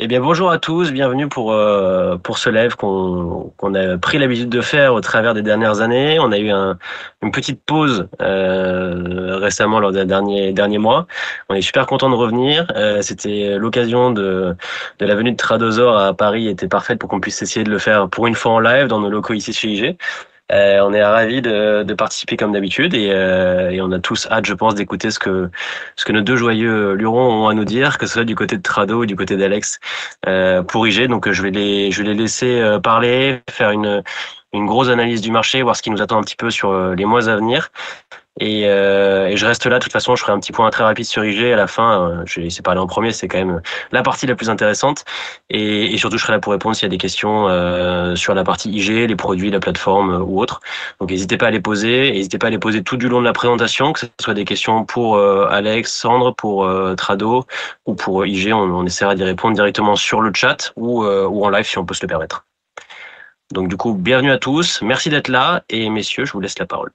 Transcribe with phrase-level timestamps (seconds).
[0.00, 4.18] Eh bien, bonjour à tous, bienvenue pour euh, pour ce live qu'on qu'on a pris
[4.18, 6.20] l'habitude de faire au travers des dernières années.
[6.20, 6.78] On a eu un,
[7.20, 11.08] une petite pause euh, récemment lors des derniers derniers mois.
[11.48, 12.68] On est super content de revenir.
[12.76, 14.54] Euh, C'était l'occasion de
[15.00, 17.78] de la venue de Tradosor à Paris était parfaite pour qu'on puisse essayer de le
[17.78, 19.96] faire pour une fois en live dans nos locaux ici chez IG.
[20.50, 24.46] Euh, on est ravis de, participer comme d'habitude et, euh, et, on a tous hâte,
[24.46, 25.50] je pense, d'écouter ce que
[25.96, 28.56] ce que nos deux joyeux lurons ont à nous dire, que ce soit du côté
[28.56, 29.78] de Trado ou du côté d'Alex
[30.26, 31.08] euh, pour IG.
[31.08, 34.02] Donc je vais les je vais les laisser euh, parler, faire une
[34.52, 36.94] une grosse analyse du marché, voir ce qui nous attend un petit peu sur euh,
[36.94, 37.70] les mois à venir.
[38.40, 39.78] Et, euh, et, je reste là.
[39.78, 42.02] De toute façon, je ferai un petit point très rapide sur IG à la fin.
[42.02, 43.12] Euh, je vais laisser parler en premier.
[43.12, 43.60] C'est quand même
[43.92, 45.04] la partie la plus intéressante.
[45.50, 48.44] Et, surtout, je serai là pour répondre s'il y a des questions euh, sur la
[48.44, 50.60] partie IG, les produits, la plateforme euh, ou autre.
[51.00, 52.12] Donc, n'hésitez pas à les poser.
[52.12, 54.44] N'hésitez pas à les poser tout du long de la présentation, que ce soit des
[54.44, 57.44] questions pour Alex, Sandre, pour Trado
[57.86, 58.52] ou pour IG.
[58.52, 61.84] On, on essaiera d'y répondre directement sur le chat ou, ou en live si on
[61.84, 62.47] peut se le permettre.
[63.52, 64.82] Donc, du coup, bienvenue à tous.
[64.82, 65.64] Merci d'être là.
[65.68, 66.92] Et messieurs, je vous laisse la parole.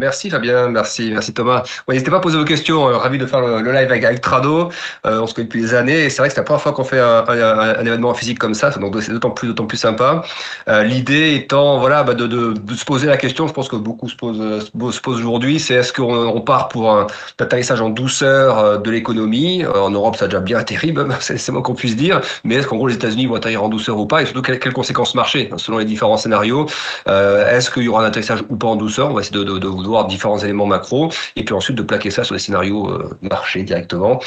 [0.00, 1.62] Merci Fabien, merci, merci Thomas.
[1.86, 4.70] N'hésitez pas à poser vos questions, euh, ravi de faire le, live avec, avec Trado.
[5.04, 6.04] Euh, on se connaît depuis des années.
[6.04, 8.38] Et c'est vrai que c'est la première fois qu'on fait un, un, un, événement physique
[8.38, 10.22] comme ça, donc c'est d'autant plus, plus sympa.
[10.68, 14.16] Euh, L'idée étant voilà, bah de, se poser la question, je pense que beaucoup se
[14.16, 17.06] posent, se posent aujourd'hui, c'est est-ce qu'on on part pour un
[17.38, 19.66] atterrissage en douceur de l'économie?
[19.66, 22.76] En Europe, ça a déjà bien atterri, c'est moins qu'on puisse dire, mais est-ce qu'en
[22.76, 24.22] gros les États-Unis vont atterrir en douceur ou pas?
[24.22, 26.64] Et surtout, quelles, conséquences marché selon les différents scénarios?
[27.06, 29.10] Est-ce qu'il y aura un atterrissage ou pas en douceur?
[29.10, 32.10] On va essayer de, de, de voir différents éléments macro, et puis ensuite de plaquer
[32.10, 34.20] ça sur les scénarios euh, marché directement.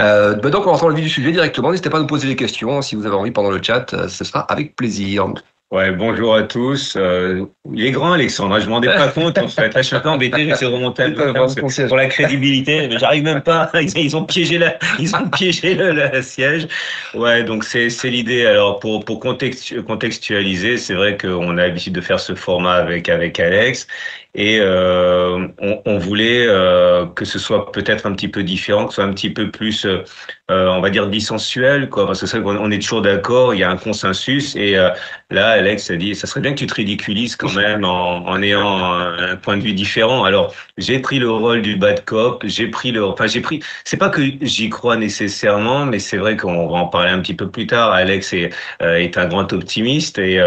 [0.00, 1.70] Euh, bah donc on rentre dans le vif du sujet directement.
[1.70, 3.92] N'hésitez pas à nous poser des questions si vous avez envie pendant le chat.
[3.94, 5.26] Euh, ce sera avec plaisir.
[5.70, 6.94] Ouais, bonjour à tous.
[6.96, 8.60] Euh, il est grand, Alexandre.
[8.60, 9.74] Je m'en rendais pas compte, en fait.
[9.74, 10.44] Là, je suis un peu embêté.
[10.44, 11.10] J'essaie de remonter
[11.88, 12.86] pour la crédibilité.
[12.86, 13.70] Mais j'arrive même pas.
[13.96, 16.68] Ils, ont piégé la, ils ont piégé le, le siège.
[17.14, 18.46] Ouais, donc c'est, c'est l'idée.
[18.46, 23.40] Alors, pour, pour contextualiser, c'est vrai qu'on a l'habitude de faire ce format avec, avec
[23.40, 23.88] Alex.
[24.36, 28.90] Et euh, on, on, voulait euh, que ce soit peut-être un petit peu différent, que
[28.90, 30.02] ce soit un petit peu plus, euh,
[30.48, 32.04] on va dire, dissensuel, quoi.
[32.04, 34.56] Parce que c'est on est toujours d'accord, il y a un consensus.
[34.56, 34.90] Et euh,
[35.30, 38.42] là, Alex a dit, ça serait bien que tu te ridiculises quand même en, en
[38.42, 40.24] ayant un, point de vue différent.
[40.24, 43.60] Alors, j'ai pris le rôle du bad cop, j'ai pris le, enfin, j'ai pris.
[43.84, 47.34] C'est pas que j'y crois nécessairement, mais c'est vrai qu'on va en parler un petit
[47.34, 47.92] peu plus tard.
[47.92, 48.50] Alex est,
[48.82, 50.40] euh, est un grand optimiste et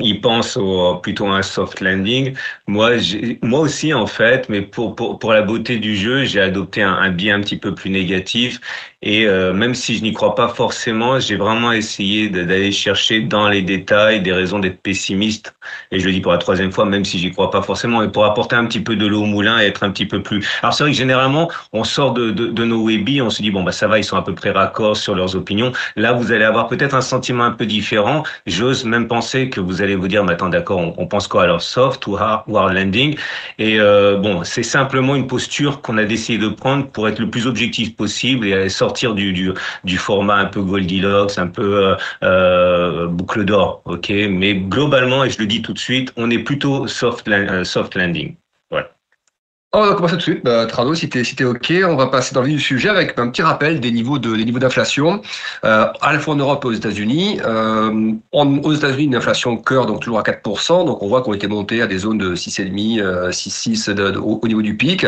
[0.00, 2.34] il pense au, plutôt à un soft landing.
[2.66, 2.96] Moi,
[3.42, 6.92] moi aussi, en fait, mais pour, pour, pour la beauté du jeu, j'ai adopté un,
[6.92, 8.60] un biais un petit peu plus négatif.
[9.04, 13.50] Et euh, même si je n'y crois pas forcément, j'ai vraiment essayé d'aller chercher dans
[13.50, 15.54] les détails des raisons d'être pessimiste.
[15.92, 18.08] Et je le dis pour la troisième fois, même si j'y crois pas forcément, et
[18.08, 20.42] pour apporter un petit peu de l'eau au moulin et être un petit peu plus.
[20.62, 23.50] Alors c'est vrai que généralement, on sort de, de, de nos webis, on se dit
[23.50, 25.72] bon bah ça va, ils sont à peu près raccords sur leurs opinions.
[25.96, 28.22] Là, vous allez avoir peut-être un sentiment un peu différent.
[28.46, 31.60] J'ose même penser que vous allez vous dire, mais attends, d'accord, on, pense quoi alors?
[31.60, 33.16] Soft ou hard, ou landing?
[33.58, 37.28] Et euh, bon, c'est simplement une posture qu'on a décidé de prendre pour être le
[37.28, 41.94] plus objectif possible et sortir sortir du, du, format un peu Goldilocks, un peu euh,
[42.22, 44.08] euh, boucle d'or, ok?
[44.30, 47.64] Mais globalement, et je le dis tout de suite, on est plutôt soft, euh,
[47.96, 48.36] landing.
[49.76, 50.44] On va commencer tout de suite.
[50.44, 53.18] Bah, Trado, si t'es si OK, on va passer dans le vif du sujet avec
[53.18, 55.20] un petit rappel des niveaux de des niveaux d'inflation,
[55.64, 57.40] à la fois en Europe et aux États-Unis.
[58.30, 60.86] Aux États-Unis, une inflation cœur, donc toujours à 4%.
[60.86, 64.46] Donc on voit qu'on était monté à des zones de 6,5, euh, 6,6 au, au,
[64.46, 65.06] niveau du pic.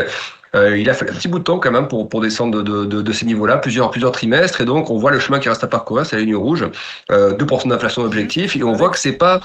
[0.55, 2.85] Euh, il a fallu un petit bout de temps quand même pour, pour descendre de,
[2.85, 5.63] de, de ces niveaux-là, plusieurs, plusieurs trimestres, et donc on voit le chemin qui reste
[5.63, 6.65] à parcourir, c'est la ligne rouge,
[7.11, 9.41] euh, 2% d'inflation objectif, et on voit que c'est pas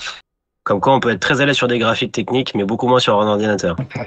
[0.64, 3.00] comme quoi, on peut être très à l'aise sur des graphiques techniques, mais beaucoup moins
[3.00, 3.74] sur un ordinateur.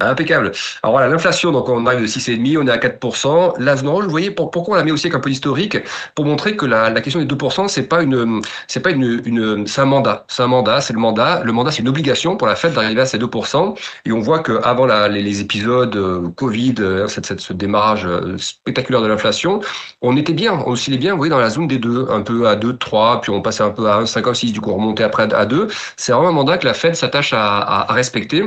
[0.00, 0.50] Impeccable.
[0.82, 3.54] Alors voilà, l'inflation, donc on arrive de 6,5, on est à 4%.
[3.60, 5.78] L'Aznon, vous voyez, pour, pourquoi on l'a mis aussi avec un peu d'historique
[6.16, 9.66] Pour montrer que la, la question des 2%, c'est pas une, c'est pas une, une
[9.66, 10.24] c'est un mandat.
[10.28, 11.42] C'est un mandat, c'est le mandat.
[11.44, 13.78] Le mandat, c'est une obligation pour la Fed d'arriver à ces 2%.
[14.06, 18.36] Et on voit qu'avant les, les épisodes euh, Covid, euh, cette, cette, ce démarrage euh,
[18.38, 19.60] spectaculaire de l'inflation,
[20.02, 22.48] on était bien, on oscillait bien, vous voyez, dans la zone des deux, un peu
[22.48, 25.04] à 2, 3, puis on passait un peu à 1, 5, 6, du coup remonter
[25.04, 25.68] après à 2.
[25.96, 28.44] C'est vraiment un mandat que la Fed s'attache à, respecter.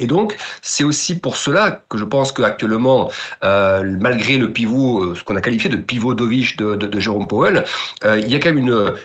[0.00, 3.12] Et donc, c'est aussi pour cela que je pense qu'actuellement,
[3.44, 7.64] euh, malgré le pivot, ce qu'on a qualifié de pivot dovish de, Jérôme Powell,
[8.04, 8.58] euh, il y a quand même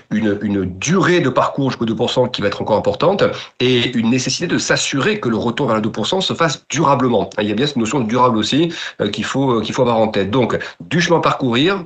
[0.10, 3.24] une, une, durée de parcours jusqu'au 2% qui va être encore importante
[3.60, 7.30] et une nécessité de s'assurer que le retour vers le 2% se fasse durablement.
[7.40, 9.98] Il y a bien cette notion de durable aussi euh, qu'il faut, qu'il faut avoir
[9.98, 10.32] en tête.
[10.32, 11.86] Donc, du chemin parcourir,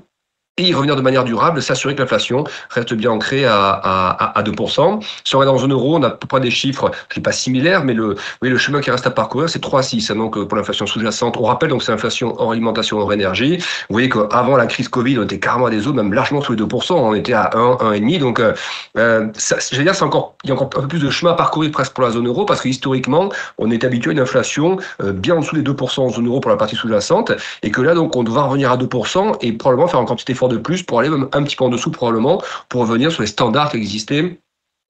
[0.57, 4.43] et y revenir de manière durable, s'assurer que l'inflation reste bien ancrée à, à, à
[4.43, 5.03] 2%.
[5.23, 7.31] Si on est dans une euro, on a à peu près des chiffres n'est pas
[7.31, 10.11] similaires, mais le, oui, le chemin qui reste à parcourir, c'est 3 à 6.
[10.11, 13.57] Donc, pour l'inflation sous-jacente, on rappelle, donc c'est l'inflation hors alimentation, hors énergie.
[13.57, 16.53] Vous voyez qu'avant la crise Covid, on était carrément à des eaux, même largement sous
[16.53, 16.93] les 2%.
[16.93, 18.19] On était à 1, 1,5.
[18.19, 18.53] Donc, euh,
[18.97, 21.31] euh ça, je dire, c'est encore, il y a encore un peu plus de chemin
[21.31, 24.19] à parcourir presque pour la zone euro, parce que historiquement, on est habitué à une
[24.19, 27.31] inflation euh, bien en dessous des 2% en zone euro pour la partie sous-jacente,
[27.63, 30.31] et que là, donc, on devra revenir à 2% et probablement faire encore un petit
[30.31, 33.21] effort de plus pour aller même un petit peu en dessous probablement pour revenir sur
[33.21, 34.37] les standards qui existaient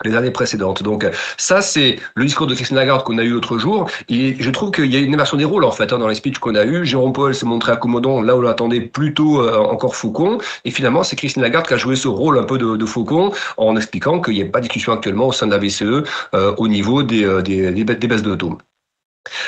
[0.04, 0.84] les années précédentes.
[0.84, 3.90] Donc ça, c'est le discours de Christine Lagarde qu'on a eu l'autre jour.
[4.10, 6.16] Et je trouve qu'il y a une inversion des rôles en fait hein, dans les
[6.16, 6.86] speeches qu'on a eu.
[6.86, 10.40] Jérôme Paul s'est montré accommodant là où on attendait plutôt euh, encore Faucon.
[10.66, 13.78] Et finalement, c'est Christine Lagarde qui a joué ce rôle un peu de, Faucon en
[13.78, 16.04] expliquant qu'il n'y a pas de discussion actuellement au sein de la BCE
[16.34, 18.58] euh, au niveau euh, des, des, des baisses de taux.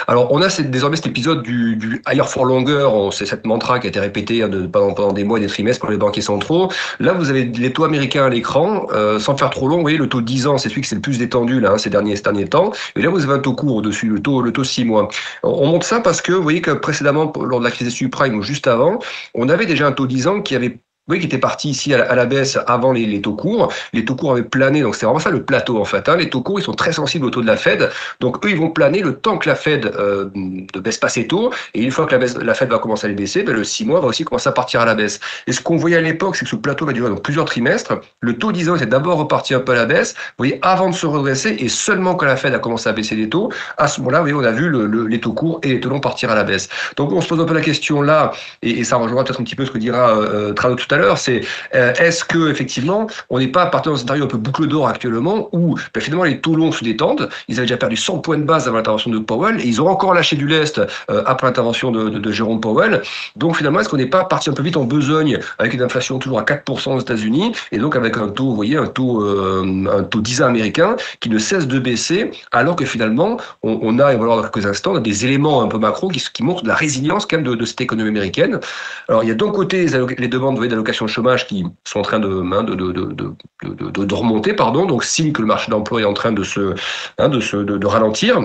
[0.08, 3.88] Alors, on a désormais cet épisode du, du higher for longer, c'est cette mantra qui
[3.88, 6.72] a été répétée hein, pendant, des mois et des trimestres par les banquiers centraux.
[7.00, 9.98] Là, vous avez les taux américains à l'écran, euh, sans faire trop long, vous voyez,
[9.98, 12.16] le taux 10 ans, c'est celui qui s'est le plus détendu là, hein, ces, derniers,
[12.16, 12.72] ces derniers temps.
[12.96, 15.10] Et là, vous avez un taux court au-dessus, le taux, le taux 6 mois.
[15.44, 18.36] On montre ça parce que, vous voyez que précédemment, lors de la crise des subprimes
[18.36, 19.00] ou juste avant,
[19.34, 20.78] on avait déjà un taux 10 ans qui avait
[21.08, 23.72] oui, qui était parti ici à la, baisse avant les, taux courts.
[23.94, 26.10] Les taux courts avaient plané, donc c'est vraiment ça le plateau en fait.
[26.10, 26.16] Hein.
[26.16, 28.58] Les taux courts, ils sont très sensibles au taux de la Fed, donc eux, ils
[28.58, 31.52] vont planer le temps que la Fed euh, ne baisse pas ses taux.
[31.76, 34.00] Et une fois que la, Fed va commencer à les baisser, ben, le 6 mois
[34.00, 35.20] va aussi commencer à partir à la baisse.
[35.46, 37.94] Et ce qu'on voyait à l'époque, c'est que ce plateau va durer donc plusieurs trimestres.
[38.22, 40.90] Le taux 10 ans était d'abord reparti un peu à la baisse, vous voyez, avant
[40.90, 43.88] de se redresser, et seulement quand la Fed a commencé à baisser les taux, à
[43.88, 46.32] ce moment-là, voyez, on a vu le, les taux courts et les taux longs partir
[46.32, 46.68] à la baisse.
[46.96, 48.32] Donc on se pose un peu la question là,
[48.64, 51.18] et, ça rejoindra peut-être un petit peu ce que dira euh, Trado tout à l'heure,
[51.18, 51.42] c'est
[51.74, 54.88] euh, est-ce que effectivement, on n'est pas à partir d'un scénario un peu boucle d'or
[54.88, 57.30] actuellement où ben, finalement les taux longs se détendent.
[57.48, 59.88] Ils avaient déjà perdu 100 points de base avant l'intervention de Powell et ils ont
[59.88, 63.02] encore lâché du lest euh, après l'intervention de, de, de, Jérôme Powell.
[63.36, 66.20] Donc finalement, est-ce qu'on n'est pas parti un peu vite en besogne avec une inflation
[66.20, 69.86] toujours à 4% aux États-Unis et donc avec un taux, vous voyez, un taux, euh,
[69.92, 74.14] un taux 10 américain qui ne cesse de baisser alors que finalement, on, on a,
[74.14, 76.76] et on va voir dans quelques instants, des éléments un peu macro qui, montrent la
[76.76, 78.60] résilience quand même de, de cette économie américaine.
[79.08, 82.04] Alors il y a d'un côté les, les demandes d'allocation de chômage qui sont en
[82.04, 86.32] train de, hein, de, remonter, pardon, donc signe que le marché d'emploi est en train
[86.32, 86.76] de se,
[87.18, 88.40] hein, de, ralentir.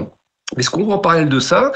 [0.56, 1.70] Mais ce qu'on voit en parallèle de ça,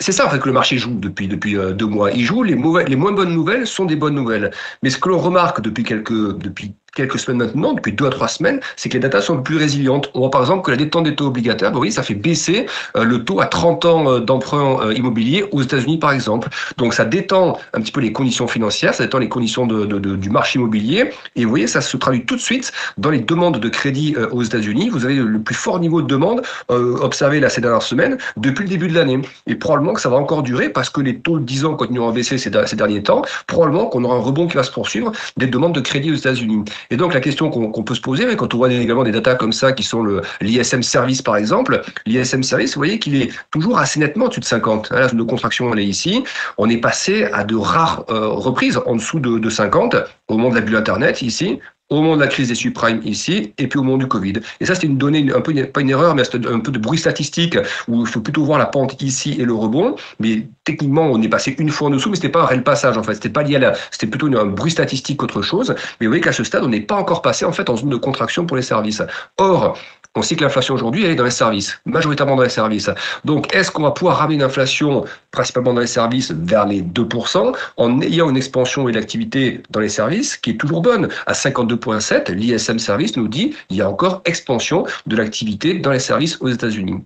[0.00, 2.10] c'est ça en fait que le marché joue depuis depuis euh, deux mois.
[2.10, 2.54] Il joue les
[2.86, 4.50] les moins bonnes nouvelles sont des bonnes nouvelles.
[4.82, 8.26] Mais ce que l'on remarque depuis quelques depuis quelques semaines maintenant, depuis deux à trois
[8.26, 10.10] semaines, c'est que les datas sont plus résilientes.
[10.14, 12.66] On voit par exemple que la détente des taux obligataires, bah oui, ça fait baisser
[12.96, 16.48] euh, le taux à 30 ans euh, d'emprunt euh, immobilier aux États-Unis par exemple.
[16.76, 20.58] Donc ça détend un petit peu les conditions financières, ça détend les conditions du marché
[20.58, 21.10] immobilier.
[21.36, 24.42] Et vous voyez, ça se traduit tout de suite dans les demandes de crédit aux
[24.42, 24.88] États-Unis.
[24.88, 28.70] Vous avez le plus fort niveau de demande observé là ces dernières semaines depuis le
[28.70, 29.20] début de l'année.
[29.46, 32.08] Et probablement que ça va encore durer parce que les taux de 10 ans continueront
[32.08, 33.22] à baisser ces derniers temps.
[33.46, 36.64] Probablement qu'on aura un rebond qui va se poursuivre des demandes de crédit aux États-Unis.
[36.90, 39.52] Et donc la question qu'on peut se poser, quand on voit également des datas comme
[39.52, 44.00] ça, qui sont l'ISM service par exemple, l'ISM service, vous voyez qu'il est toujours assez
[44.00, 44.90] nettement au-dessus de 50.
[44.90, 46.24] Là, nos contraction, elle est ici.
[46.56, 49.96] On est passé à de rares euh, reprises en dessous de, de 50
[50.28, 53.54] au moment de la bulle Internet ici au moment de la crise des subprimes ici,
[53.58, 54.34] et puis au moment du Covid.
[54.60, 56.98] Et ça, c'est une donnée, un peu, pas une erreur, mais un peu de bruit
[56.98, 57.56] statistique,
[57.88, 59.96] où il faut plutôt voir la pente ici et le rebond.
[60.18, 62.98] Mais techniquement, on est passé une fois en dessous, mais c'était pas un réel passage,
[62.98, 63.14] en fait.
[63.14, 65.74] C'était pas lié à la, c'était plutôt un bruit statistique qu'autre chose.
[66.00, 67.90] Mais vous voyez qu'à ce stade, on n'est pas encore passé, en fait, en zone
[67.90, 69.02] de contraction pour les services.
[69.38, 69.78] Or,
[70.14, 72.90] on sait que l'inflation aujourd'hui, elle est dans les services, majoritairement dans les services.
[73.24, 78.00] Donc, est-ce qu'on va pouvoir ramener l'inflation principalement dans les services vers les 2% en
[78.00, 81.08] ayant une expansion et l'activité dans les services qui est toujours bonne?
[81.26, 86.00] À 52,7, l'ISM Service nous dit il y a encore expansion de l'activité dans les
[86.00, 87.04] services aux États-Unis.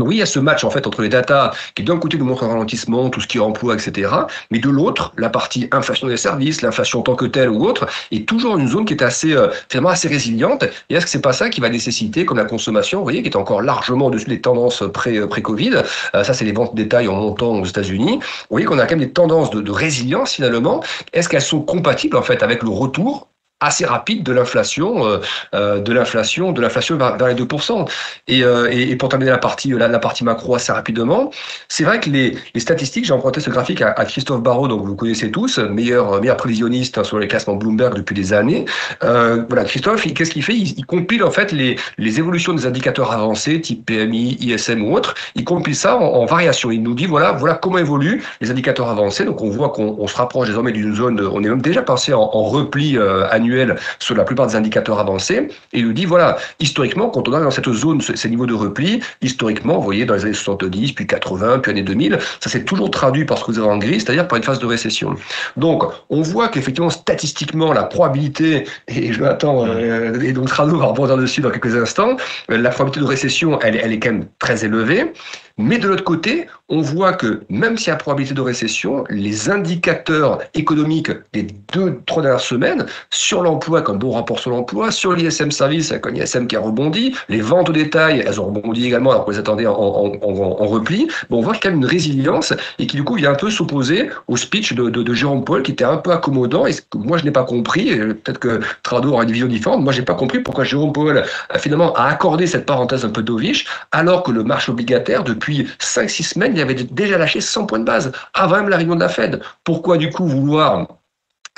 [0.00, 2.24] Oui, il y a ce match en fait entre les datas qui d'un côté nous
[2.24, 4.08] montrent un ralentissement, tout ce qui est emploi, etc.
[4.52, 7.88] Mais de l'autre, la partie inflation des services, l'inflation en tant que telle ou autre,
[8.12, 10.62] est toujours une zone qui est assez euh, finalement assez résiliente.
[10.88, 13.28] Et est-ce que c'est pas ça qui va nécessiter, comme la consommation, vous voyez, qui
[13.28, 15.82] est encore largement au-dessus des tendances pré, euh, pré-Covid.
[16.14, 18.18] Euh, ça, c'est les ventes détail en montant aux États-Unis.
[18.20, 20.80] Vous voyez qu'on a quand même des tendances de, de résilience finalement.
[21.12, 23.28] Est-ce qu'elles sont compatibles en fait avec le retour
[23.60, 25.18] assez rapide de l'inflation, euh,
[25.54, 27.88] euh, de l'inflation, de l'inflation vers, les 2%.
[28.28, 31.30] Et, euh, et, pour terminer la partie, la, la partie macro assez rapidement,
[31.68, 34.94] c'est vrai que les, les statistiques, j'ai emprunté ce graphique à, Christophe Barraud, donc vous
[34.94, 38.64] connaissez tous, meilleur, meilleur prévisionniste hein, sur les classements Bloomberg depuis des années.
[39.02, 40.54] Euh, voilà, Christophe, qu'est-ce qu'il fait?
[40.54, 44.94] Il, il, compile en fait les, les évolutions des indicateurs avancés, type PMI, ISM ou
[44.94, 45.14] autre.
[45.34, 46.70] Il compile ça en, variation.
[46.70, 49.24] Il nous dit voilà, voilà comment évoluent les indicateurs avancés.
[49.24, 52.20] Donc on voit qu'on se rapproche désormais d'une zone, on est même déjà passé en,
[52.20, 52.98] en repli
[53.30, 57.28] annuel annuel sur la plupart des indicateurs avancés, et il nous dit, voilà, historiquement, quand
[57.28, 60.34] on est dans cette zone, ces niveaux de repli, historiquement, vous voyez, dans les années
[60.34, 63.68] 70, puis 80, puis années 2000, ça s'est toujours traduit par ce que vous avez
[63.68, 65.14] en gris, c'est-à-dire par une phase de récession.
[65.56, 70.86] Donc, on voit qu'effectivement, statistiquement, la probabilité, et je m'attends, euh, et donc Rado va
[70.86, 72.16] rebondir dessus dans quelques instants,
[72.48, 75.12] la probabilité de récession, elle, elle est quand même très élevée.
[75.58, 79.50] Mais de l'autre côté, on voit que même s'il y a probabilité de récession, les
[79.50, 85.12] indicateurs économiques des deux, trois dernières semaines, sur l'emploi, comme bon rapport sur l'emploi, sur
[85.14, 88.86] l'ISM service, avec un ISM qui a rebondi, les ventes au détail, elles ont rebondi
[88.86, 92.86] également alors qu'on les attendait en, repli, bon, on voit quand même une résilience et
[92.86, 95.96] qui du coup vient un peu s'opposer au speech de, Jérôme Paul qui était un
[95.96, 99.82] peu accommodant et moi je n'ai pas compris, peut-être que Trado aura une vision différente,
[99.82, 103.22] moi j'ai pas compris pourquoi Jérôme Paul a finalement a accordé cette parenthèse un peu
[103.22, 107.66] dovish alors que le marché obligataire depuis depuis 5-6 semaines, il avait déjà lâché 100
[107.66, 109.42] points de base avant même la réunion de la Fed.
[109.64, 110.97] Pourquoi du coup vouloir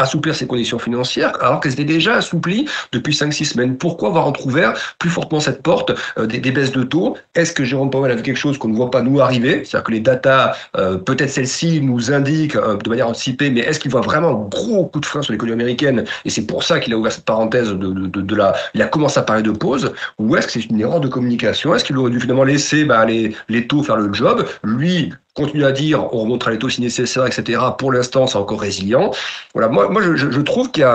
[0.00, 3.76] assouplir ses conditions financières alors qu'elles étaient déjà assouplies depuis 5-6 semaines.
[3.76, 7.16] Pourquoi avoir entrouvert plus fortement cette porte euh, des, baisses de taux?
[7.34, 9.62] Est-ce que Jérôme Powell a vu quelque chose qu'on ne voit pas nous arriver?
[9.64, 13.78] C'est-à-dire que les datas, euh, peut-être celles-ci, nous indiquent euh, de manière anticipée, mais est-ce
[13.78, 16.04] qu'il voit vraiment un gros coup de frein sur l'économie américaine?
[16.24, 18.54] Et c'est pour ça qu'il a ouvert cette parenthèse de, de, de, la...
[18.74, 19.92] Il a commencé à parler de pause.
[20.18, 21.74] Ou est-ce que c'est une erreur de communication?
[21.74, 24.46] Est-ce qu'il aurait dû finalement laisser bah, les, les taux faire le job?
[24.64, 27.60] Lui, continue à dire on remontera les taux si nécessaire, etc.
[27.78, 29.10] Pour l'instant, c'est encore résilient.
[29.54, 30.86] Voilà, moi, moi je, je trouve qu'il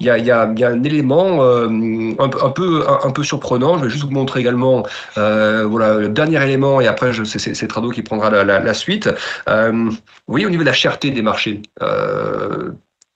[0.00, 1.68] y y, y, y a un élément euh,
[2.18, 3.78] un, un, peu, un, peu surprenant.
[3.78, 4.84] Je vais juste vous montrer également
[5.18, 9.08] euh, voilà, le dernier élément, et après, c'est Trado qui prendra la, la, la suite.
[9.48, 9.96] Euh, vous
[10.26, 12.70] voyez, au niveau de la cherté des marchés, euh,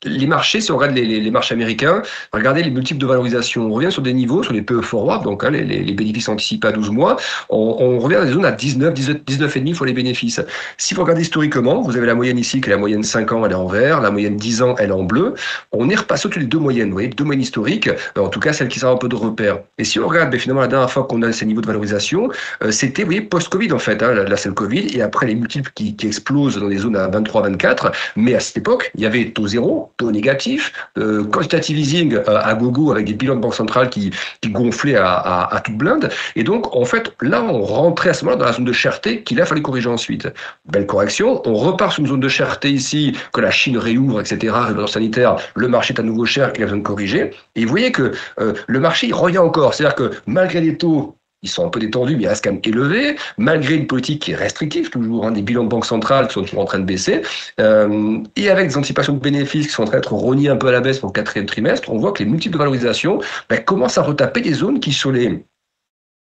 [0.05, 2.03] les marchés, si on regarde les, les, marchés américains,
[2.33, 3.67] regardez les multiples de valorisation.
[3.67, 6.69] On revient sur des niveaux, sur les PE forward, donc hein, les, les, bénéfices anticipés
[6.69, 7.17] à 12 mois.
[7.51, 10.41] On, on revient dans des zones à 19, 19, 19,5 fois les bénéfices.
[10.77, 13.45] Si vous regardez historiquement, vous avez la moyenne ici, qui est la moyenne 5 ans,
[13.45, 15.35] elle est en vert, la moyenne 10 ans, elle est en bleu.
[15.73, 18.41] On est repassé au-dessus des deux moyennes, vous voyez, deux moyennes historiques, euh, en tout
[18.41, 19.59] cas celles qui sont un peu de repère.
[19.79, 22.31] Et si on regarde, ben, finalement, la dernière fois qu'on a ces niveaux de valorisation,
[22.63, 24.01] euh, c'était, vous voyez, post-Covid en fait.
[24.03, 26.97] Hein, là, c'est le Covid, et après les multiples qui, qui explosent dans des zones
[26.97, 27.91] à 23, 24.
[28.15, 32.23] Mais à cette époque, il y avait taux zéro, taux négatif, euh, quantitative easing euh,
[32.27, 36.09] à gogo avec des bilans de banque centrale qui, qui gonflaient à, à, toute blinde.
[36.37, 39.23] Et donc, en fait, là, on rentrait à ce moment-là dans la zone de cherté
[39.23, 40.29] qu'il a fallu corriger ensuite.
[40.71, 41.43] Belle correction.
[41.47, 44.55] On repart sur une zone de cherté ici, que la Chine réouvre, etc.,
[44.87, 47.31] sanitaire, le marché est à nouveau cher, qu'il a besoin de corriger.
[47.55, 49.75] Et vous voyez que euh, le marché, revient encore.
[49.75, 52.61] C'est-à-dire que malgré les taux ils sont un peu détendus, mais ils restent quand même
[52.65, 56.35] élevés, malgré une politique qui est restrictive, toujours, hein, des bilans de banque centrale qui
[56.35, 57.23] sont toujours en train de baisser,
[57.61, 60.69] euh, et avec des anticipations de bénéfices qui sont en train d'être rognées un peu
[60.69, 63.63] à la baisse pour le quatrième trimestre, on voit que les multiples de valorisation ben,
[63.63, 65.45] commencent à retaper des zones qui, sur les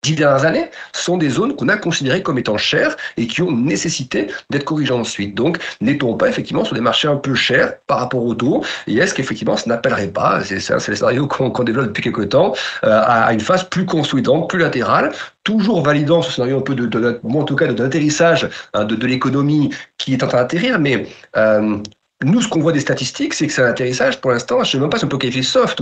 [0.04, 3.50] dix dernières années sont des zones qu'on a considérées comme étant chères et qui ont
[3.50, 5.34] nécessité d'être corrigées ensuite.
[5.34, 8.96] Donc, n'est-on pas effectivement sur des marchés un peu chers par rapport au taux Et
[8.96, 13.32] est-ce qu'effectivement, ça n'appellerait pas, c'est le scénario qu'on développe depuis quelques temps, euh, à,
[13.32, 17.44] une phase plus consolidante, plus latérale, toujours validant ce scénario un peu de, de, en
[17.44, 21.06] tout cas hein, de, de l'économie qui est en train d'atterrir, mais
[21.36, 21.78] euh,
[22.22, 24.62] nous, ce qu'on voit des statistiques, c'est que c'est un atterrissage pour l'instant.
[24.62, 25.80] Je ne sais même pas si on peut qualifier soft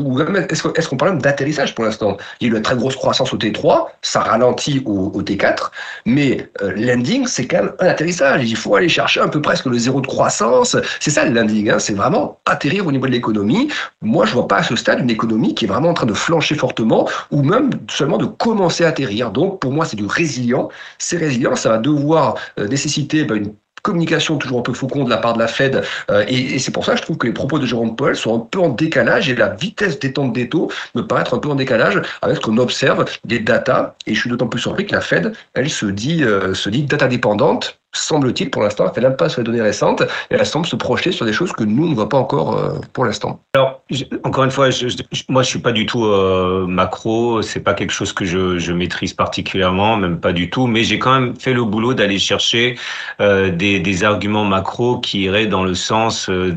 [0.49, 2.17] est-ce qu'on parle même d'atterrissage pour l'instant?
[2.41, 5.71] Il y a eu une très grosse croissance au T3, ça ralentit au, T4,
[6.07, 8.49] mais euh, landing, c'est quand même un atterrissage.
[8.49, 10.77] Il faut aller chercher un peu presque le zéro de croissance.
[11.01, 11.79] C'est ça le landing, hein.
[11.79, 13.69] c'est vraiment atterrir au niveau de l'économie.
[14.01, 16.15] Moi, je vois pas à ce stade une économie qui est vraiment en train de
[16.15, 19.31] flancher fortement ou même seulement de commencer à atterrir.
[19.31, 20.71] Donc, pour moi, c'est du résilient.
[20.99, 25.11] C'est résilient, ça va devoir euh, nécessiter bah, une communication toujours un peu faucon de
[25.11, 25.83] la part de la Fed.
[26.11, 28.17] Euh, et, et c'est pour ça que je trouve que les propos de Jérôme Powell
[28.17, 31.39] sont un peu en décalage et la vitesse détente des taux me paraît être un
[31.39, 33.97] peu en décalage avec ce qu'on observe des data.
[34.07, 36.85] Et je suis d'autant plus surpris que la Fed, elle se dit, euh, se dit
[36.85, 40.67] data dépendante semble-t-il, pour l'instant, elle fait l'impasse sur les données récentes et elle semble
[40.67, 43.41] se projeter sur des choses que nous ne voit pas encore euh, pour l'instant.
[43.55, 43.83] Alors,
[44.25, 44.97] encore une fois, je, je,
[45.29, 47.43] moi, je suis pas du tout euh, macro.
[47.43, 50.67] C'est pas quelque chose que je, maîtrise particulièrement, même pas du tout.
[50.67, 52.79] Mais j'ai quand même fait le boulot d'aller chercher
[53.21, 56.51] euh, des, des, arguments macro qui iraient dans le sens euh,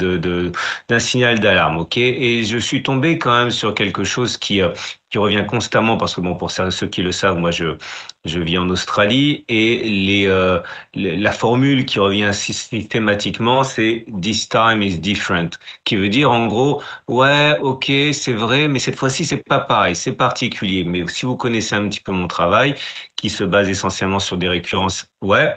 [0.88, 1.98] d'un signal d'alarme, ok?
[1.98, 4.70] Et je suis tombé quand même sur quelque chose qui euh,
[5.15, 7.77] qui revient constamment parce que bon pour ceux qui le savent moi je
[8.25, 10.60] je vis en Australie et les, euh,
[10.93, 15.51] la formule qui revient systématiquement c'est this time is different
[15.86, 19.95] qui veut dire en gros ouais ok c'est vrai mais cette fois-ci c'est pas pareil
[19.95, 20.84] c'est particulier.
[20.84, 22.75] Mais si vous connaissez un petit peu mon travail
[23.15, 25.55] qui se base essentiellement sur des récurrences ouais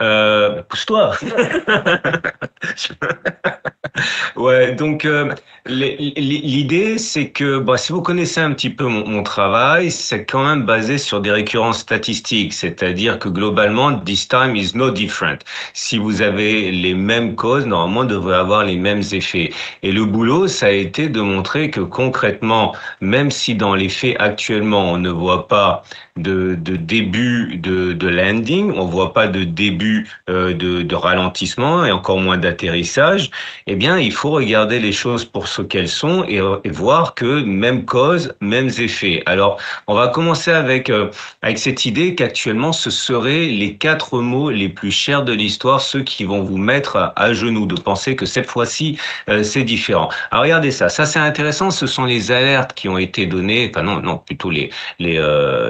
[0.00, 1.12] Euh, pousse-toi.
[4.36, 5.34] ouais, donc euh,
[5.66, 10.64] l'idée, c'est que bah, si vous connaissez un petit peu mon, travail, c'est quand même
[10.64, 15.38] basé sur des récurrences statistiques, c'est-à-dire que globalement, this time is no different.
[15.74, 19.52] Si vous avez les mêmes causes, normalement, devrait avoir les mêmes effets.
[19.82, 24.16] Et le boulot, ça a été de montrer que concrètement, même si dans les faits
[24.20, 25.82] actuellement, on ne voit pas
[26.16, 29.87] de, début de, de landing, on voit pas de début
[30.28, 33.30] euh, de, ralentissement et encore moins d'atterrissage,
[33.66, 37.42] eh bien, il faut regarder les choses pour ce qu'elles sont et, et, voir que
[37.42, 39.22] même cause, mêmes effets.
[39.26, 41.10] Alors, on va commencer avec euh,
[41.42, 46.02] avec cette idée qu'actuellement, ce seraient les quatre mots les plus chers de l'histoire, ceux
[46.02, 50.08] qui vont vous mettre à genoux, de penser que cette fois-ci, euh, c'est différent.
[50.30, 53.84] Alors, regardez ça, ça c'est intéressant, ce sont les alertes qui ont été données, enfin
[53.84, 55.20] non, non, plutôt les, les,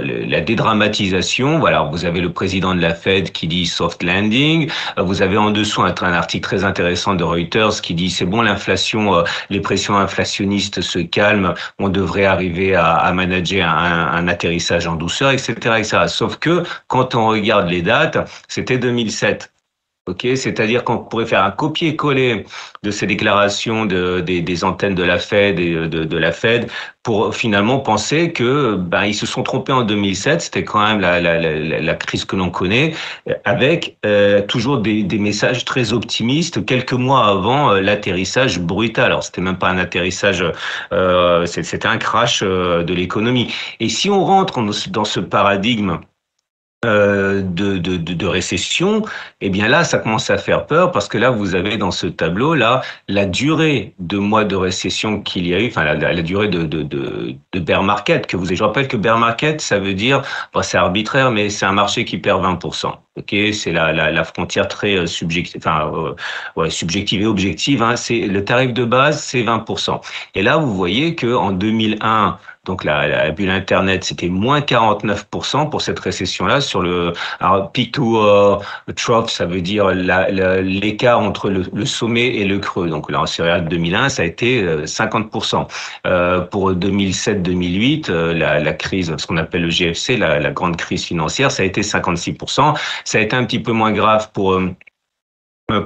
[0.05, 1.59] les la dédramatisation.
[1.59, 5.51] Voilà, vous avez le président de la Fed qui dit soft Euh, vous avez en
[5.51, 9.97] dessous un, article très intéressant de Reuters qui dit c'est bon, l'inflation, euh, les pressions
[9.97, 15.53] inflationnistes se calment, on devrait arriver à, à manager un, un, atterrissage en douceur, etc.,
[15.79, 15.99] etc.
[16.09, 19.51] Sauf que quand on regarde les dates, c'était 2007.
[20.09, 22.47] Ok, c'est-à-dire qu'on pourrait faire un copier-coller
[22.83, 26.71] de ces déclarations de, des, des, antennes de la Fed et de, de, la Fed
[27.03, 30.41] pour finalement penser que ben ils se sont trompés en 2007.
[30.41, 32.95] C'était quand même la, la, la, la crise que l'on connaît,
[33.45, 39.07] avec euh, toujours des, des, messages très optimistes quelques mois avant euh, l'atterrissage brutal.
[39.07, 40.43] Alors c'était même pas un atterrissage,
[40.93, 43.53] euh, c'était un crash euh, de l'économie.
[43.81, 45.99] Et si on rentre dans ce paradigme
[46.85, 49.03] euh, de, de, de, récession,
[49.41, 52.07] eh bien là, ça commence à faire peur parce que là, vous avez dans ce
[52.07, 56.23] tableau là la durée de mois de récession qu'il y a eu, enfin la, la,
[56.23, 58.47] durée de, de, de, bear market que vous.
[58.47, 60.23] Je rappelle que bear market, ça veut dire,
[60.55, 62.93] bon, c'est arbitraire, mais c'est un marché qui perd 20%.
[63.17, 66.15] Ok, c'est la, la, la, frontière très euh, subjective, enfin euh,
[66.55, 67.83] ouais, subjective et objective.
[67.83, 70.01] Hein, c'est le tarif de base, c'est 20%.
[70.37, 75.71] Et là, vous voyez que en 2001 donc la, la bulle Internet, c'était moins 49%
[75.71, 76.61] pour cette récession-là.
[76.61, 82.45] Sur le alors, peak to uh, trough, ça veut dire l'écart entre le, sommet et
[82.45, 82.89] le creux.
[82.91, 85.67] Donc là, en série 2001, ça a été 50%.
[86.07, 90.77] Euh, pour 2007-2008, euh, la, la, crise, ce qu'on appelle le GFC, la, la, grande
[90.77, 92.77] crise financière, ça a été 56%.
[93.05, 94.71] Ça a été un petit peu moins grave pour euh, euh,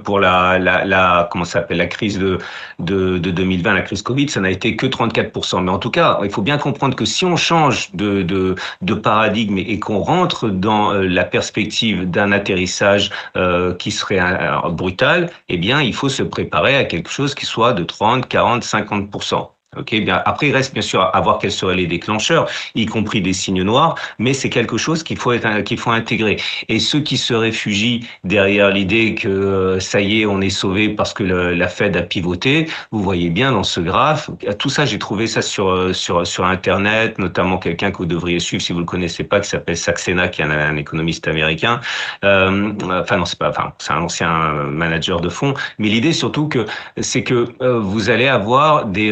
[0.04, 2.38] pour la, la, la comment s'appelle la crise de,
[2.78, 5.64] de, de 2020, la crise Covid, ça n'a été que 34%.
[5.64, 8.94] Mais en tout cas, il faut bien comprendre que si on change de, de, de
[8.94, 15.30] paradigme et qu'on rentre dans euh, la perspective d'un atterrissage euh, qui serait euh, brutal,
[15.48, 19.51] eh bien, il faut se préparer à quelque chose qui soit de 30, 40, 50%.
[19.78, 23.22] Ok, bien après il reste bien sûr à voir quels seraient les déclencheurs, y compris
[23.22, 26.36] des signes noirs, mais c'est quelque chose qu'il faut être, qu'il faut intégrer.
[26.68, 30.90] Et ceux qui se réfugient derrière l'idée que euh, ça y est, on est sauvé
[30.90, 34.98] parce que la Fed a pivoté, vous voyez bien dans ce graphe, tout ça j'ai
[34.98, 38.80] trouvé ça sur euh, sur sur internet, notamment quelqu'un que vous devriez suivre si vous
[38.80, 41.80] le connaissez pas, qui s'appelle Saxena, qui est un, un économiste américain.
[42.24, 46.46] Euh, enfin non, c'est pas, enfin c'est un ancien manager de fonds, mais l'idée surtout
[46.48, 46.66] que
[47.00, 49.10] c'est que euh, vous allez avoir des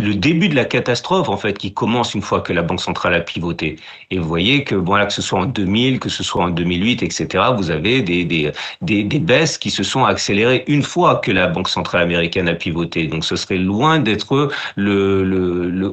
[0.00, 3.14] le début de la catastrophe en fait qui commence une fois que la banque centrale
[3.14, 3.76] a pivoté.
[4.10, 7.02] Et vous voyez que voilà que ce soit en 2000, que ce soit en 2008,
[7.02, 7.44] etc.
[7.56, 11.48] Vous avez des des, des, des baisses qui se sont accélérées une fois que la
[11.48, 13.08] banque centrale américaine a pivoté.
[13.08, 15.88] Donc ce serait loin d'être le le, le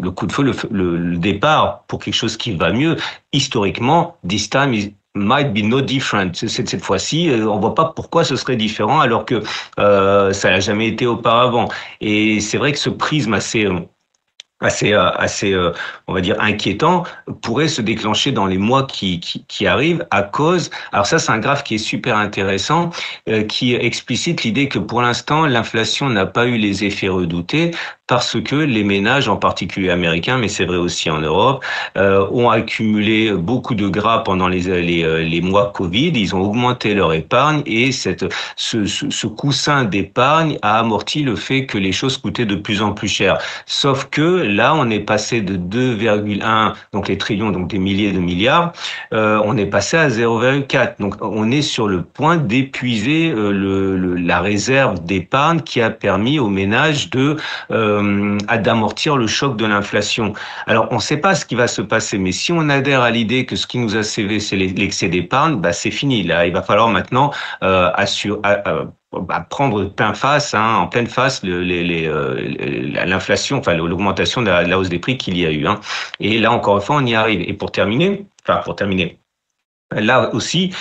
[0.00, 2.96] le, coup de feu, le, départ pour quelque chose qui va mieux.
[3.32, 4.72] Historiquement, this time
[5.14, 6.34] might be no different.
[6.34, 9.42] Cette, cette fois-ci, euh, on voit pas pourquoi ce serait différent alors que
[9.78, 11.68] euh, ça n'a jamais été auparavant.
[12.00, 13.80] Et c'est vrai que ce prisme assez euh,
[14.62, 15.54] assez euh, assez
[16.06, 17.04] on va dire inquiétant
[17.42, 21.32] pourrait se déclencher dans les mois qui, qui, qui arrivent à cause alors ça c'est
[21.32, 22.90] un graphe qui est super intéressant
[23.28, 27.72] euh, qui explicite l'idée que pour l'instant l'inflation n'a pas eu les effets redoutés
[28.12, 31.64] parce que les ménages, en particulier américains, mais c'est vrai aussi en Europe,
[31.96, 36.12] euh, ont accumulé beaucoup de gras pendant les, les, les, mois Covid.
[36.14, 41.78] Ils ont augmenté leur épargne et cette, ce, coussin d'épargne a amorti le fait que
[41.78, 43.38] les choses coûtaient de plus en plus cher.
[43.64, 48.18] Sauf que là, on est passé de 2,1, donc les trillions, donc des milliers de
[48.18, 48.74] milliards,
[49.14, 51.00] euh, on est passé à 0,4.
[51.00, 56.38] Donc on est sur le point d'épuiser euh, le, la réserve d'épargne qui a permis
[56.38, 57.36] aux ménages de
[57.70, 58.01] euh,
[58.48, 60.32] à d'amortir le choc de l'inflation.
[60.66, 63.10] Alors, on ne sait pas ce qui va se passer, mais si on adhère à
[63.10, 66.22] l'idée que ce qui nous a sauvé, c'est l'excès d'épargne, bah, c'est fini.
[66.22, 71.06] Là, il va falloir maintenant euh, assurer, euh, bah, prendre plein face, hein, en pleine
[71.06, 71.42] face,
[73.04, 75.66] l'inflation, enfin l'augmentation de, la, hausse des prix qu'il y a eu.
[75.66, 75.80] Hein.
[76.20, 77.42] Et là, encore une fois, on y arrive.
[77.42, 79.18] Et pour terminer, enfin pour terminer,
[79.96, 80.74] Là aussi,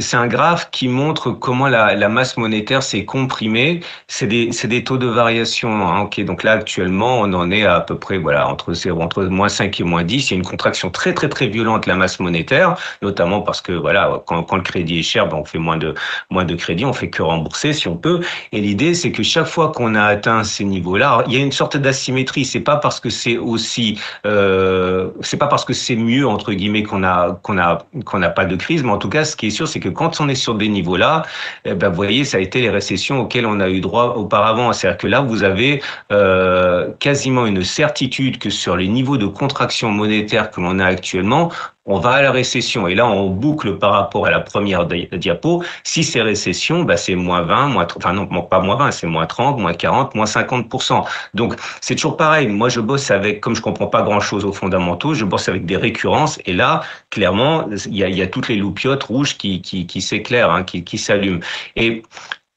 [0.00, 3.80] c'est un graphe qui montre comment la, la masse monétaire s'est comprimée.
[4.08, 5.70] C'est des, des, taux de variation.
[5.86, 9.00] Hein, ok, donc là actuellement, on en est à, à peu près voilà entre 0,
[9.00, 10.30] entre moins 5 et moins 10.
[10.30, 13.60] Il y a une contraction très très très violente de la masse monétaire, notamment parce
[13.60, 15.94] que voilà, quand, quand le crédit est cher, ben, on fait moins de
[16.30, 18.20] moins de crédit, on fait que rembourser si on peut.
[18.52, 21.52] Et l'idée, c'est que chaque fois qu'on a atteint ces niveaux-là, il y a une
[21.52, 22.44] sorte d'asymétrie.
[22.44, 26.82] C'est pas parce que c'est aussi, euh, c'est pas parce que c'est mieux entre guillemets
[26.82, 29.46] qu'on a qu'on a qu'on n'a pas de crise, mais en tout cas, ce qui
[29.48, 31.24] est sûr, c'est que quand on est sur des niveaux-là,
[31.64, 34.72] eh ben, vous voyez, ça a été les récessions auxquelles on a eu droit auparavant.
[34.72, 39.90] C'est-à-dire que là, vous avez euh, quasiment une certitude que sur les niveaux de contraction
[39.90, 41.50] monétaire que l'on a actuellement,
[41.84, 42.86] on va à la récession.
[42.86, 45.64] Et là, on boucle par rapport à la première diapo.
[45.82, 49.26] Si c'est récession, bah, c'est moins 20, moins, enfin non, pas moins 20, c'est moins
[49.26, 51.04] 30, moins 40, moins 50%.
[51.34, 52.46] Donc, c'est toujours pareil.
[52.46, 55.66] Moi, je bosse avec, comme je comprends pas grand chose aux fondamentaux, je bosse avec
[55.66, 56.38] des récurrences.
[56.46, 60.00] Et là, clairement, il y a, y a toutes les loupiotes rouges qui, qui, qui
[60.00, 61.40] s'éclairent, hein, qui, qui s'allument.
[61.76, 62.02] Et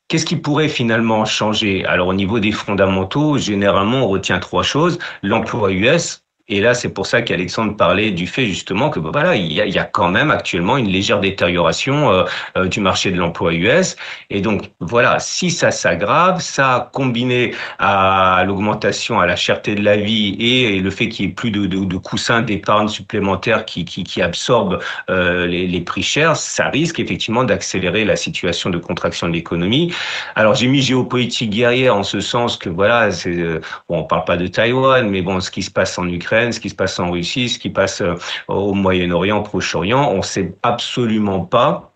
[0.07, 1.83] Qu'est-ce qui pourrait finalement changer?
[1.85, 4.99] Alors au niveau des fondamentaux, généralement on retient trois choses.
[5.23, 9.35] L'emploi US, et là, c'est pour ça qu'Alexandre parlait du fait justement que bah, voilà,
[9.35, 12.23] il y a, il y a quand même actuellement une légère détérioration euh,
[12.55, 13.95] euh, du marché de l'emploi US.
[14.29, 19.97] Et donc voilà, si ça s'aggrave, ça combiné à l'augmentation, à la cherté de la
[19.97, 23.83] vie et, le fait qu'il y ait plus de, de, de coussins d'épargne supplémentaires qui,
[23.83, 24.77] qui, qui absorbent
[25.09, 29.93] euh, les, les, prix chers, ça risque effectivement d'accélérer la situation de contraction de l'économie.
[30.35, 34.25] Alors j'ai mis géopolitique guerrière en ce sens que voilà, c'est euh, bon, on parle
[34.25, 36.99] pas de Taïwan, mais bon, ce qui se passe en Ukraine ce qui se passe
[36.99, 38.15] en Russie, ce qui passe euh,
[38.47, 40.09] au Moyen-Orient, Proche-Orient.
[40.11, 41.94] On ne sait absolument pas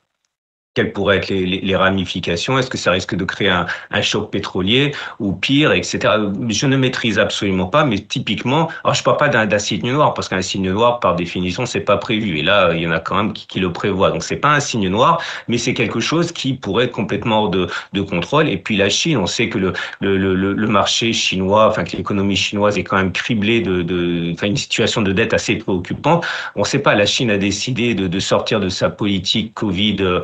[0.80, 5.34] quelles pourraient être les, ramifications Est-ce que ça risque de créer un, choc pétrolier ou
[5.34, 6.14] pire, etc.
[6.48, 10.30] Je ne maîtrise absolument pas, mais typiquement, alors je parle pas d'un signe noir parce
[10.30, 12.38] qu'un signe noir, par définition, c'est pas prévu.
[12.38, 14.10] Et là, il y en a quand même qui, le prévoient.
[14.10, 17.50] Donc c'est pas un signe noir, mais c'est quelque chose qui pourrait être complètement hors
[17.50, 17.68] de,
[18.02, 18.48] contrôle.
[18.48, 22.84] Et puis la Chine, on sait que le, marché chinois, enfin que l'économie chinoise est
[22.86, 26.26] quand même criblée de, de, enfin une situation de dette assez préoccupante.
[26.56, 26.96] On ne sait pas.
[26.96, 29.98] La Chine a décidé de, de sortir de sa politique Covid.
[30.00, 30.22] Euh,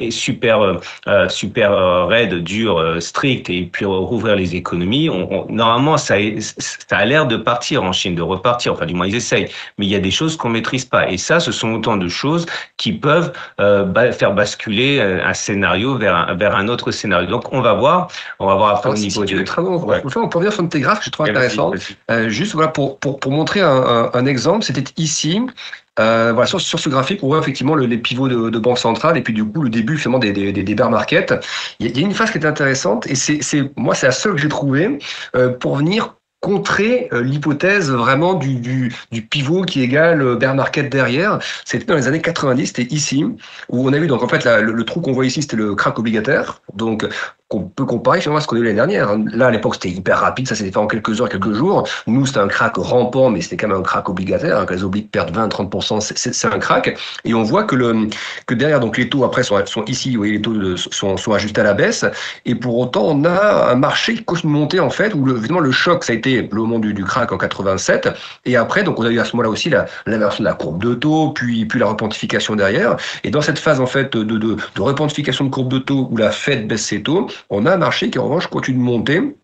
[0.00, 5.46] est super euh, euh, super euh, raide, dur, strict, et puis rouvrir les économies, on,
[5.48, 8.72] normalement ça, ça a l'air de partir en Chine, de repartir.
[8.72, 11.08] Enfin, du moins ils essayent, mais il y a des choses qu'on maîtrise pas.
[11.10, 13.32] Et ça, ce sont autant de choses qui peuvent
[14.12, 17.28] faire basculer un scénario vers un, vers un autre scénario.
[17.28, 19.36] Donc on va voir, on va voir après au niveau de.
[19.86, 20.02] Ouais.
[20.04, 21.72] On peut revenir sur tes graphes que je trouve intéressant.
[22.10, 25.40] Euh, juste voilà pour, pour, pour montrer un, un, un exemple, c'était ici
[25.98, 28.78] euh, voilà, sur, sur, ce graphique, on voit effectivement le, les pivots de, de, banque
[28.78, 31.34] centrale et puis du coup le début finalement des, des, des bear market.
[31.80, 34.12] Il y, a, y a une phase qui est intéressante et c'est moi c'est la
[34.12, 34.98] seule que j'ai trouvée
[35.34, 40.54] euh, pour venir contrer euh, l'hypothèse vraiment du, du, du, pivot qui égale euh, bear
[40.54, 41.38] market derrière.
[41.64, 44.72] C'était dans les années 90, c'était ici, où on a vu donc en fait le,
[44.72, 46.60] le, trou qu'on voit ici, c'était le crack obligataire.
[46.74, 47.04] Donc
[47.48, 49.16] qu'on peut comparer finalement à ce qu'on a eu l'année dernière.
[49.32, 51.88] Là, à l'époque, c'était hyper rapide, ça s'était fait en quelques heures, quelques jours.
[52.08, 54.58] Nous, c'était un crack rampant, mais c'était quand même un crack obligataire.
[54.58, 56.98] Hein, que les obliques perdent 20-30%, c'est un crack.
[57.24, 58.08] Et on voit que, le,
[58.46, 61.16] que derrière, donc les taux après sont, sont ici, vous voyez, les taux de, sont,
[61.16, 62.04] sont ajustés à la baisse.
[62.46, 65.36] Et pour autant, on a un marché qui continue de monter, en fait, où le,
[65.36, 68.08] évidemment, le choc, ça a été le moment du, du crack en 87.
[68.44, 69.70] Et après, donc, on a eu à ce moment-là aussi
[70.06, 72.96] l'inversion de la courbe de taux, puis, puis la repentification derrière.
[73.22, 76.16] Et dans cette phase, en fait, de, de, de repentification de courbe de taux où
[76.16, 79.36] la Fed baisse ses taux, on a un marché qui en revanche continue de monter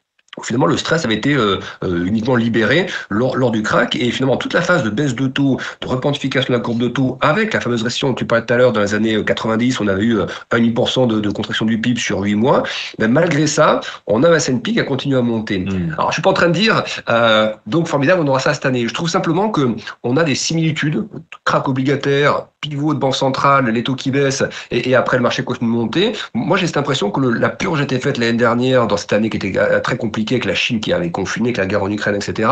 [0.43, 4.39] finalement le stress avait été euh, euh, uniquement libéré lors, lors, du crack et finalement
[4.39, 7.53] toute la phase de baisse de taux, de repentification de la courbe de taux avec
[7.53, 10.05] la fameuse récession dont tu parlais tout à l'heure dans les années 90, on avait
[10.05, 10.17] eu
[10.51, 12.63] 1,5% de, de, contraction du PIB sur 8 mois,
[12.99, 15.59] mais ben, malgré ça, on a un S&P qui a continué à monter.
[15.59, 15.97] Mmh.
[15.99, 18.65] Alors je suis pas en train de dire euh, donc formidable, on aura ça cette
[18.65, 18.89] année.
[18.89, 21.07] Je trouve simplement que on a des similitudes,
[21.45, 25.45] crack obligataire, pivot de banque centrale, les taux qui baissent et, et après le marché
[25.45, 26.13] continue de monter.
[26.33, 29.13] Moi j'ai cette impression que le, la purge a été faite l'année dernière dans cette
[29.13, 31.91] année qui était très compliquée avec la Chine qui avait confiné, avec la guerre en
[31.91, 32.49] Ukraine, etc.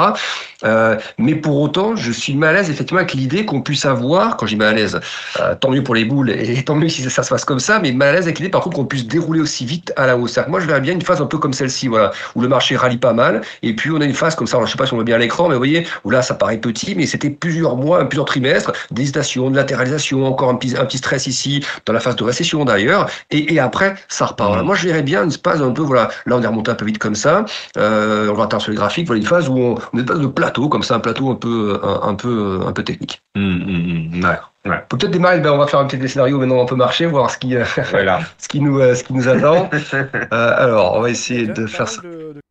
[0.65, 4.37] Euh, mais pour autant, je suis mal à l'aise effectivement avec l'idée qu'on puisse avoir,
[4.37, 5.01] quand j'ai mal à l'aise,
[5.41, 7.61] euh, tant mieux pour les boules et tant mieux si ça, ça, se passe comme
[7.61, 10.07] ça, mais mal à l'aise avec l'idée par contre qu'on puisse dérouler aussi vite à
[10.07, 10.39] la hausse.
[10.49, 12.99] Moi, je verrais bien une phase un peu comme celle-ci, voilà, où le marché rallie
[12.99, 14.93] pas mal, et puis on a une phase comme ça, alors, je sais pas si
[14.93, 17.77] on voit bien l'écran, mais vous voyez, où là, ça paraît petit, mais c'était plusieurs
[17.77, 22.01] mois, plusieurs trimestres, d'hésitation, de latéralisation, encore un petit, un petit stress ici, dans la
[22.01, 24.51] phase de récession d'ailleurs, et, et, après, ça repart.
[24.51, 24.63] Voilà.
[24.63, 26.85] Moi, je verrais bien une phase un peu, voilà, là, on est remonté un peu
[26.85, 27.45] vite comme ça,
[27.77, 30.15] euh, on va attendre sur les graphiques, voilà une phase où on, on est pas
[30.15, 33.23] de plateau, comme ça, un plateau un peu, un, un peu, un peu technique.
[33.37, 34.39] Mmh, mmh, ouais.
[34.67, 34.85] Ouais.
[34.91, 37.39] Peut-être démarrer, ben on va faire un petit scénario maintenant on peut marcher, voir ce
[37.39, 38.21] qui, euh, voilà.
[38.39, 39.71] ce qui nous, euh, ce qui nous attend.
[39.95, 42.03] euh, alors, on va essayer de faire ça.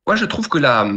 [0.07, 0.87] Moi, je trouve que la,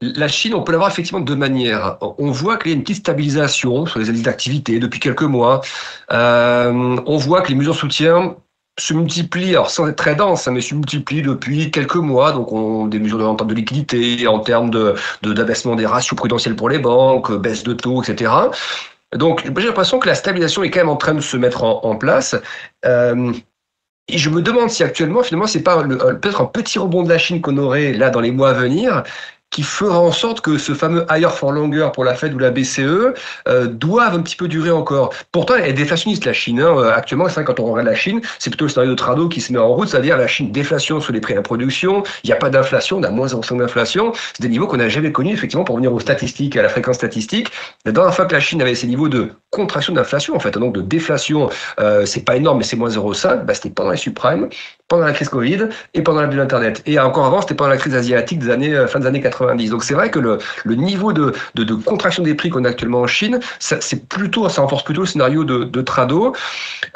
[0.00, 1.98] la Chine, on peut l'avoir effectivement de deux manières.
[2.00, 5.60] On voit qu'il y a une petite stabilisation sur les indices d'activité depuis quelques mois.
[6.10, 8.36] Euh, on voit que les mesures de soutien
[8.78, 12.32] se multiplient, alors sans être très dense, hein, mais se multiplient depuis quelques mois.
[12.32, 16.16] Donc, on des mesures de, en termes de liquidité, en termes de d'abaissement des ratios
[16.16, 18.32] prudentiels pour les banques, baisse de taux, etc.
[19.14, 21.96] Donc, j'ai l'impression que la stabilisation est quand même en train de se mettre en,
[21.96, 22.34] place.
[22.84, 23.32] Euh,
[24.08, 27.18] et je me demande si actuellement, finalement, c'est pas peut-être un petit rebond de la
[27.18, 29.02] Chine qu'on aurait là dans les mois à venir,
[29.54, 32.50] qui fera en sorte que ce fameux higher for longer pour la Fed ou la
[32.50, 32.80] BCE
[33.46, 33.68] euh,
[34.00, 35.14] un petit peu durer encore.
[35.30, 36.60] Pourtant, elle est déflationniste, la Chine.
[36.60, 36.76] Hein.
[36.76, 39.40] Euh, actuellement, c'est quand on regarde la Chine, c'est plutôt le scénario de Trado qui
[39.40, 42.32] se met en route, c'est-à-dire la Chine déflation sur les prix à production, il n'y
[42.32, 44.12] a pas d'inflation, on a moins 0,5 d'inflation.
[44.32, 46.96] C'est des niveaux qu'on n'a jamais connus, effectivement, pour venir aux statistiques, à la fréquence
[46.96, 47.48] statistique.
[47.84, 50.74] La dernière fois que la Chine avait ces niveaux de contraction d'inflation, en fait, donc
[50.74, 54.48] de déflation, euh, c'est pas énorme, mais c'est moins 0,5, bah, c'était pendant les subprimes,
[54.88, 56.82] pendant la crise Covid et pendant la bulle Internet.
[56.86, 59.43] Et encore avant, c'était pendant la crise asiatique des années, fin des années 80.
[59.68, 60.38] Donc c'est vrai que le,
[60.74, 61.32] niveau de,
[61.84, 65.06] contraction des prix qu'on a actuellement en Chine, ça, c'est plutôt, ça renforce plutôt le
[65.06, 66.34] scénario de, Trado.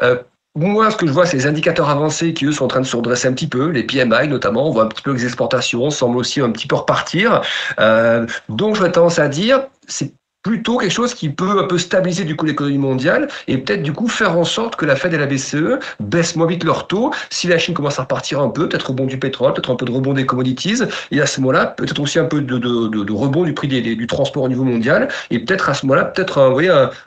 [0.02, 0.16] Euh,
[0.56, 2.86] moi, ce que je vois, c'est les indicateurs avancés qui, eux, sont en train de
[2.86, 3.68] se redresser un petit peu.
[3.68, 6.74] Les PMI, notamment, on voit un petit peu les exportations semblent aussi un petit peu
[6.74, 7.42] repartir.
[7.78, 12.24] Euh, donc, j'aurais tendance à dire, c'est plutôt quelque chose qui peut un peu stabiliser
[12.24, 15.18] du coup l'économie mondiale et peut-être du coup faire en sorte que la Fed et
[15.18, 17.12] la BCE baissent moins vite leur taux.
[17.30, 19.86] Si la Chine commence à repartir un peu, peut-être rebond du pétrole, peut-être un peu
[19.86, 23.54] de rebond des commodities, et à ce moment-là, peut-être aussi un peu de, rebond du
[23.54, 26.38] prix du transport au niveau mondial, et peut-être à ce moment-là, peut-être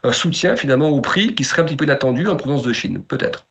[0.04, 3.02] un, soutien finalement au prix qui serait un petit peu inattendu en provenance de Chine,
[3.04, 3.46] peut-être.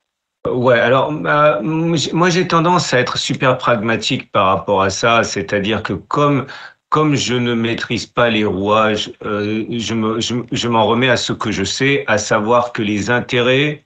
[0.48, 5.82] Ouais, alors euh, moi j'ai tendance à être super pragmatique par rapport à ça, c'est-à-dire
[5.82, 6.46] que comme
[6.90, 11.16] comme je ne maîtrise pas les rouages, euh, je, me, je, je m'en remets à
[11.16, 13.84] ce que je sais, à savoir que les intérêts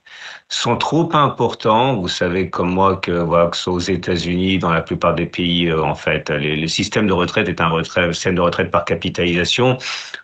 [0.49, 1.95] sont trop importants.
[1.95, 5.27] Vous savez comme moi que, voilà, que ce soit aux États-Unis, dans la plupart des
[5.27, 8.85] pays, euh, en fait, les, le système de retraite est un système de retraite par
[8.85, 9.77] capitalisation.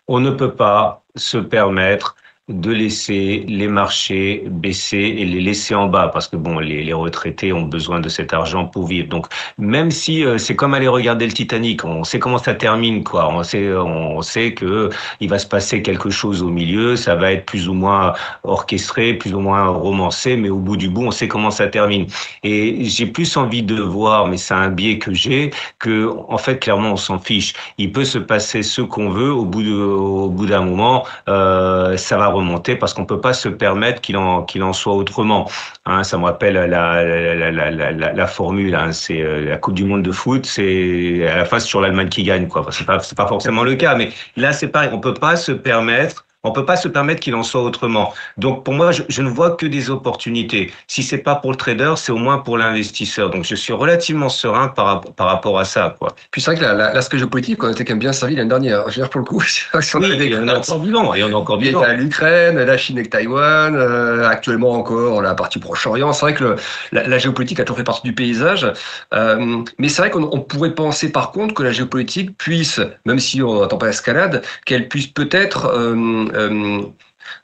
[0.08, 2.16] On ne peut pas se permettre
[2.52, 6.94] de laisser les marchés baisser et les laisser en bas parce que bon les, les
[6.94, 9.08] retraités ont besoin de cet argent pour vivre.
[9.08, 13.04] Donc même si euh, c'est comme aller regarder le Titanic on sait comment ça termine
[13.04, 13.30] quoi.
[13.30, 17.32] On sait on sait que il va se passer quelque chose au milieu ça va
[17.32, 21.12] être plus ou moins orchestré plus ou moins romancé mais au bout du bout on
[21.12, 22.08] sait comment ça termine.
[22.44, 26.60] Et j'ai plus envie de voir mais c'est un biais que j'ai que en fait
[26.60, 27.54] clairement on s'en fiche.
[27.78, 31.98] Il peut se passer ce qu'on veut au bout de, au bout d'un moment euh,
[31.98, 35.50] ça va remonter parce qu'on peut pas se permettre qu'il en qu'il en soit autrement.
[35.86, 38.76] Hein, ça me rappelle la la, la, formule.
[38.76, 40.46] Hein, c'est euh, la Coupe du Monde de foot.
[40.46, 42.66] C'est à la fin sur l'Allemagne qui gagne quoi.
[42.72, 44.90] C'est pas pas forcément le cas, mais là c'est pareil.
[44.94, 48.14] On peut pas se permettre on peut pas se permettre qu'il en soit autrement.
[48.38, 50.72] Donc pour moi, je, je, ne vois que des opportunités.
[50.88, 53.30] Si c'est pas pour le trader, c'est au moins pour l'investisseur.
[53.30, 55.96] Donc je suis relativement serein par, par rapport à ça.
[56.00, 56.16] Quoi.
[56.32, 58.84] Puis c'est vrai que l'aspect géopolitique, on était quand même bien servi l'année dernière.
[58.90, 59.64] Je veux dire pour le coup, si
[59.96, 61.14] on oui, et on est encore vivant.
[61.14, 61.84] Et on est encore vivant.
[61.94, 66.12] L'Ukraine, la Chine avec Taïwan, euh, actuellement encore la partie Proche-Orient.
[66.14, 66.56] C'est vrai que le,
[66.92, 68.72] la, la, géopolitique a toujours fait partie du paysage.
[69.14, 73.44] Euh, mais c'est vrai qu'on pourrait penser par contre que la géopolitique puisse, même si
[73.44, 76.92] on n'attend pas l'escalade, qu'elle puisse peut-être euh, euh,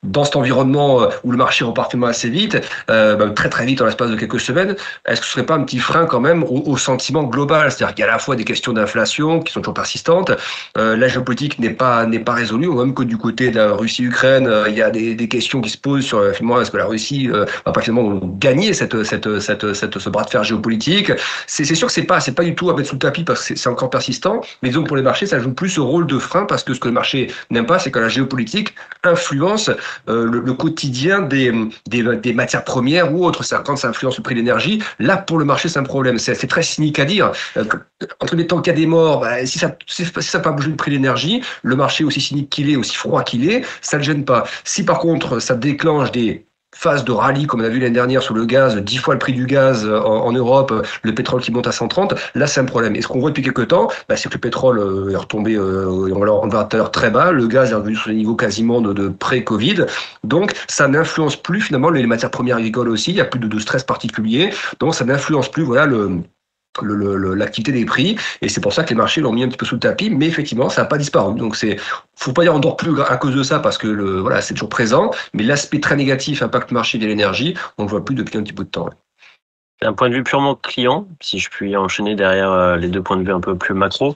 [0.04, 2.58] dans cet environnement euh, où le marché repart assez vite,
[2.89, 4.76] euh, bah, très très vite dans l'espace de quelques semaines,
[5.08, 7.71] est-ce que ce serait pas un petit frein quand même au, au sentiment global?
[7.71, 10.32] C'est-à-dire qu'il y a à la fois des questions d'inflation qui sont toujours persistantes,
[10.78, 14.47] euh, la géopolitique n'est pas n'est pas résolue, même que du côté de la Russie-Ukraine,
[14.47, 16.86] euh, il y a des, des, questions qui se posent sur finalement est-ce que la
[16.86, 21.12] Russie euh, va pas finalement gagner cette, cette, cette, cette, ce bras de fer géopolitique?
[21.47, 23.47] C'est sûr que c'est pas c'est pas du tout à mettre sous le tapis parce
[23.47, 26.08] que c'est encore persistant, mais disons que pour les marchés, ça joue plus ce rôle
[26.08, 28.73] de frein parce que ce que le marché n'aime pas, c'est que la géopolitique
[29.04, 29.76] influence euh,
[30.07, 31.51] le, le, quotidien des,
[32.33, 33.43] matières premières ou autres.
[33.43, 36.17] Ça, quand ça influence le prix de l'énergie, là, pour le marché, c'est un problème.
[36.17, 37.31] C'est très cynique à dire.
[37.57, 37.63] Euh,
[38.19, 40.69] entre les temps qu'il y a des morts, bah, si ça si, ça pas bouger
[40.69, 43.97] le prix de l'énergie, le marché, aussi cynique qu'il est, aussi froid qu'il est, ça
[43.97, 44.45] ne gêne pas.
[44.63, 46.45] Si par contre, ça déclenche des
[46.77, 49.19] phase de rallye, comme on a vu l'année dernière sur le gaz, 10 fois le
[49.19, 52.59] prix du gaz euh, en, en Europe, le pétrole qui monte à 130, là c'est
[52.59, 52.95] un problème.
[52.95, 55.55] Et ce qu'on voit depuis quelques temps, bah, c'est que le pétrole euh, est retombé
[55.55, 59.09] euh, en valeur très bas, le gaz est revenu sur les niveaux quasiment de, de
[59.09, 59.85] pré-Covid,
[60.23, 63.47] donc ça n'influence plus finalement les matières premières agricoles aussi, il y a plus de,
[63.47, 66.21] de stress particulier, donc ça n'influence plus voilà le
[66.82, 69.65] l'activité des prix et c'est pour ça que les marchés l'ont mis un petit peu
[69.65, 71.77] sous le tapis mais effectivement ça n'a pas disparu donc c'est
[72.15, 75.12] faut pas dire encore plus à cause de ça parce que voilà c'est toujours présent
[75.34, 78.53] mais l'aspect très négatif impact marché de l'énergie on le voit plus depuis un petit
[78.53, 78.89] bout de temps
[79.82, 83.17] d'un point de vue purement client si je puis enchaîner derrière euh, les deux points
[83.17, 84.15] de vue un peu plus macro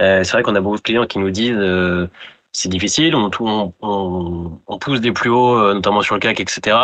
[0.00, 2.08] euh, c'est vrai qu'on a beaucoup de clients qui nous disent euh,
[2.56, 6.76] c'est difficile, on, on, on, pousse des plus hauts, notamment sur le CAC, etc.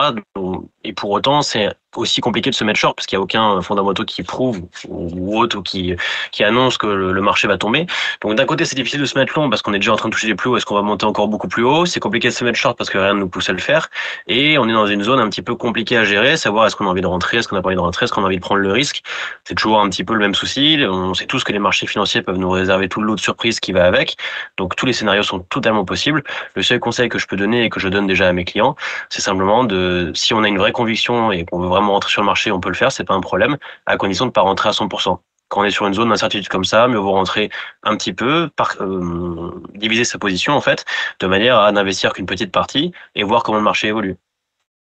[0.83, 3.61] Et pour autant, c'est aussi compliqué de se mettre short parce qu'il n'y a aucun
[3.63, 5.95] fondamental qui prouve ou autre ou qui,
[6.31, 7.87] qui annonce que le, marché va tomber.
[8.23, 10.09] Donc d'un côté, c'est difficile de se mettre long parce qu'on est déjà en train
[10.09, 10.57] de toucher des plus hauts.
[10.57, 11.85] Est-ce qu'on va monter encore beaucoup plus haut?
[11.85, 13.91] C'est compliqué de se mettre short parce que rien ne nous pousse à le faire.
[14.27, 16.87] Et on est dans une zone un petit peu compliquée à gérer, savoir est-ce qu'on
[16.87, 18.37] a envie de rentrer, est-ce qu'on n'a pas envie de rentrer, est-ce qu'on a envie
[18.37, 19.03] de prendre le risque.
[19.45, 20.79] C'est toujours un petit peu le même souci.
[20.89, 23.61] On sait tous que les marchés financiers peuvent nous réserver tout le lot de surprises
[23.61, 24.17] qui va avec.
[24.57, 26.23] Donc tous les scénarios sont totalement possibles.
[26.55, 28.77] Le seul conseil que je peux donner et que je donne déjà à mes clients,
[29.09, 32.23] c'est simplement de, si on a une vraie conviction et qu'on veut vraiment rentrer sur
[32.23, 34.69] le marché, on peut le faire, c'est pas un problème, à condition de pas rentrer
[34.69, 35.19] à 100%.
[35.49, 37.51] Quand on est sur une zone d'incertitude comme ça, mieux vaut rentrer
[37.83, 40.85] un petit peu, par, euh, diviser sa position en fait,
[41.21, 44.17] de manière à n'investir qu'une petite partie et voir comment le marché évolue.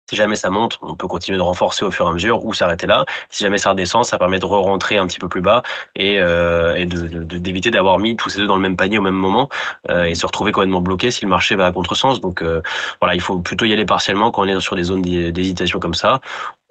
[0.07, 2.53] Si jamais ça monte, on peut continuer de renforcer au fur et à mesure ou
[2.53, 3.05] s'arrêter là.
[3.29, 5.63] Si jamais ça redescend, ça permet de re-rentrer un petit peu plus bas
[5.95, 9.15] et, euh, et d'éviter d'avoir mis tous ces deux dans le même panier au même
[9.15, 9.49] moment
[9.89, 12.21] euh, et se retrouver complètement bloqué si le marché va à contresens.
[12.21, 12.61] Donc euh,
[13.01, 15.95] voilà, il faut plutôt y aller partiellement quand on est sur des zones d'hésitation comme
[15.95, 16.21] ça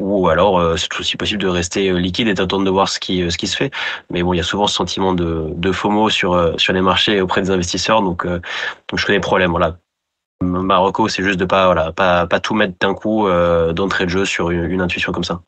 [0.01, 3.01] ou alors euh, c'est aussi possible de rester euh, liquide et d'attendre de voir ce
[3.01, 3.73] qui ce qui se fait.
[4.11, 7.21] Mais bon, il y a souvent ce sentiment de, de FOMO sur sur les marchés
[7.21, 8.41] auprès des investisseurs, donc donc
[8.95, 9.51] je connais les problèmes.
[9.51, 9.77] Voilà,
[10.43, 14.11] Marocco, c'est juste de pas, voilà, pas, pas tout mettre d'un coup euh, d'entrée de
[14.11, 15.43] jeu sur une, intuition comme ça.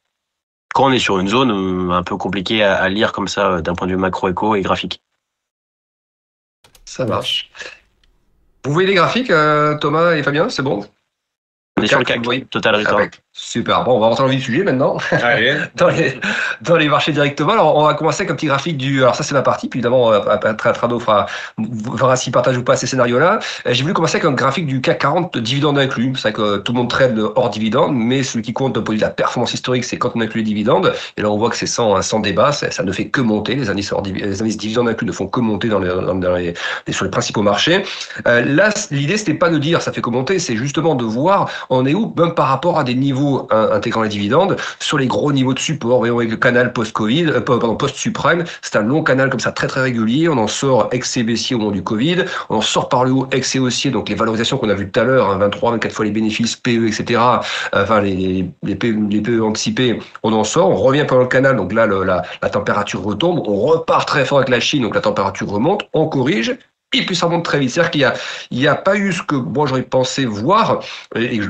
[0.75, 3.61] Quand on est sur une zone euh, un peu compliquée à, lire comme ça euh,
[3.61, 5.03] d'un point de vue macro-éco et graphique.
[6.85, 7.51] Ça marche.
[8.65, 9.33] Vous voyez les graphiques,
[9.81, 10.85] Thomas et Fabien, c'est bon?
[11.79, 13.11] On est sur le CAC, total return.
[13.39, 13.85] Super.
[13.85, 14.97] Bon, on va rentrer dans le vif du sujet maintenant.
[15.77, 16.19] dans, les,
[16.63, 17.53] dans les marchés directement.
[17.53, 19.03] Alors, on va commencer avec un petit graphique du.
[19.03, 19.69] Alors, ça, c'est ma partie.
[19.69, 21.27] Puis, évidemment, euh, Trado fera,
[21.59, 23.41] verra s'il partage ou pas ces scénarios-là.
[23.67, 26.15] Euh, j'ai voulu commencer avec un graphique du CAC 40 dividendes inclus.
[26.15, 29.11] C'est vrai que tout le monde trade hors dividende, mais celui qui compte de la
[29.11, 30.95] performance historique, c'est quand on inclut les dividendes.
[31.19, 32.53] Et là, on voit que c'est sans, sans débat.
[32.53, 33.55] Ça, ça, ne fait que monter.
[33.55, 36.55] Les indices, hors, les indices dividendes inclus ne font que monter dans les, dans les,
[36.91, 37.85] sur les principaux marchés.
[38.27, 41.51] Euh, là, l'idée, c'était pas de dire ça fait que monter, c'est justement de voir
[41.69, 45.33] on est où, même par rapport à des niveaux intégrant les dividendes, sur les gros
[45.33, 45.99] niveaux de support.
[45.99, 49.67] Voyons avec le canal post-Covid, euh, pardon, post-suprême, c'est un long canal comme ça très
[49.67, 50.29] très régulier.
[50.29, 53.29] On en sort excès baissier au moment du Covid, on en sort par le haut
[53.33, 56.05] excès haussier, donc les valorisations qu'on a vues tout à l'heure, 23, hein, 24 fois
[56.05, 57.21] les bénéfices, PE, etc.
[57.75, 61.27] Euh, enfin les, les, PE, les PE anticipés, on en sort, on revient par le
[61.27, 64.95] canal, donc là la, la température retombe, on repart très fort avec la Chine, donc
[64.95, 66.57] la température remonte, on corrige,
[66.93, 67.71] et puis ça monte très vite.
[67.71, 70.81] C'est-à-dire qu'il n'y a, a pas eu ce que moi j'aurais pensé voir,
[71.15, 71.41] et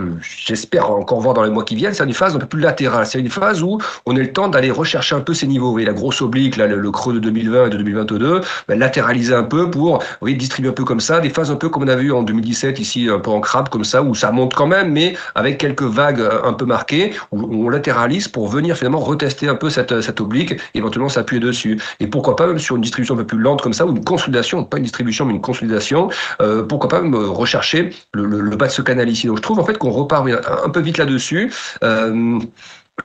[0.46, 3.06] j'espère encore voir dans les mois qui viennent, c'est une phase un peu plus latérale.
[3.06, 5.66] C'est une phase où on a le temps d'aller rechercher un peu ces niveaux.
[5.66, 9.34] Vous voyez, la grosse oblique, là, le, creux de 2020 et de 2022, ben, latéraliser
[9.34, 11.84] un peu pour vous voyez, distribuer un peu comme ça, des phases un peu comme
[11.84, 14.54] on a vu en 2017 ici, un peu en crabe comme ça, où ça monte
[14.54, 19.00] quand même, mais avec quelques vagues un peu marquées, où on latéralise pour venir finalement
[19.00, 21.78] retester un peu cette, cette oblique, éventuellement s'appuyer dessus.
[22.00, 24.04] Et pourquoi pas même sur une distribution un peu plus lente comme ça, ou une
[24.04, 29.08] consolidation, pas une distribution, consolidation, euh, pourquoi pas me rechercher le, bas de ce canal
[29.08, 29.26] ici.
[29.26, 31.52] Donc je trouve en fait qu'on repart un, peu vite là-dessus.
[31.82, 32.38] Euh,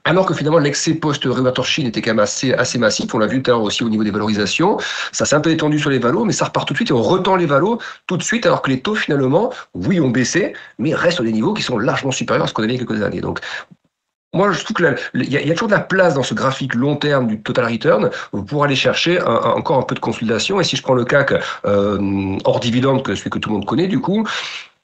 [0.06, 3.42] alors que finalement l'excès post-régulateur Chine était quand même assez, assez massif, on l'a vu
[3.42, 4.78] tout à l'heure aussi au niveau des valorisations,
[5.12, 6.94] ça s'est un peu étendu sur les valos, mais ça repart tout de suite et
[6.94, 10.54] on retend les valos tout de suite, alors que les taux finalement, oui, ont baissé,
[10.80, 12.84] mais restent à des niveaux qui sont largement supérieurs à ce qu'on avait il y
[12.84, 13.22] a quelques années.
[13.22, 13.42] Donc
[14.34, 17.28] moi, je trouve qu'il y, a toujours de la place dans ce graphique long terme
[17.28, 18.10] du total return
[18.48, 20.62] pour aller chercher encore un peu de consolidation.
[20.62, 21.34] Et si je prends le CAC
[21.66, 24.26] euh, hors dividende, que celui que tout le monde connaît, du coup,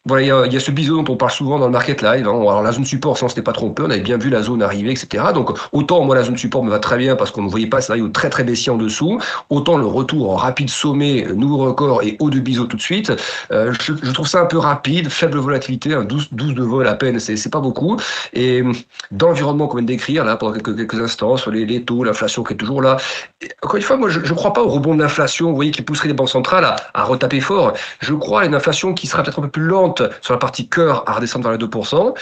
[0.07, 2.27] voilà, il y, a, ce biseau dont on parle souvent dans le market live.
[2.27, 2.31] Hein.
[2.31, 4.61] Alors la zone support, ça on s'était pas trompé, on avait bien vu la zone
[4.61, 5.25] arriver, etc.
[5.33, 7.81] Donc autant moi la zone support me va très bien parce qu'on ne voyait pas
[7.81, 9.19] ça au très très baissier en dessous.
[9.49, 13.11] Autant le retour en rapide sommet, nouveau record et haut de biseau tout de suite.
[13.51, 17.19] Euh, je, trouve ça un peu rapide, faible volatilité, 12, 12 de vol à peine,
[17.19, 17.97] c'est pas beaucoup.
[18.33, 18.63] Et
[19.11, 22.03] dans l'environnement qu'on vient de décrire là pendant quelques, quelques instants sur les, les taux,
[22.03, 22.97] l'inflation qui est toujours là.
[23.61, 25.81] encore une fois, moi je ne crois pas au rebond de l'inflation, vous voyez, qui
[25.81, 27.73] pousserait les banques centrales à, à retaper fort.
[27.99, 30.67] Je crois à une inflation qui sera peut-être un peu plus lente sur la partie
[30.67, 32.13] cœur à redescendre vers les 2%,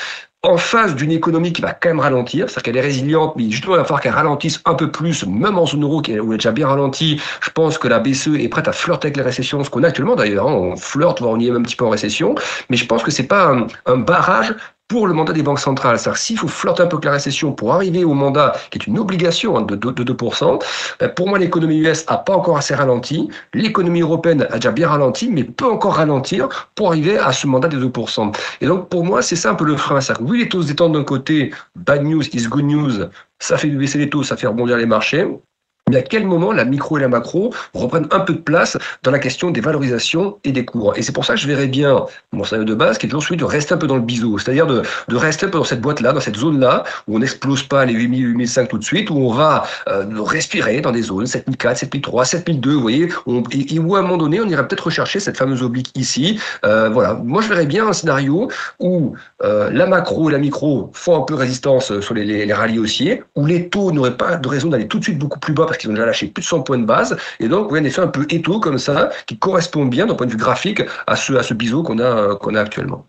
[0.45, 3.75] en face d'une économie qui va quand même ralentir, c'est-à-dire qu'elle est résiliente, mais justement,
[3.75, 6.37] il va falloir qu'elle ralentisse un peu plus, même en zone euro, où elle est
[6.37, 7.19] déjà bien ralentie.
[7.41, 9.87] Je pense que la BCE est prête à flirter avec les récessions, ce qu'on a
[9.87, 10.47] actuellement d'ailleurs.
[10.47, 10.53] Hein.
[10.53, 12.35] on flirte, voire on y est un petit peu en récession,
[12.69, 14.53] mais je pense que c'est pas un barrage
[14.87, 15.97] pour le mandat des banques centrales.
[15.97, 18.87] C'est-à-dire s'il faut flotter un peu que la récession pour arriver au mandat, qui est
[18.87, 20.63] une obligation hein, de, 2%,
[20.99, 24.87] ben, pour moi l'économie US a pas encore assez ralenti, l'économie européenne a déjà bien
[24.87, 28.35] ralenti, mais peut encore ralentir pour arriver à ce mandat des 2%.
[28.61, 30.01] Et donc pour moi c'est ça un peu le frein.
[30.01, 32.91] C'est-à-dire oui les taux se détendent d'un côté, bad news is good news,
[33.39, 35.27] ça fait baisser les taux, ça fait rebondir les marchés.
[35.91, 39.11] Mais à quel moment la micro et la macro reprennent un peu de place dans
[39.11, 40.97] la question des valorisations et des cours?
[40.97, 43.23] Et c'est pour ça que je verrais bien mon scénario de base qui est toujours
[43.23, 45.63] celui de rester un peu dans le biseau, c'est-à-dire de, de rester un peu dans
[45.63, 49.11] cette boîte-là, dans cette zone-là, où on n'explose pas les 8000, 8005 tout de suite,
[49.11, 53.09] où on va euh, respirer dans des zones 7004, 7003, 7002, vous voyez,
[53.51, 56.39] et, où à un moment donné, on irait peut-être rechercher cette fameuse oblique ici.
[56.65, 60.89] Euh, voilà, moi je verrais bien un scénario où euh, la macro et la micro
[60.93, 64.37] font un peu résistance sur les, les, les rallyes haussiers, où les taux n'auraient pas
[64.37, 66.47] de raison d'aller tout de suite beaucoup plus bas qu'ils ont déjà lâché plus de
[66.47, 67.17] 100 points de base.
[67.39, 70.27] Et donc, oui, un effet un peu étau comme ça, qui correspond bien d'un point
[70.27, 73.05] de vue graphique à ce, à ce biseau qu'on a, qu'on a actuellement.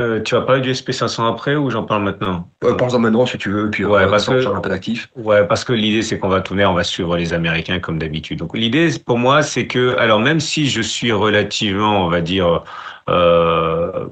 [0.00, 2.48] Euh, tu vas parler du SP500 après ou j'en parle maintenant?
[2.64, 5.08] Euh, Parle-en maintenant si tu veux, puis ouais, parce que, un peu d'actif.
[5.16, 8.38] Ouais, parce que l'idée c'est qu'on va tourner, on va suivre les Américains comme d'habitude.
[8.38, 12.64] Donc l'idée pour moi c'est que, alors même si je suis relativement, on va dire,
[13.10, 14.06] euh,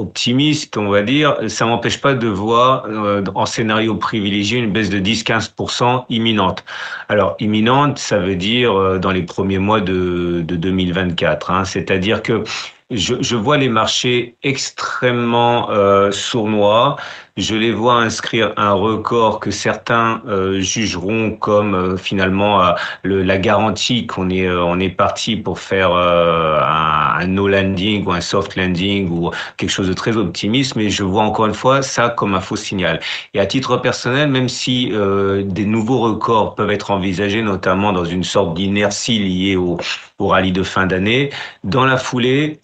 [0.00, 4.90] optimiste, on va dire, ça m'empêche pas de voir euh, en scénario privilégié une baisse
[4.90, 6.64] de 10-15% imminente.
[7.08, 11.50] Alors imminente, ça veut dire euh, dans les premiers mois de, de 2024.
[11.50, 12.44] Hein, C'est-à-dire que
[12.90, 16.96] je, je, vois les marchés extrêmement euh, sournois.
[17.36, 22.72] Je les vois inscrire un record que certains euh, jugeront comme euh, finalement euh,
[23.02, 28.04] le, la garantie qu'on est euh, on est parti pour faire un, un, no landing
[28.04, 30.76] ou un soft landing ou quelque chose de très optimiste.
[30.76, 33.00] Mais je vois encore une fois ça comme un faux signal.
[33.34, 38.24] Et à titre personnel, même si des nouveaux records peuvent être envisagés, notamment dans une
[38.24, 39.78] sorte d'inertie liée au,
[40.18, 41.30] au rallye de fin d'année,
[41.64, 42.60] dans la foulée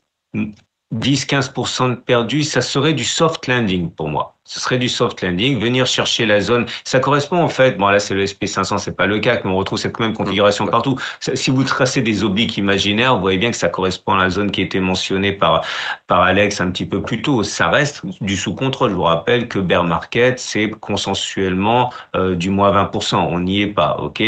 [0.99, 4.35] 10-15% de perdu, ça serait du soft landing pour moi.
[4.45, 6.67] Ce serait du soft landing, venir chercher la zone.
[6.85, 9.57] Ça correspond en fait, bon là c'est le SP500, c'est pas le cas, mais on
[9.57, 10.99] retrouve cette même configuration partout.
[11.21, 14.51] Si vous tracez des obliques imaginaires, vous voyez bien que ça correspond à la zone
[14.51, 15.65] qui était mentionnée par,
[16.07, 17.43] par Alex un petit peu plus tôt.
[17.43, 18.91] Ça reste du sous-contrôle.
[18.91, 23.17] Je vous rappelle que bear market, c'est consensuellement euh, du moins 20%.
[23.17, 24.23] On n'y est pas, ok?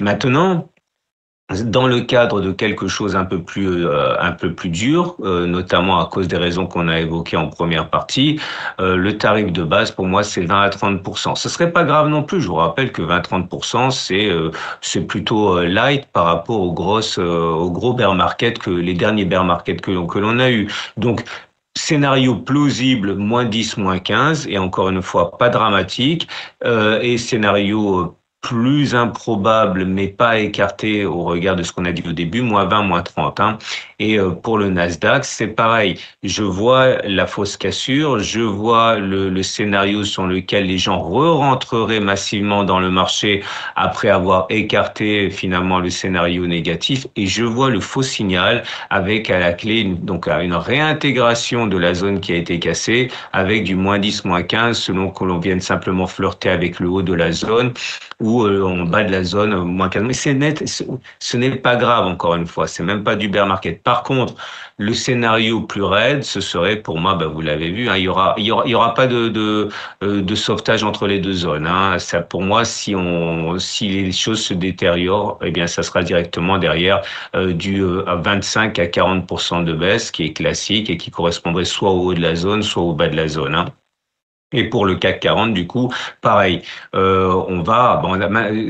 [0.00, 0.68] Maintenant,
[1.64, 5.46] dans le cadre de quelque chose un peu plus euh, un peu plus dur, euh,
[5.46, 8.40] notamment à cause des raisons qu'on a évoquées en première partie,
[8.80, 12.08] euh, le tarif de base pour moi c'est 20 à 30% Ce serait pas grave
[12.08, 12.40] non plus.
[12.40, 14.30] Je vous rappelle que 20 30 c'est
[14.80, 19.44] c'est plutôt light par rapport aux grosses aux gros bear market que les derniers bear
[19.44, 20.68] market que que l'on a eu.
[20.96, 21.22] Donc
[21.76, 26.26] scénario plausible, moins 10, moins 15, et encore une fois, pas dramatique,
[26.64, 28.16] euh, et scénario
[28.46, 32.64] plus improbable, mais pas écarté au regard de ce qu'on a dit au début, moins
[32.64, 33.40] 20, moins 30.
[33.40, 33.58] Hein.
[33.98, 35.98] Et euh, pour le Nasdaq, c'est pareil.
[36.22, 42.00] Je vois la fausse cassure, je vois le, le scénario sur lequel les gens re-rentreraient
[42.00, 43.42] massivement dans le marché
[43.74, 49.38] après avoir écarté finalement le scénario négatif, et je vois le faux signal avec à
[49.38, 53.98] la clé donc une réintégration de la zone qui a été cassée avec du moins
[53.98, 57.72] 10, moins 15, selon que l'on vienne simplement flirter avec le haut de la zone
[58.20, 60.02] ou euh, en bas de la zone moins 15.
[60.02, 60.64] Mais c'est net,
[61.18, 63.82] ce n'est pas grave encore une fois, c'est même pas du bear market.
[63.86, 64.34] Par contre,
[64.78, 68.08] le scénario plus raide, ce serait pour moi, bah, vous l'avez vu, hein, il y
[68.08, 69.70] aura, pas euh,
[70.02, 71.68] de sauvetage entre les deux zones.
[71.68, 72.00] Hein.
[72.00, 77.02] Ça, pour moi, si les choses se détériorent, eh bien, ça sera directement derrière
[77.36, 81.92] euh, du euh, 25 à 40% de baisse, qui est classique et qui correspondrait soit
[81.92, 83.54] au haut de la zone, soit au bas de la zone.
[83.54, 83.66] Hein.
[84.52, 86.62] Et pour le CAC 40, du coup, pareil,
[86.94, 88.16] euh, on va, bon,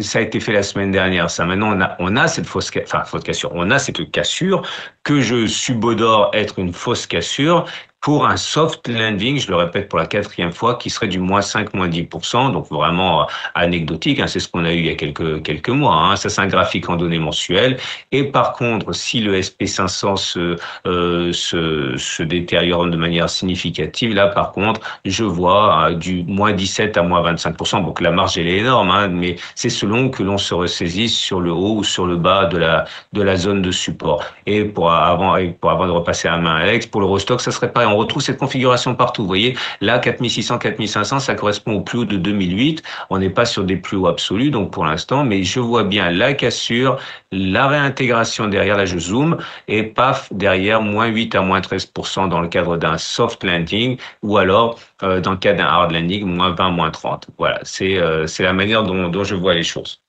[0.01, 1.29] ça a été fait la semaine dernière.
[1.29, 3.51] Ça, maintenant, on a, on a cette fausse, enfin, fausse cassure.
[3.55, 4.63] On a cette cassure
[5.03, 7.67] que je subodore être une fausse cassure
[8.01, 11.41] pour un soft landing, je le répète pour la quatrième fois, qui serait du moins
[11.41, 13.25] 5, moins 10%, donc vraiment euh,
[13.55, 16.29] anecdotique, hein, c'est ce qu'on a eu il y a quelques, quelques mois, hein, ça
[16.29, 17.79] c'est un graphique en données mensuelles,
[18.13, 24.29] et par contre, si le SP500 se, euh, se, se détériore de manière significative, là
[24.29, 28.47] par contre, je vois euh, du moins 17 à moins 25%, donc la marge elle
[28.47, 32.07] est énorme, hein, mais c'est selon que l'on se ressaisisse sur le haut ou sur
[32.07, 34.23] le bas de la, de la zone de support.
[34.47, 37.51] Et pour avant, pour avant de repasser à main à Alex, pour le l'Eurostock, ça
[37.51, 39.23] serait pareil, on retrouve cette configuration partout.
[39.23, 42.83] Vous voyez, là, 4600, 4500, ça correspond au plus haut de 2008.
[43.11, 46.11] On n'est pas sur des plus hauts absolus, donc pour l'instant, mais je vois bien
[46.11, 46.99] la cassure,
[47.33, 49.39] la réintégration derrière, là je zoome,
[49.69, 54.37] et paf, derrière, moins 8 à moins 13% dans le cadre d'un soft landing, ou
[54.37, 57.29] alors, euh, dans le cas d'un hard landing, moins 20, moins 30.
[57.39, 60.03] Voilà, c'est euh, c'est la manière dont, je vois les choses.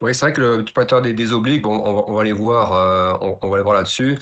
[0.00, 3.48] Oui, c'est vrai que le pattern des, des obliques, on, va, les voir, euh, on,
[3.48, 4.18] va les voir là-dessus.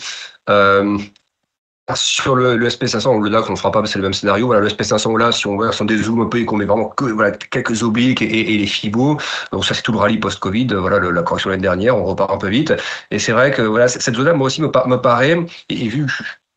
[1.95, 4.47] Sur le, le SP500, le DAX, on ne fera pas, c'est le même scénario.
[4.47, 6.65] Voilà, le SP500, là, si on voit, si on dézoome un peu et qu'on met
[6.65, 9.19] vraiment que, voilà, quelques obliques et, et les fibos,
[9.51, 12.31] donc ça, c'est tout le rallye post-Covid, voilà, le, la correction l'année dernière, on repart
[12.31, 12.73] un peu vite.
[13.11, 15.37] Et c'est vrai que, voilà, cette zone-là, moi aussi, me, me paraît,
[15.69, 16.07] et, et vu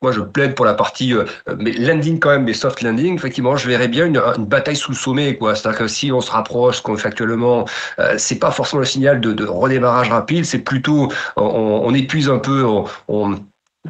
[0.02, 1.26] moi je plaide pour la partie euh,
[1.58, 3.16] mais landing quand même, mais soft landing.
[3.16, 5.56] Effectivement, je verrais bien une, une bataille sous le sommet, quoi.
[5.56, 7.66] C'est-à-dire que si on se rapproche, ce qu'on fait actuellement,
[8.00, 12.30] euh, c'est pas forcément le signal de, de redémarrage rapide, c'est plutôt on, on, épuise
[12.30, 12.66] un peu,
[13.08, 13.40] on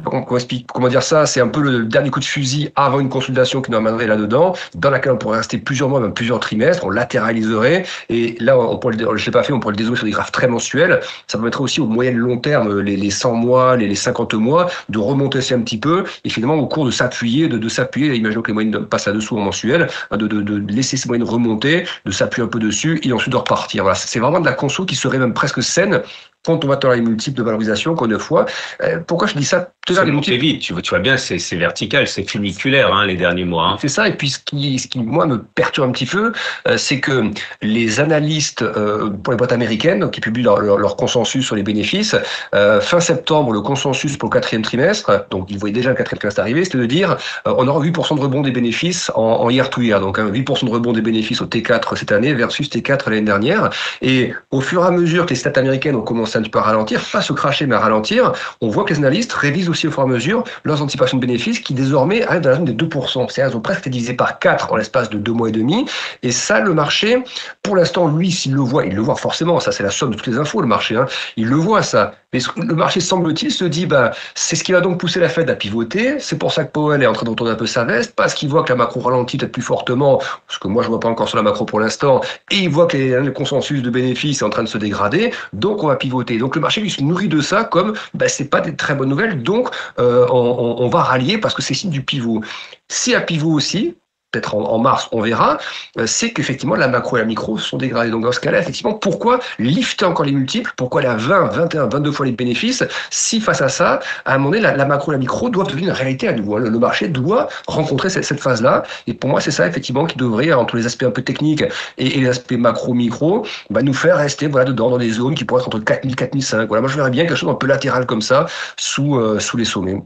[0.04, 1.26] comment dire ça.
[1.26, 4.54] C'est un peu le dernier coup de fusil avant une consultation qui nous amènerait là-dedans,
[4.74, 8.78] dans laquelle on pourrait rester plusieurs mois, même plusieurs trimestres, on latéraliserait, et là, on
[8.78, 11.00] pourrait, je l'ai pas fait, on pourrait le désolé sur des graphes très mensuels.
[11.26, 14.70] Ça permettrait aussi au moyen long terme, les, les 100 mois, les, les 50 mois,
[14.88, 18.14] de remonter aussi un petit peu, et finalement, au cours de s'appuyer, de, de s'appuyer,
[18.14, 21.26] imaginons que les moyennes passent là-dessous en mensuel, hein, de, de, de laisser ces moyennes
[21.26, 23.82] remonter, de s'appuyer un peu dessus, et ensuite de repartir.
[23.82, 26.02] Voilà, c'est vraiment de la conso qui serait même presque saine
[26.46, 28.46] quand on va dans les multiples de valorisation qu'on ne fois.
[28.82, 32.08] Euh, pourquoi je dis ça ça les vite, tu vois, tu vois bien, c'est vertical,
[32.08, 33.68] c'est funiculaire hein, les derniers mois.
[33.68, 33.76] Hein.
[33.80, 36.32] C'est ça, et puis ce qui, ce qui, moi, me perturbe un petit peu,
[36.66, 37.30] euh, c'est que
[37.62, 42.16] les analystes euh, pour les boîtes américaines, qui publient leur, leur, consensus sur les bénéfices,
[42.54, 46.18] euh, fin septembre, le consensus pour le quatrième trimestre, donc ils voyaient déjà le quatrième
[46.18, 49.70] trimestre arriver, c'était de dire on aura 8% de rebond des bénéfices en, en year
[49.70, 53.22] to year, donc 8% de rebond des bénéfices au T4 cette année versus T4 l'année
[53.22, 53.70] dernière.
[54.02, 56.58] Et au fur et à mesure que les stats américaines ont commencé un petit peu
[56.58, 59.90] à ralentir, pas se cracher mais ralentir, on voit que les analystes révisent aussi au
[59.90, 62.74] fur et à mesure leurs anticipations de bénéfices qui désormais arrivent dans la zone des
[62.74, 63.28] 2%.
[63.30, 65.86] C'est-à-dire ont presque été par 4 en l'espace de deux mois et demi.
[66.22, 67.22] Et ça, le marché,
[67.62, 70.16] pour l'instant, lui, s'il le voit, il le voit forcément, ça c'est la somme de
[70.16, 71.06] toutes les infos, le marché, hein,
[71.36, 72.12] il le voit ça.
[72.56, 75.56] Le marché, semble-t-il, se dit, bah, c'est ce qui va donc pousser la Fed à
[75.56, 76.18] pivoter.
[76.18, 78.34] C'est pour ça que Powell est en train de retourner un peu sa veste, parce
[78.34, 81.08] qu'il voit que la macro ralentit peut-être plus fortement, ce que moi je vois pas
[81.08, 82.20] encore sur la macro pour l'instant,
[82.50, 85.82] et il voit que le consensus de bénéfices est en train de se dégrader, donc
[85.82, 86.38] on va pivoter.
[86.38, 89.08] Donc le marché lui se nourrit de ça comme, bah, c'est pas des très bonnes
[89.08, 89.68] nouvelles, donc
[89.98, 92.42] euh, on, on, va rallier parce que c'est signe du pivot.
[92.88, 93.96] Si à pivot aussi,
[94.32, 95.58] peut-être en, mars, on verra,
[95.98, 98.10] euh, c'est qu'effectivement la macro et la micro sont dégradées.
[98.10, 100.72] Donc dans ce cas-là, effectivement, pourquoi lifter encore les multiples?
[100.76, 102.84] Pourquoi la 20, 21, 22 fois les bénéfices?
[103.10, 105.90] Si face à ça, à un moment donné, la, macro et la micro doivent devenir
[105.90, 106.58] une réalité à nouveau.
[106.58, 108.82] Le, marché doit rencontrer cette, phase-là.
[109.06, 111.64] Et pour moi, c'est ça effectivement qui devrait, entre les aspects un peu techniques
[111.96, 115.62] et, les aspects macro-micro, bah, nous faire rester voilà dedans dans des zones qui pourraient
[115.62, 116.68] être entre 4000 et 4005.
[116.68, 118.46] Voilà, moi je verrais bien quelque chose un peu latéral comme ça
[118.76, 120.02] sous euh, sous les sommets.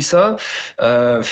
[0.00, 0.36] Ça.
[0.80, 1.22] Euh,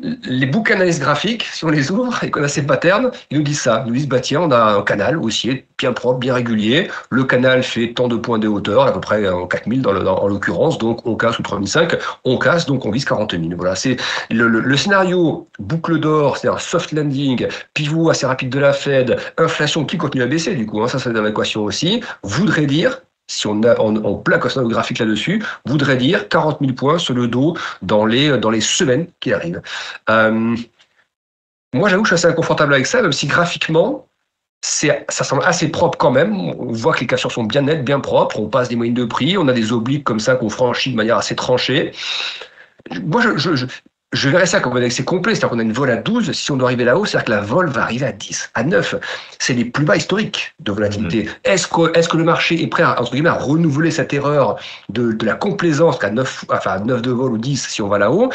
[0.00, 3.44] les bouquins d'analyse graphique, si on les ouvre et qu'on a ces patterns, ils nous
[3.44, 3.82] disent ça.
[3.86, 6.90] Ils nous disent, bah tiens, on a un canal aussi bien propre, bien régulier.
[7.10, 10.06] Le canal fait tant de points de hauteur, à peu près en 4000 dans le,
[10.06, 13.44] en l'occurrence, donc on casse ou 3005, on casse, donc on vise 40 000.
[13.56, 13.96] Voilà, c'est
[14.30, 19.18] le, le, le, scénario boucle d'or, c'est-à-dire soft landing, pivot assez rapide de la Fed,
[19.38, 23.02] inflation qui continue à baisser, du coup, hein, ça c'est dans l'équation aussi, voudrait dire
[23.26, 27.14] si on, a, on, on plaque un graphique là-dessus, voudrait dire 40 000 points sur
[27.14, 29.62] le dos dans les, dans les semaines qui arrivent.
[30.10, 30.56] Euh,
[31.74, 34.06] moi, j'avoue que je suis assez inconfortable avec ça, même si graphiquement,
[34.62, 36.36] ça semble assez propre quand même.
[36.36, 38.38] On voit que les cassures sont bien nettes, bien propres.
[38.38, 39.36] On passe des moyennes de prix.
[39.38, 41.92] On a des obliques comme ça qu'on franchit de manière assez tranchée.
[43.02, 43.66] Moi, je
[44.28, 46.56] verrais ça comme un excès complet, c'est-à-dire qu'on a une vol à 12, si on
[46.56, 48.94] doit arriver là-haut, c'est-à-dire que la vol va arriver à 10, à 9.
[49.38, 51.24] C'est les plus bas historiques de volatilité.
[51.24, 51.50] Mm-hmm.
[51.50, 54.56] Est-ce que, est-ce que le marché est prêt à, entre guillemets, à renouveler cette erreur
[54.90, 57.98] de, de la complaisance qu'à 9, enfin, 9 de vol ou 10 si on va
[57.98, 58.30] là-haut?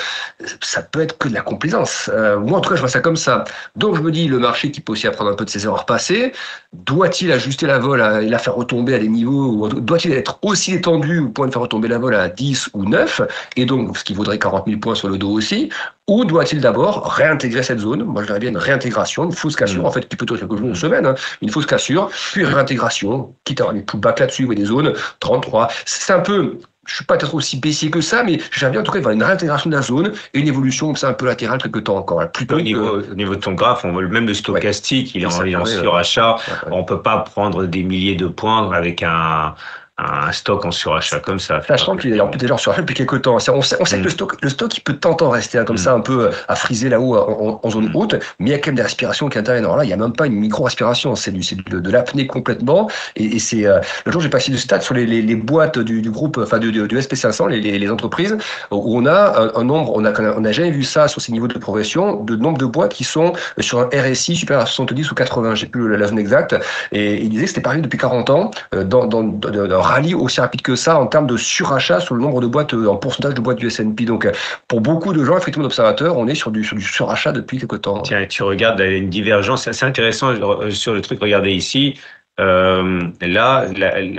[0.61, 2.09] Ça peut être que de la complaisance.
[2.11, 3.43] Euh, moi, en tout cas, je vois ça comme ça.
[3.75, 5.85] Donc, je me dis, le marché qui peut aussi apprendre un peu de ses erreurs
[5.85, 6.31] passées,
[6.73, 11.19] doit-il ajuster la vol et la faire retomber à des niveaux, doit-il être aussi étendu
[11.19, 13.21] au point de faire retomber la vol à 10 ou 9?
[13.55, 15.66] Et donc, ce qui vaudrait 40 000 points sur le dos aussi,
[16.07, 18.03] ou doit-il d'abord réintégrer cette zone?
[18.03, 19.85] Moi, je dirais bien une réintégration, une fausse cassure, mm.
[19.85, 23.33] en fait, qui peut être quelques jours, une semaine, hein, une fausse cassure, puis réintégration,
[23.43, 25.69] quitte à avoir des pullbacks là-dessus, ou des zones 33.
[25.85, 28.83] C'est un peu je suis pas peut-être aussi baissier que ça, mais j'aimerais bien en
[28.83, 31.25] tout cas voir une réintégration de la zone et une évolution comme ça un peu
[31.25, 32.25] latérale quelque temps encore.
[32.31, 35.25] Plutôt au, niveau, au niveau de ton graphe, on voit même le stochastique, il est
[35.25, 36.37] en, en surachat.
[36.71, 39.53] On peut pas prendre des milliers de points avec un
[39.97, 41.59] un stock en surachat comme ça.
[41.67, 43.35] Sachant qu'il est en plus déjà surachat depuis quelques temps.
[43.35, 44.11] On sait, on sait que le mm.
[44.11, 45.79] stock, le stock, il peut tant temps rester hein, comme mm.
[45.79, 47.17] ça, un peu euh, à friser là-haut
[47.63, 47.95] en, zone mm.
[47.95, 49.65] haute, mais il y a quand même des respirations qui interviennent.
[49.65, 52.89] Alors là, il n'y a même pas une micro-respiration, c'est du, de, de l'apnée complètement.
[53.15, 55.79] Et, et c'est euh, le jour j'ai passé de stats sur les, les, les boîtes
[55.79, 58.37] du, du, groupe, enfin du, du SP500, les, les, entreprises,
[58.69, 61.47] où on a un, nombre, on a, on a jamais vu ça sur ces niveaux
[61.47, 65.15] de progression, de nombre de boîtes qui sont sur un RSI supérieur à 70 ou
[65.15, 66.55] 80, j'ai plus la zone exacte.
[66.91, 70.39] Et il disait que c'était pareil depuis 40 ans, euh, dans, dans, dans rallye aussi
[70.41, 73.33] rapide que ça en termes de surachat sur le nombre de boîtes, euh, en pourcentage
[73.33, 74.05] de boîtes du S&P.
[74.05, 74.31] Donc, euh,
[74.67, 77.75] pour beaucoup de gens, effectivement, d'observateurs, on est sur du, sur du surachat depuis quelque
[77.77, 78.01] temps.
[78.01, 81.95] Tiens, tu regardes une divergence assez intéressante euh, sur le truc, regardez ici.
[82.37, 83.65] là,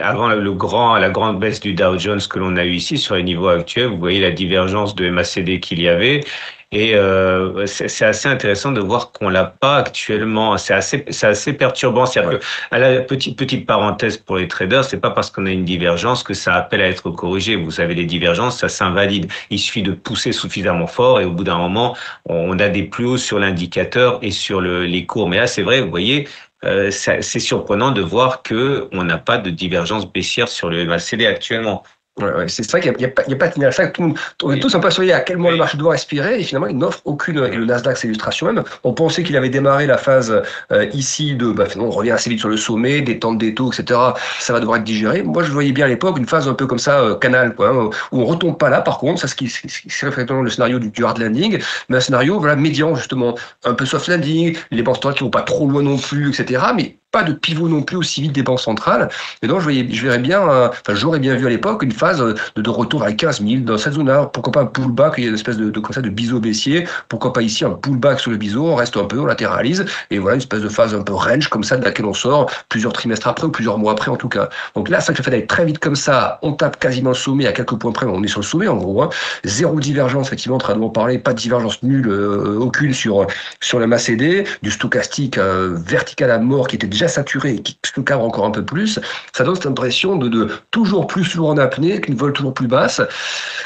[0.02, 3.14] avant le grand, la grande baisse du Dow Jones que l'on a eu ici sur
[3.14, 6.24] les niveaux actuels, vous voyez la divergence de MACD qu'il y avait.
[6.70, 10.58] Et euh, c'est assez intéressant de voir qu'on l'a pas actuellement.
[10.58, 12.04] C'est assez, c'est assez perturbant.
[12.04, 15.50] C'est-à-dire que, à la petite petite parenthèse pour les traders, c'est pas parce qu'on a
[15.50, 17.56] une divergence que ça appelle à être corrigé.
[17.56, 19.30] Vous savez, les divergences, ça s'invalide.
[19.48, 21.96] Il suffit de pousser suffisamment fort et au bout d'un moment,
[22.26, 25.28] on a des plus hauts sur l'indicateur et sur le, les cours.
[25.30, 26.28] Mais là, c'est vrai, vous voyez,
[26.64, 31.24] euh, c'est surprenant de voir que on n'a pas de divergence baissière sur le MACD
[31.24, 31.84] actuellement.
[32.18, 33.72] Ouais, ouais, c'est vrai qu'il n'y a, a, a, pas de signal.
[33.92, 36.42] Tout, on est tous un peu assurés à quel moment le marché doit respirer et
[36.42, 37.38] finalement il n'offre aucune.
[37.44, 38.64] Et le Nasdaq, c'est l'illustration même.
[38.84, 40.42] On pensait qu'il avait démarré la phase
[40.72, 41.52] euh, ici de.
[41.52, 43.98] Bah, finalement, on revient assez vite sur le sommet, des temps des taux, etc.
[44.40, 45.22] Ça va devoir être digéré.
[45.22, 47.68] Moi, je voyais bien à l'époque une phase un peu comme ça, euh, canal, quoi,
[47.70, 48.80] hein, où on retombe pas là.
[48.80, 51.58] Par contre, ça, ce qui, c'est effectivement le scénario du, du, hard landing,
[51.88, 55.42] mais un scénario voilà médian justement, un peu soft landing, les banques qui vont pas
[55.42, 56.62] trop loin non plus, etc.
[56.74, 59.08] Mais pas de pivot non plus aussi vite des banques centrales.
[59.42, 62.62] Et donc, je, verrais bien, euh, enfin, j'aurais bien vu à l'époque une phase de,
[62.62, 64.26] de retour à 15 000 dans cette zone-là.
[64.26, 66.86] Pourquoi pas un pullback, il y a une espèce de, comme ça, de biseau baissier.
[67.08, 69.86] Pourquoi pas ici un pullback sur le biseau, on reste un peu, on latéralise.
[70.10, 72.50] Et voilà, une espèce de phase un peu range comme ça, de laquelle on sort
[72.68, 74.50] plusieurs trimestres après ou plusieurs mois après en tout cas.
[74.74, 77.46] Donc là, ça que fait d'aller très vite comme ça, on tape quasiment le sommet
[77.46, 79.02] à quelques points près, on est sur le sommet en gros.
[79.02, 79.10] Hein.
[79.44, 83.26] Zéro divergence, effectivement, en train de parler, pas de divergence nulle, euh, aucune sur,
[83.60, 87.78] sur le MACD, du stochastique euh, vertical à mort qui était déjà saturé et qui
[87.98, 88.98] le cadre encore un peu plus,
[89.32, 92.68] ça donne cette impression de, de toujours plus lourd en apnée, qu'une vol toujours plus
[92.68, 93.00] basse.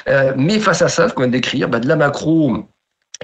[0.08, 2.66] Euh, mais face à ça, ce qu'on vient de décrire, bah, de la macro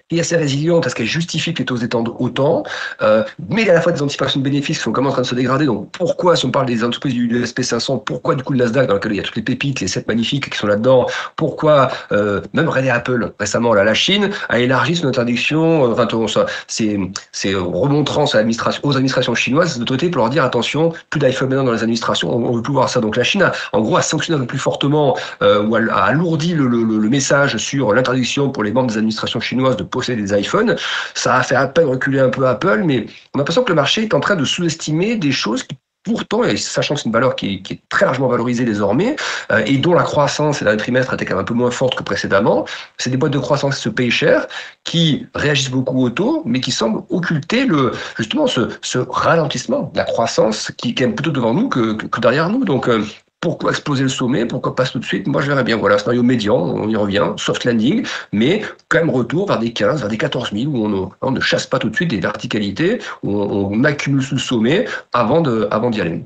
[0.08, 2.62] qui est assez résiliente parce qu'elle justifie que les taux étendent autant,
[3.02, 5.22] euh, mais à la fois des anticipations de bénéfices qui sont quand même en train
[5.22, 5.66] de se dégrader.
[5.66, 8.94] Donc pourquoi, si on parle des entreprises du, SP500, pourquoi du coup le Nasdaq dans
[8.94, 12.40] lequel il y a toutes les pépites, les 7 magnifiques qui sont là-dedans, pourquoi euh,
[12.52, 16.98] même René Apple récemment, là, la Chine a élargi son interdiction, euh, enfin ça, c'est,
[17.32, 21.64] c'est remontrance à l'administration, aux administrations chinoises d'autorité pour leur dire attention, plus d'iPhone maintenant
[21.64, 23.00] dans les administrations, on, on veut plus voir ça.
[23.00, 25.80] Donc la Chine, a, en gros, a sanctionné un peu plus fortement euh, ou a,
[25.92, 29.84] a alourdi le, le, le message sur l'interdiction pour les membres des administrations chinoises de
[29.88, 30.76] posséder des iPhones.
[31.14, 33.76] Ça a fait à peine reculer un peu Apple, mais on a l'impression que le
[33.76, 35.76] marché est en train de sous-estimer des choses qui
[36.08, 39.16] pourtant, et sachant que c'est une valeur qui est, très largement valorisée désormais,
[39.52, 41.96] euh, et dont la croissance ces derniers trimestres était quand même un peu moins forte
[41.96, 42.64] que précédemment,
[42.96, 44.46] c'est des boîtes de croissance qui se payent cher,
[44.84, 50.04] qui réagissent beaucoup au taux, mais qui semblent occulter le, justement ce, ralentissement de la
[50.04, 52.64] croissance qui, est plutôt devant nous que derrière nous.
[52.64, 53.04] Donc, euh,
[53.40, 55.76] pourquoi exploser le sommet Pourquoi pas tout de suite Moi, je verrais bien.
[55.76, 60.00] Voilà, scénario médian, on y revient, soft landing, mais quand même retour vers des 15,
[60.00, 63.40] vers des 14 000, où on, ne chasse pas tout de suite des verticalités, où
[63.40, 66.24] on, on accumule sous le sommet avant de, avant d'y aller.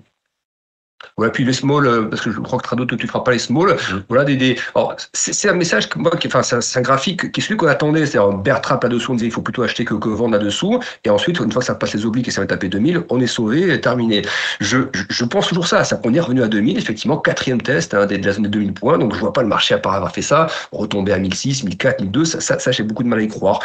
[1.17, 3.33] Voilà, puis les small, euh, parce que je crois que Trado, tu ne feras pas
[3.33, 3.73] les small.
[3.73, 3.97] Mmh.
[4.09, 4.59] Voilà, des, des...
[5.13, 7.67] c'est un message que moi, qui, enfin, c'est un, un, graphique qui est celui qu'on
[7.67, 8.07] attendait.
[8.07, 10.81] C'est-à-dire, un bear trap là-dessous, on disait il faut plutôt acheter que, que vendre là-dessous.
[11.05, 13.21] Et ensuite, une fois que ça passe les obliques et ça va taper 2000, on
[13.21, 14.23] est sauvé, terminé.
[14.61, 15.85] Je, je, je pense toujours ça.
[15.85, 18.73] Ça qu'on est revenu à 2000, effectivement, quatrième test hein, de la zone de 2000
[18.73, 18.99] points.
[18.99, 22.01] Donc, je vois pas le marché à part avoir fait ça, retomber à 1006, 1004,
[22.01, 22.25] 1002.
[22.25, 23.61] Ça, ça, ça j'ai beaucoup de mal à y croire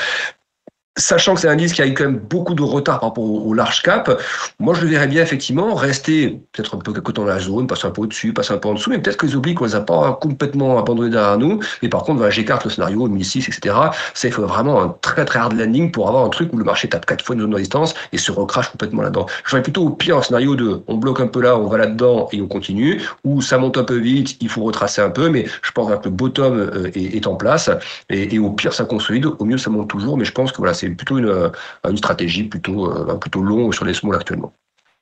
[0.98, 3.24] sachant que c'est un indice qui a eu quand même beaucoup de retard par rapport
[3.24, 4.22] au, large cap,
[4.60, 7.68] moi je le verrais bien effectivement rester peut-être un peu quelque temps dans la zone,
[7.68, 9.66] passer un peu au-dessus, passer un peu en dessous, mais peut-être que les obliques on
[9.66, 11.60] les a pas complètement abandonnés derrière nous.
[11.82, 13.76] Mais par contre, voilà, j'écarte le scénario 1006, etc.
[14.14, 16.64] Ça, il faut vraiment un très très hard landing pour avoir un truc où le
[16.64, 19.26] marché tape quatre fois une zone de résistance et se recrache complètement là-dedans.
[19.44, 21.78] Je ferais plutôt au pire un scénario de on bloque un peu là, on va
[21.78, 25.30] là-dedans et on continue, ou ça monte un peu vite, il faut retracer un peu,
[25.30, 27.70] mais je pense que le bottom euh, est, en place
[28.10, 30.74] et, au pire ça consolide, au mieux ça monte toujours, mais je pense que voilà,
[30.74, 31.52] c'est plutôt une,
[31.84, 34.54] une stratégie plutôt, euh, plutôt long sur les small actuellement.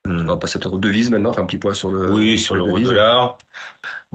[0.06, 0.22] Hmm.
[0.22, 2.12] On va passer peut-être aux devises maintenant, faire un petit point sur le.
[2.12, 3.38] Oui, sur l'euro dollar.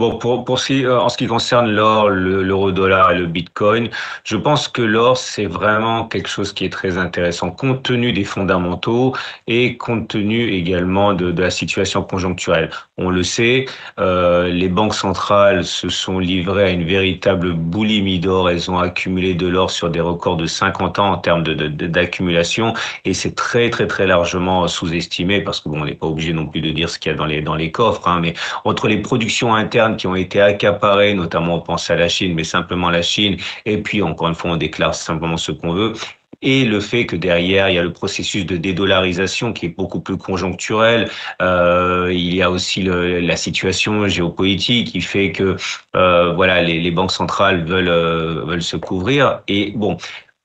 [0.00, 3.90] Bon, pour, pour ce, euh, en ce qui concerne l'or, l'euro-dollar et le bitcoin,
[4.24, 8.24] je pense que l'or, c'est vraiment quelque chose qui est très intéressant, compte tenu des
[8.24, 9.14] fondamentaux
[9.46, 12.70] et compte tenu également de, de la situation conjoncturelle.
[12.96, 13.66] On le sait,
[13.98, 18.48] euh, les banques centrales se sont livrées à une véritable boulimie d'or.
[18.48, 22.72] Elles ont accumulé de l'or sur des records de 50 ans en termes d'accumulation de,
[22.72, 26.32] de, et c'est très, très, très largement sous-estimé parce que bon, on n'est pas obligé
[26.32, 28.34] non plus de dire ce qu'il y a dans les, dans les coffres, hein, mais
[28.64, 32.44] entre les productions internes qui ont été accaparés, notamment on pense à la Chine, mais
[32.44, 35.94] simplement la Chine, et puis encore une fois on déclare simplement ce qu'on veut,
[36.42, 40.00] et le fait que derrière il y a le processus de dédollarisation qui est beaucoup
[40.00, 41.10] plus conjoncturel.
[41.42, 45.56] Euh, il y a aussi le, la situation géopolitique qui fait que
[45.96, 49.40] euh, voilà les, les, banques centrales veulent euh, veulent se couvrir.
[49.48, 49.98] Et bon,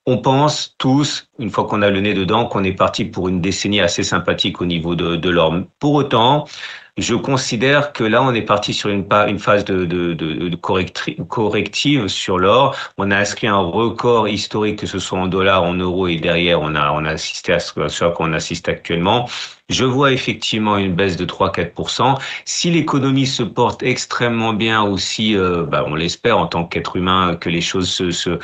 [0.05, 3.41] on pense tous, une fois qu'on a le nez dedans, qu'on est parti pour une
[3.41, 5.53] décennie assez sympathique au niveau de, de l'or.
[5.79, 6.45] Pour autant,
[6.97, 9.05] je considère que là, on est parti sur une,
[9.39, 10.55] phase de,
[11.27, 12.75] corrective sur l'or.
[12.97, 16.61] On a inscrit un record historique, que ce soit en dollars, en euros, et derrière,
[16.61, 19.27] on a, on a assisté à ce, à ce qu'on assiste actuellement.
[19.69, 22.19] Je vois effectivement une baisse de 3-4%.
[22.45, 27.35] Si l'économie se porte extrêmement bien aussi, euh, bah, on l'espère en tant qu'être humain,
[27.35, 28.37] que les choses se, se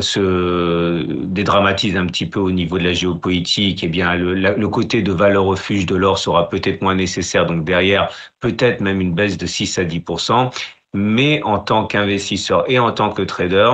[0.00, 5.12] se un petit peu au niveau de la géopolitique, eh bien le, le côté de
[5.12, 7.46] valeur refuge de l'or sera peut-être moins nécessaire.
[7.46, 8.10] Donc derrière,
[8.40, 10.50] peut-être même une baisse de 6 à 10%
[10.94, 13.72] Mais en tant qu'investisseur et en tant que trader,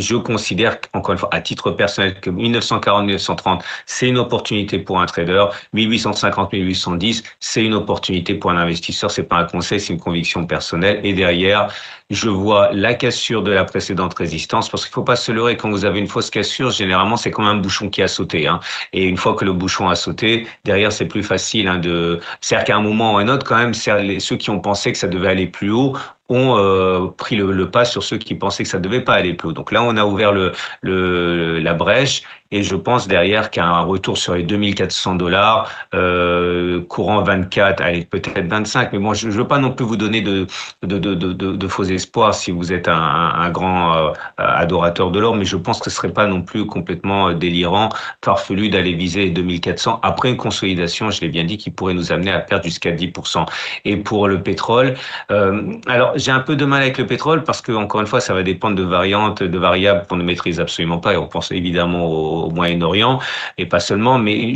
[0.00, 5.06] je considère, encore une fois, à titre personnel, que 1940-1930, c'est une opportunité pour un
[5.06, 5.46] trader.
[5.74, 9.10] 1850-1810, c'est une opportunité pour un investisseur.
[9.10, 11.00] C'est pas un conseil, c'est une conviction personnelle.
[11.04, 11.68] Et derrière,
[12.10, 15.56] je vois la cassure de la précédente résistance, parce qu'il faut pas se leurrer.
[15.56, 18.46] Quand vous avez une fausse cassure, généralement, c'est comme un bouchon qui a sauté.
[18.46, 18.60] Hein.
[18.92, 22.20] Et une fois que le bouchon a sauté, derrière, c'est plus facile hein, de.
[22.40, 25.08] C'est-à-dire qu'à un moment ou un autre, quand même, ceux qui ont pensé que ça
[25.08, 25.96] devait aller plus haut
[26.28, 29.48] ont euh, pris le, pas sur ceux qui pensaient que ça devait pas aller plus
[29.48, 29.52] haut.
[29.52, 30.52] Donc là, on a ouvert le
[30.82, 37.82] la brèche et je pense derrière qu'un retour sur les 2400 dollars, euh, courant 24,
[37.82, 40.46] allez, peut-être 25, mais bon, je ne veux pas non plus vous donner de,
[40.82, 45.80] de, faux espoirs si vous êtes un, grand euh, adorateur de l'or, mais je pense
[45.80, 47.88] que ce serait pas non plus complètement euh, délirant,
[48.24, 52.12] farfelu d'aller viser les 2400 après une consolidation, je l'ai bien dit, qui pourrait nous
[52.12, 53.44] amener à perdre jusqu'à 10%.
[53.84, 54.94] Et pour le pétrole,
[55.28, 58.34] alors j'ai un peu de mal avec le pétrole parce que, encore une fois, ça
[58.34, 62.04] va dépendre de variantes, de variables qu'on ne maîtrise absolument pas, et on pense évidemment
[62.06, 63.20] au au Moyen-Orient,
[63.58, 64.54] et pas seulement, mais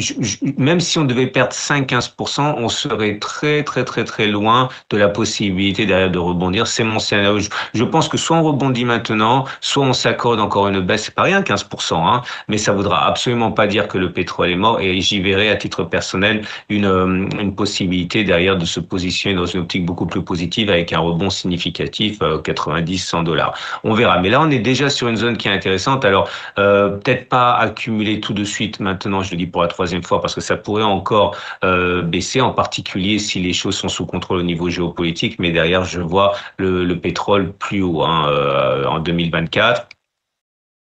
[0.57, 5.09] même si on devait perdre 5-15%, on serait très très très très loin de la
[5.09, 6.67] possibilité derrière de rebondir.
[6.67, 7.39] C'est mon scénario.
[7.75, 11.05] Je, pense que soit on rebondit maintenant, soit on s'accorde encore une baisse.
[11.05, 14.57] C'est pas rien 15%, hein, mais ça voudra absolument pas dire que le pétrole est
[14.57, 19.37] mort, et j'y verrai à titre personnel une, euh, une possibilité derrière de se positionner
[19.37, 23.55] dans une optique beaucoup plus positive avec un rebond significatif, 90-100 euh, dollars.
[23.85, 24.21] On verra.
[24.21, 26.05] Mais là, on est déjà sur une zone qui est intéressante.
[26.05, 26.29] Alors,
[26.59, 30.21] euh, peut-être pas accumuler tout de suite maintenant, je le dis pour la troisième fois,
[30.21, 34.39] parce que ça pourrait encore euh, baisser, en particulier si les choses sont sous contrôle
[34.39, 39.01] au niveau géopolitique, mais derrière, je vois le, le pétrole plus haut hein, euh, en
[39.01, 39.89] 2024.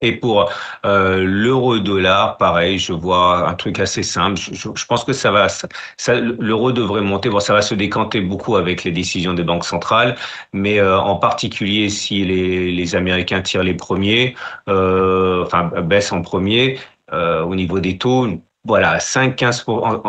[0.02, 0.50] Et pour
[0.84, 4.38] euh, l'euro-dollar, pareil, je vois un truc assez simple.
[4.38, 7.30] Je, je pense que ça va, ça, l'euro devrait monter.
[7.30, 10.16] Bon, ça va se décanter beaucoup avec les décisions des banques centrales,
[10.52, 14.34] mais euh, en particulier si les, les Américains tirent les premiers,
[14.68, 16.78] euh, enfin baissent en premier
[17.12, 18.26] euh, au niveau des taux
[18.66, 19.64] voilà, 5, 15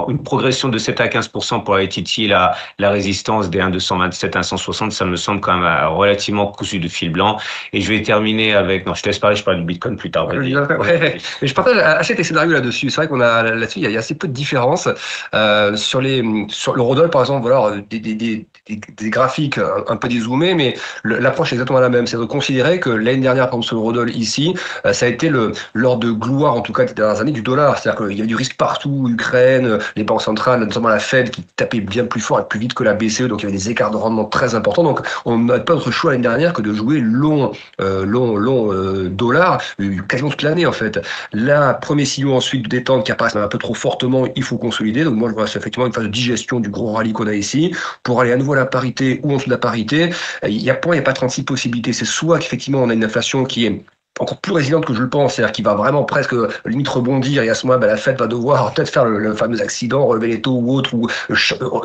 [0.09, 4.43] une progression de 7 à 15 pour la TT, la, la résistance des 1,227 à
[4.43, 7.37] 160, ça me semble quand même euh, relativement cousu de fil blanc.
[7.73, 10.11] Et je vais terminer avec, non, je te laisse parler, je parle du Bitcoin plus
[10.11, 10.27] tard.
[10.27, 10.37] Ouais,
[11.41, 12.89] Mais je partage assez tes scénarios là-dessus.
[12.89, 14.89] C'est vrai qu'on a là-dessus, il y a assez peu de différences
[15.33, 19.97] euh, sur les, sur le Rodol, par exemple, voilà, des, des, des, des graphiques un,
[19.97, 22.07] peu dézoomés, mais l'approche est exactement la même.
[22.07, 24.55] C'est de considérer que l'année dernière, par exemple, sur le ici,
[24.85, 27.41] euh, ça a été le, lors de gloire, en tout cas, des dernières années, du
[27.41, 27.77] dollar.
[27.77, 31.43] C'est-à-dire qu'il y avait du risque partout, Ukraine, les banques centrales, notamment la Fed qui
[31.55, 33.69] tapait bien plus fort et plus vite que la BCE, donc il y avait des
[33.69, 34.83] écarts de rendement très importants.
[34.83, 37.51] Donc on n'a pas d'autre choix l'année dernière que de jouer long,
[37.81, 40.99] euh, long, long euh, dollar, euh, quasiment toute l'année en fait.
[41.33, 45.03] La premier signaux ensuite de détente qui apparaît un peu trop fortement, il faut consolider.
[45.03, 47.73] Donc moi je vois effectivement une phase de digestion du gros rallye qu'on a ici
[48.03, 50.09] pour aller à nouveau la parité ou en dessous de la parité.
[50.43, 51.93] Il y a n'y a pas 36 possibilités.
[51.93, 53.83] C'est soit qu'effectivement on a une inflation qui est
[54.19, 56.33] encore plus résiliente que je le pense, c'est-à-dire qu'il va vraiment presque
[56.65, 59.61] limite rebondir et à ce moment bah, la Fed va devoir peut-être faire le, fameux
[59.61, 61.35] accident, relever les taux ou autre, ou euh,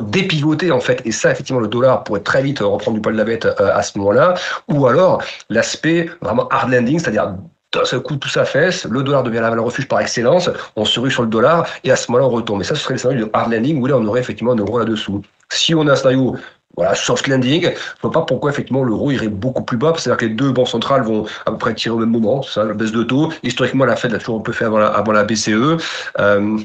[0.03, 1.03] dépivoter en fait.
[1.05, 3.75] Et ça, effectivement, le dollar pourrait très vite reprendre du poil de la bête euh,
[3.75, 4.35] à ce moment-là.
[4.69, 7.35] Ou alors l'aspect vraiment hard landing, c'est-à-dire
[7.73, 10.85] d'un seul coup tout ça fesse, le dollar devient la valeur refuge par excellence, on
[10.85, 12.61] se rue sur le dollar et à ce moment-là on retombe.
[12.61, 14.57] Et ça, ce serait le scénario de hard landing où là on aurait effectivement un
[14.57, 15.23] euro là-dessous.
[15.51, 16.37] Si on a un scénario
[16.77, 17.63] voilà, soft landing.
[17.63, 19.93] Je ne vois pas pourquoi effectivement l'euro irait beaucoup plus bas.
[19.97, 22.43] C'est-à-dire que les deux banques centrales vont à peu près tirer au même moment.
[22.43, 23.33] Ça, la baisse de taux.
[23.43, 25.77] Historiquement, la Fed a toujours un peu fait avant la, avant la BCE.
[26.19, 26.59] Euh,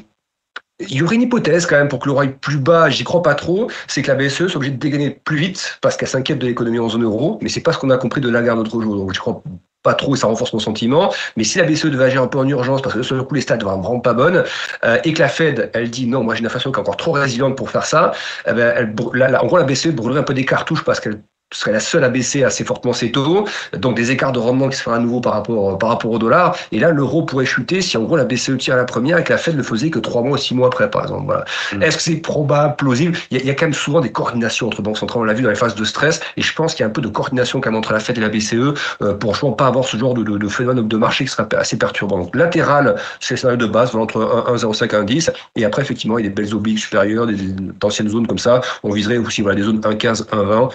[0.80, 3.22] il y aurait une hypothèse quand même pour que l'euro aille plus bas, j'y crois
[3.22, 6.38] pas trop, c'est que la BCE soit obligée de dégainer plus vite parce qu'elle s'inquiète
[6.38, 8.80] de l'économie en zone euro, mais c'est pas ce qu'on a compris de Lagarde l'autre
[8.80, 8.96] jour.
[8.96, 9.42] Donc je crois
[9.88, 11.12] pas trop et ça renforce mon sentiment.
[11.36, 13.34] Mais si la BCE devait agir un peu en urgence parce que sur le coup
[13.34, 14.44] les stats ne vraiment pas bonnes
[14.84, 16.98] euh, et que la Fed elle dit non, moi j'ai une inflation qui est encore
[16.98, 18.12] trop résiliente pour faire ça,
[18.46, 21.22] eh ben, elle, en gros la BCE brûlerait un peu des cartouches parce qu'elle
[21.52, 24.76] serait la seule à baisser assez fortement ses taux, donc des écarts de rendement qui
[24.76, 27.80] se feraient à nouveau par rapport, par rapport au dollar, et là l'euro pourrait chuter
[27.80, 29.98] si en gros la BCE tire la première et que la Fed ne faisait que
[29.98, 31.24] trois mois ou six mois après par exemple.
[31.24, 31.44] Voilà.
[31.74, 31.82] Mm.
[31.82, 33.16] Est-ce que c'est probable, plausible?
[33.30, 35.24] Il y, a, il y, a, quand même souvent des coordinations entre banques centrales, on
[35.24, 37.00] l'a vu dans les phases de stress, et je pense qu'il y a un peu
[37.00, 39.86] de coordination quand même entre la Fed et la BCE euh, pour justement pas avoir
[39.86, 42.18] ce genre de, de, de, phénomène de marché qui serait assez perturbant.
[42.18, 44.20] Donc latéral, c'est le scénario de base, voilà, entre
[44.52, 47.36] 1,05 et 1,10, et après effectivement il y a des belles obliques supérieures, des,
[47.80, 50.70] d'anciennes zones comme ça, on viserait aussi voilà, des zones 1,15, 1,20,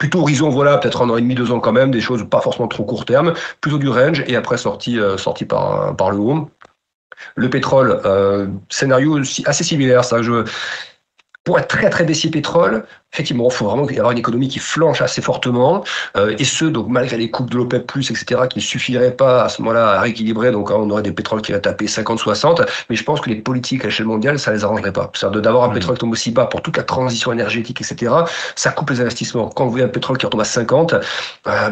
[0.00, 2.40] plutôt horizon, voilà, peut-être un an et demi, deux ans quand même, des choses pas
[2.40, 6.50] forcément trop court terme, plutôt du range et après sorti, euh, sorti par, le haut.
[7.36, 10.02] Le pétrole, euh, scénario assez similaire.
[10.06, 10.44] Ça, je,
[11.44, 14.60] pour être très très baissier pétrole, effectivement, il faut vraiment y avoir une économie qui
[14.60, 15.84] flanche assez fortement,
[16.16, 19.48] euh, et ce, donc malgré les coupes de l'OPEP+, etc., qui ne suffiraient pas à
[19.48, 22.96] ce moment-là à rééquilibrer, donc hein, on aurait des pétroles qui va taper 50-60, mais
[22.96, 25.10] je pense que les politiques à l'échelle mondiale, ça les arrangerait pas.
[25.14, 25.74] C'est-à-dire d'avoir un mmh.
[25.74, 28.12] pétrole qui tombe aussi bas pour toute la transition énergétique, etc.,
[28.54, 29.48] ça coupe les investissements.
[29.48, 31.00] Quand vous voyez un pétrole qui retombe à 50, euh,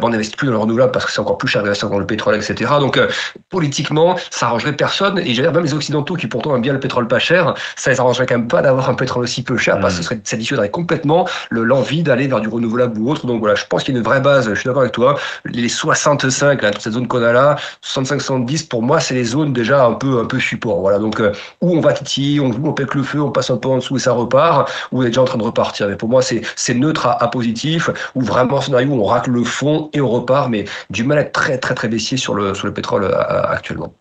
[0.03, 2.07] on n'investit plus dans le renouvelable parce que c'est encore plus cher d'investir dans le
[2.07, 2.73] pétrole, etc.
[2.81, 3.09] Donc euh,
[3.49, 7.07] politiquement, ça arrangerait personne, et j'ai même les Occidentaux qui pourtant aiment bien le pétrole
[7.07, 10.01] pas cher, ça les arrangerait quand même pas d'avoir un pétrole aussi peu cher, parce
[10.01, 10.21] que mmh.
[10.25, 13.27] ça dissuaderait complètement l'envie d'aller vers du renouvelable ou autre.
[13.27, 15.19] Donc voilà, je pense qu'il y a une vraie base, je suis d'accord avec toi.
[15.45, 19.85] Les 65, là, cette zone qu'on a là, 65-70, pour moi, c'est les zones déjà
[19.85, 20.81] un peu, un peu support.
[20.81, 23.51] Voilà, donc euh, où on va titiller, on joue, on pète le feu, on passe
[23.51, 25.89] un peu en dessous et ça repart, ou on est déjà en train de repartir.
[25.89, 29.91] Mais pour moi, c'est neutre à, positif, ou vraiment scénario où on racle le fond
[29.93, 32.67] et on repart, mais du mal à être très, très, très baissier sur le, sur
[32.67, 33.93] le pétrole euh, actuellement.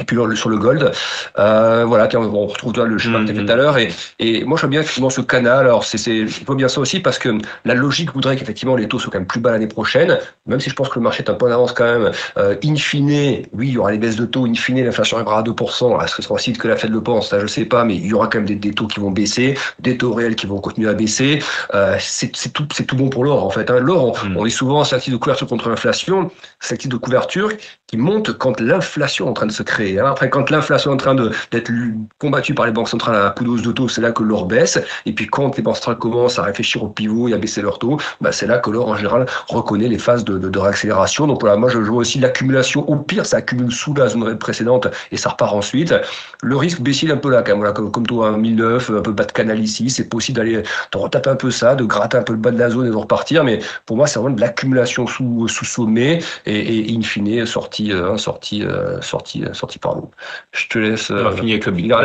[0.00, 0.90] Et puis sur le gold,
[1.38, 3.76] euh, voilà, on retrouve le chemin que tu fait tout à l'heure.
[3.76, 5.66] Et, et moi, je vois bien effectivement ce canal.
[5.66, 7.28] Alors, c'est, c'est, je vois bien ça aussi parce que
[7.66, 10.70] la logique voudrait qu'effectivement les taux soient quand même plus bas l'année prochaine, même si
[10.70, 12.10] je pense que le marché est un peu en avance quand même.
[12.38, 14.46] Euh, in fine, oui, il y aura les baisses de taux.
[14.46, 16.02] In fine, l'inflation arrivera à 2%.
[16.02, 17.96] Est-ce que ce sera aussi que la Fed le pense Ça, je sais pas, mais
[17.96, 20.46] il y aura quand même des, des taux qui vont baisser, des taux réels qui
[20.46, 21.40] vont continuer à baisser.
[21.74, 23.70] Euh, c'est, c'est tout, c'est tout bon pour l'or en fait.
[23.70, 23.78] Hein.
[23.78, 24.36] L'or, on, mm.
[24.38, 26.30] on, est souvent c'est de couverture contre l'inflation,
[26.60, 27.50] c'est de couverture
[27.86, 29.81] qui monte quand l'inflation est en train de se créer.
[29.98, 30.06] Hein.
[30.06, 31.70] Après, quand l'inflation est en train d'être
[32.18, 34.78] combattue par les banques centrales à la coup de taux, c'est là que l'or baisse.
[35.06, 37.78] Et puis quand les banques centrales commencent à réfléchir au pivot et à baisser leur
[37.78, 41.26] taux, bah, c'est là que l'or en général reconnaît les phases de, réaccélération.
[41.26, 42.88] Donc voilà, moi je vois aussi l'accumulation.
[42.88, 45.94] Au pire, ça accumule sous la zone précédente et ça repart ensuite.
[46.42, 47.72] Le risque baissier un peu là, quand même.
[47.72, 51.30] Comme, comme toi, 1009, un peu bas de canal ici, c'est possible d'aller de retaper
[51.30, 53.44] un peu ça, de gratter un peu le bas de la zone et de repartir.
[53.44, 58.16] Mais pour moi, c'est vraiment de l'accumulation sous, sommet et, et in fine sortie, euh,
[58.16, 60.10] sortie, euh, sortie, sortie par nous.
[60.52, 61.10] Je te laisse.
[61.10, 61.98] On va finir avec le bilan.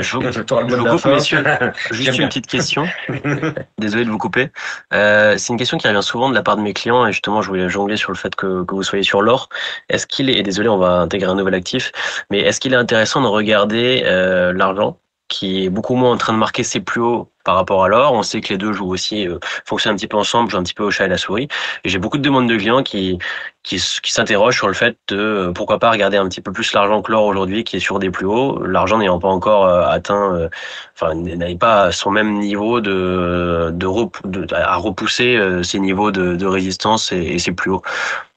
[0.00, 1.44] Je vous coupe, messieurs.
[1.90, 2.86] Juste une petite question.
[3.78, 4.50] Désolé de vous couper.
[4.92, 7.42] Euh, c'est une question qui revient souvent de la part de mes clients et justement,
[7.42, 9.48] je voulais jongler sur le fait que, que vous soyez sur l'or.
[9.88, 11.92] Est-ce qu'il est, et désolé, on va intégrer un nouvel actif,
[12.30, 14.98] mais est-ce qu'il est intéressant de regarder euh, l'argent?
[15.30, 18.12] Qui est beaucoup moins en train de marquer ses plus hauts par rapport à l'or.
[18.12, 20.62] On sait que les deux jouent aussi, euh, fonctionnent un petit peu ensemble, jouent un
[20.62, 21.48] petit peu au chat et la souris.
[21.84, 23.18] Et j'ai beaucoup de demandes de clients qui,
[23.62, 27.00] qui, s'interrogent sur le fait de euh, pourquoi pas regarder un petit peu plus l'argent
[27.00, 28.62] que l'or aujourd'hui, qui est sur des plus hauts.
[28.64, 30.48] L'argent n'ayant pas encore euh, atteint, euh,
[30.94, 37.12] enfin, n'ayant pas son même niveau de, de, à repousser ses niveaux de, de résistance
[37.12, 37.82] et, et ses plus hauts.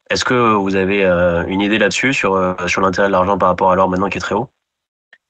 [0.10, 1.04] Est-ce que vous avez
[1.48, 4.22] une idée là-dessus sur, sur l'intérêt de l'argent par rapport à l'or maintenant qui est
[4.22, 4.50] très haut?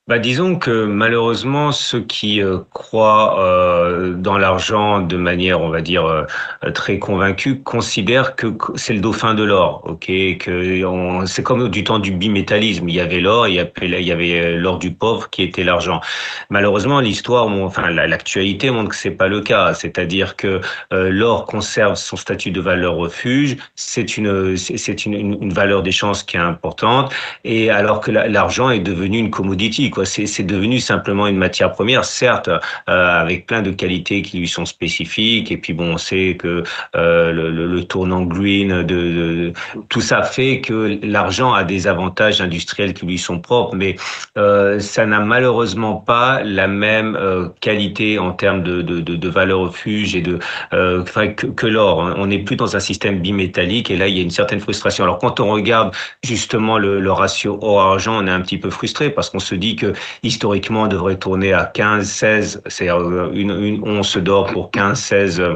[0.05, 5.79] Bah, disons que malheureusement, ceux qui euh, croient euh, dans l'argent de manière, on va
[5.79, 6.25] dire, euh,
[6.73, 9.81] très convaincue, considèrent que c'est le dauphin de l'or.
[9.85, 10.07] Ok,
[10.39, 12.89] que c'est comme du temps du bimétallisme.
[12.89, 16.01] Il y avait l'or, il y avait, avait l'or du pauvre qui était l'argent.
[16.49, 19.73] Malheureusement, l'histoire, enfin l'actualité montre que c'est pas le cas.
[19.73, 20.59] C'est-à-dire que
[20.91, 23.55] l'or conserve son statut de valeur refuge.
[23.75, 27.13] C'est une, c'est une, une valeur d'échange qui est importante.
[27.45, 32.49] Et alors que l'argent est devenu une commodity c'est devenu simplement une matière première, certes,
[32.49, 35.51] euh, avec plein de qualités qui lui sont spécifiques.
[35.51, 36.63] Et puis bon, on sait que
[36.95, 39.53] euh, le, le, tournant green, de, de,
[39.89, 43.95] tout ça fait que l'argent a des avantages industriels qui lui sont propres, mais
[44.37, 49.59] euh, ça n'a malheureusement pas la même euh, qualité en termes de, de, de, valeur
[49.59, 50.39] refuge et de
[50.73, 52.13] euh, que, que l'or.
[52.17, 55.03] On n'est plus dans un système bimétallique et là il y a une certaine frustration.
[55.03, 59.09] Alors quand on regarde justement le, le ratio or-argent, on est un petit peu frustré
[59.09, 59.82] parce qu'on se dit que
[60.23, 65.53] historiquement devrait tourner à 15, 16, c'est une, une once d'or pour 15, 16, euh,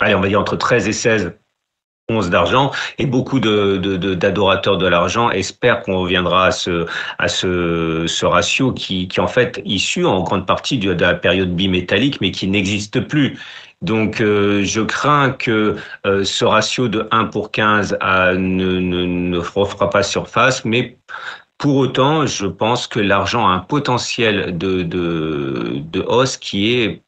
[0.00, 1.32] allez, on va dire entre 13 et 16
[2.10, 3.76] onces d'argent et beaucoup de,
[4.14, 6.86] d'adorateurs de, l'argent espèrent qu'on reviendra à ce
[7.18, 12.20] à ce, ratio qui, qui en fait issu en grande partie de, la période bimétallique
[12.20, 13.38] mais qui n'existe plus.
[13.82, 15.76] Donc euh, je crains que
[16.06, 20.98] euh, ce ratio de 1 pour 15 à, ne, ne, ne refera pas surface, mais
[21.60, 27.02] pour autant, je pense que l'argent a un potentiel de, de, de hausse qui est,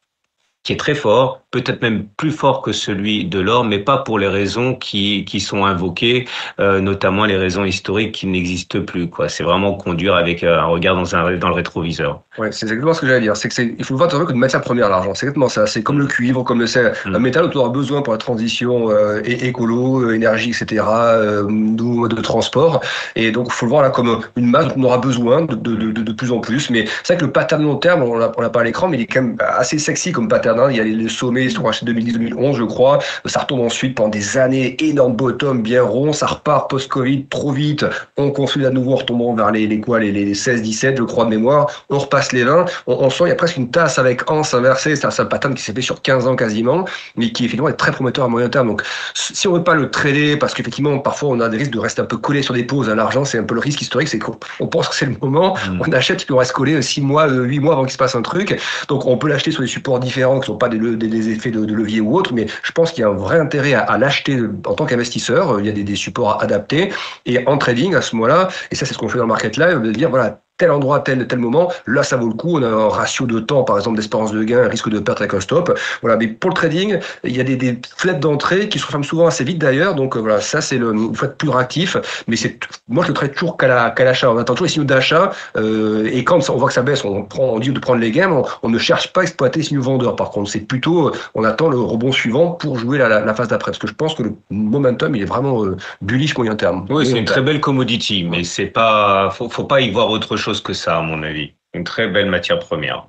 [0.63, 4.17] qui est très fort peut-être même plus fort que celui de l'or, mais pas pour
[4.17, 6.27] les raisons qui, qui sont invoquées,
[6.59, 9.07] euh, notamment les raisons historiques qui n'existent plus.
[9.07, 9.29] Quoi.
[9.29, 12.21] C'est vraiment conduire avec euh, un regard dans, un, dans le rétroviseur.
[12.39, 13.37] Ouais, c'est exactement ce que j'allais dire.
[13.37, 15.13] C'est que c'est, il faut le voir comme une matière première, l'argent.
[15.13, 15.67] C'est exactement ça.
[15.67, 17.15] C'est comme le cuivre, comme le, c'est mm.
[17.15, 21.43] un métal dont on aura besoin pour la transition euh, écolo, euh, énergie, etc., euh,
[21.47, 22.81] de transport.
[23.15, 25.53] Et donc, il faut le voir là comme une masse dont on aura besoin de,
[25.53, 26.71] de, de, de plus en plus.
[26.71, 28.87] Mais c'est vrai que le pattern long terme, on l'a, on l'a pas à l'écran,
[28.87, 31.45] mais il est quand même assez sexy comme pattern hein, il y a les, sommets,
[31.45, 32.99] ils sont rachetés 2010-2011, je crois.
[33.25, 36.13] Ça retombe ensuite pendant des années, énorme bottom, bien rond.
[36.13, 37.85] Ça repart post-Covid trop vite.
[38.17, 41.29] On construit à nouveau, retombant vers les, les quoi, les, les 16-17, je crois, de
[41.29, 41.85] mémoire.
[41.89, 42.65] On repasse les 20.
[42.87, 44.95] On, sent, il y a presque une tasse avec Ans inversé.
[44.95, 46.85] C'est un, pattern qui s'est fait sur 15 ans quasiment,
[47.15, 48.67] mais qui effectivement est très prometteur à moyen terme.
[48.67, 48.83] Donc,
[49.13, 52.01] si on veut pas le trader, parce qu'effectivement, parfois, on a des risques de rester
[52.01, 52.89] un peu collé sur des pauses.
[52.89, 55.55] à L'argent, c'est un peu le risque historique, c'est qu'on pense que c'est le moment.
[55.69, 55.81] Mm.
[55.87, 58.21] On achète, puis on reste collé 6 mois, 8 mois avant qu'il se passe un
[58.21, 58.59] truc.
[58.87, 62.01] Donc, on peut l'acheter sur des supports différents qui sont pas des, effets de, levier
[62.01, 64.85] ou autre, mais je pense qu'il y a un vrai intérêt à, l'acheter en tant
[64.85, 65.59] qu'investisseur.
[65.59, 66.91] Il y a des, des supports adaptés.
[67.25, 69.57] Et en trading, à ce moment-là, et ça, c'est ce qu'on fait dans le market
[69.57, 72.57] live, de dire, voilà, tel endroit, tel, tel moment, là ça vaut le coup.
[72.57, 75.33] On a un ratio de temps, par exemple, d'espérance de gain, risque de perte avec
[75.33, 75.77] un stop.
[76.01, 79.03] Voilà, mais pour le trading, il y a des, des fenêtres d'entrée qui se referment
[79.03, 79.93] souvent assez vite d'ailleurs.
[79.93, 81.97] Donc euh, voilà, ça c'est le il faut être plus réactif.
[82.29, 82.57] Mais c'est
[82.87, 84.31] moi je le trade toujours qu'à l'achat.
[84.31, 87.23] on attend toujours les signaux d'achat euh, et quand on voit que ça baisse, on
[87.23, 88.43] prend on dit de prendre les gains.
[88.63, 90.15] On, ne cherche pas à exploiter les signaux vendeurs.
[90.15, 93.49] Par contre, c'est plutôt euh, on attend le rebond suivant pour jouer la, la, phase
[93.49, 93.71] d'après.
[93.71, 96.85] Parce que je pense que le momentum il est vraiment euh, bullish moyen terme.
[96.89, 100.37] Oui, c'est une très belle commodity, mais c'est pas faut, faut pas y voir autre
[100.37, 101.53] chose que ça, à mon avis.
[101.73, 103.07] Une très belle matière première.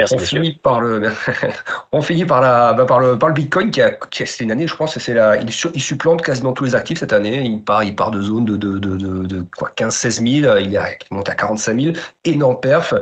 [0.00, 1.12] Merci, on finit par le,
[1.92, 4.50] on finit par la, bah, par le, par le Bitcoin qui a, qui c'est une
[4.50, 7.42] année, je pense, c'est la, il, il, supplante quasiment tous les actifs cette année.
[7.42, 10.56] Il part, il part de zone de, de, de, de, de quoi, 15, 16 000.
[10.58, 11.96] Il, a, il monte à 45 000.
[12.24, 12.94] Énorme perf.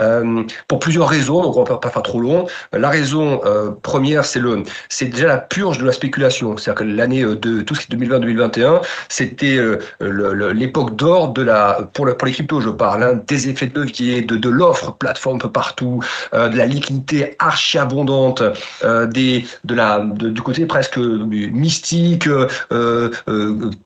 [0.00, 2.46] Euh, pour plusieurs raisons, donc on va pas faire trop long.
[2.72, 6.56] La raison euh, première, c'est le, c'est déjà la purge de la spéculation.
[6.56, 9.60] C'est-à-dire que l'année euh, de tout ce qui est 2020-2021, c'était
[10.00, 13.80] l'époque d'or de la pour, le, pour les cryptos, je parle, hein, des effets de
[13.80, 16.00] levier, de, de l'offre plateforme partout,
[16.32, 18.42] de la liquidité archi abondante,
[18.82, 22.28] des de la du côté presque mystique,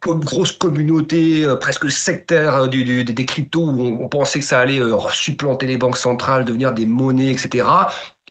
[0.02, 4.80] grosse communauté presque sectaire du, des cryptos où on, pensait que ça allait
[5.12, 7.66] supplanter les banques centrales, devenir des monnaies, etc.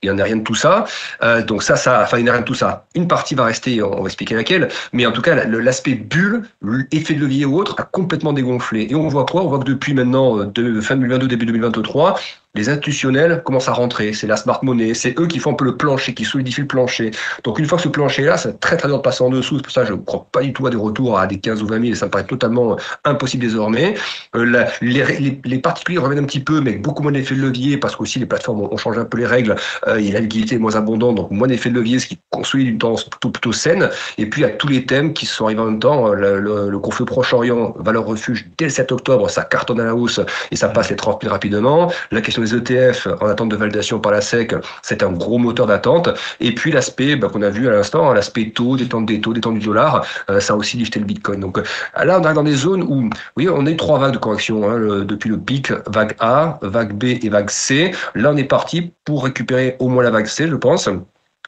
[0.02, 0.86] Il n'y en a rien de tout ça.
[1.24, 2.86] Euh, donc ça, ça, enfin, il n'y en a rien de tout ça.
[2.96, 6.44] Une partie va rester, on va expliquer laquelle, mais en tout cas, l'aspect bulle,
[6.92, 8.88] effet de levier ou autre, a complètement dégonflé.
[8.90, 9.44] Et on voit quoi?
[9.44, 12.20] On voit que depuis maintenant, euh, fin 2022, début 2023,
[12.56, 14.14] les institutionnels commencent à rentrer.
[14.14, 14.94] C'est la smart money.
[14.94, 17.12] C'est eux qui font un peu le plancher, qui solidifient le plancher.
[17.44, 19.58] Donc, une fois que ce plancher-là, c'est très, très dur de passer en dessous.
[19.58, 21.40] C'est pour ça que je ne crois pas du tout à des retours à des
[21.40, 22.76] 15 ou 20 000 et ça me paraît totalement euh,
[23.06, 23.96] impossible désormais.
[24.36, 27.96] Euh, les, particuliers reviennent un petit peu, mais avec beaucoup moins d'effet de levier parce
[27.96, 29.56] qu'aussi les plateformes ont, changé un peu les règles
[29.88, 32.68] euh, et la liquidité est moins abondante, donc moins d'effet de levier, ce qui consolide
[32.68, 33.90] une tendance plutôt, saine.
[34.18, 36.10] Et puis, a tous les thèmes qui sont arrivés en même temps.
[36.10, 40.20] Le, le, conflit Proche-Orient, valeur refuge, dès le 7 octobre, ça cartonne à la hausse
[40.52, 41.92] et ça passe les 30 000 rapidement.
[42.12, 45.68] La question des ETF, en attente de validation par la SEC, c'est un gros moteur
[45.68, 46.10] d'attente.
[46.40, 49.60] Et puis l'aspect bah, qu'on a vu à l'instant, l'aspect taux, détente des taux, détente
[49.60, 51.40] du dollar, euh, ça a aussi lifté le Bitcoin.
[51.40, 51.64] Donc euh,
[52.04, 54.70] là, on est dans des zones où, oui, on a eu trois vagues de correction
[54.70, 57.92] hein, depuis le pic, vague A, vague B et vague C.
[58.16, 60.90] Là, on est parti pour récupérer au moins la vague C, je pense.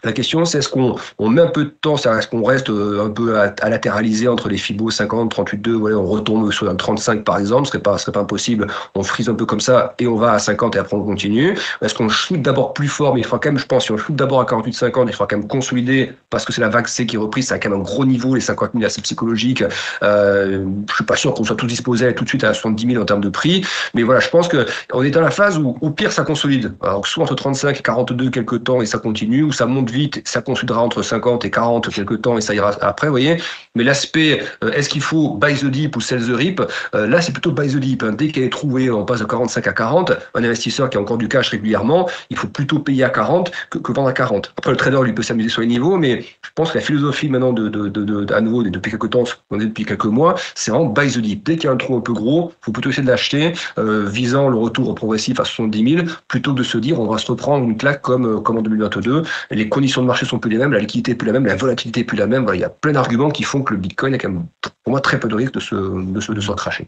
[0.05, 3.05] La question, c'est est-ce qu'on on met un peu de temps, est-ce qu'on reste euh,
[3.05, 6.75] un peu à, latéraliser entre les Fibos 50, 38, 2, voilà, on retombe sur un
[6.75, 9.95] 35 par exemple, ce serait pas, serait pas impossible, on frise un peu comme ça
[9.99, 11.57] et on va à 50 et après on continue.
[11.81, 13.97] Est-ce qu'on shoot d'abord plus fort, mais il faudra quand même, je pense, si on
[13.97, 16.87] shoot d'abord à 48, 50, il faudra quand même consolider parce que c'est la vague
[16.87, 19.01] C qui est reprise, ça a quand même un gros niveau, les 50 000 assez
[19.01, 19.65] psychologique.
[20.01, 23.03] Euh, je suis pas sûr qu'on soit tous disposés tout de suite à 70 000
[23.03, 25.77] en termes de prix, mais voilà, je pense que on est dans la phase où
[25.81, 26.73] au pire ça consolide.
[26.81, 30.21] Alors soit entre 35 et 42 quelques temps et ça continue, ou ça monte vite,
[30.25, 33.37] ça considérera entre 50 et 40 quelques temps et ça ira après, vous voyez.
[33.75, 36.61] Mais l'aspect, euh, est-ce qu'il faut buy the dip ou sell the rip
[36.95, 38.03] euh, Là, c'est plutôt buy the dip.
[38.03, 38.13] Hein.
[38.13, 40.11] Dès qu'elle est trouvée, on passe de 45 à 40.
[40.35, 43.91] Un investisseur qui a encore du cash régulièrement, il faut plutôt payer à 40 que,
[43.91, 44.53] vendre à 40.
[44.57, 47.29] Après, le trader, lui, peut s'amuser sur les niveaux, mais je pense que la philosophie
[47.29, 50.71] maintenant de, de, de, à nouveau, depuis quelques temps, qu'on est depuis quelques mois, c'est
[50.71, 51.45] vraiment buy the dip.
[51.45, 53.53] Dès qu'il y a un trou un peu gros, il faut plutôt essayer de l'acheter,
[53.77, 57.17] euh, visant le retour progressif à 70 000, plutôt que de se dire on va
[57.17, 59.23] se reprendre une claque comme, comme en 2022.
[59.51, 61.55] Les conditions de marché sont plus les mêmes, la liquidité est plus la même, la
[61.55, 62.45] volatilité est plus la même.
[62.53, 64.45] il y a plein d'arguments qui font que le Bitcoin a quand même,
[64.83, 66.87] pour moi, très peu de risque de se, de se, de se recracher.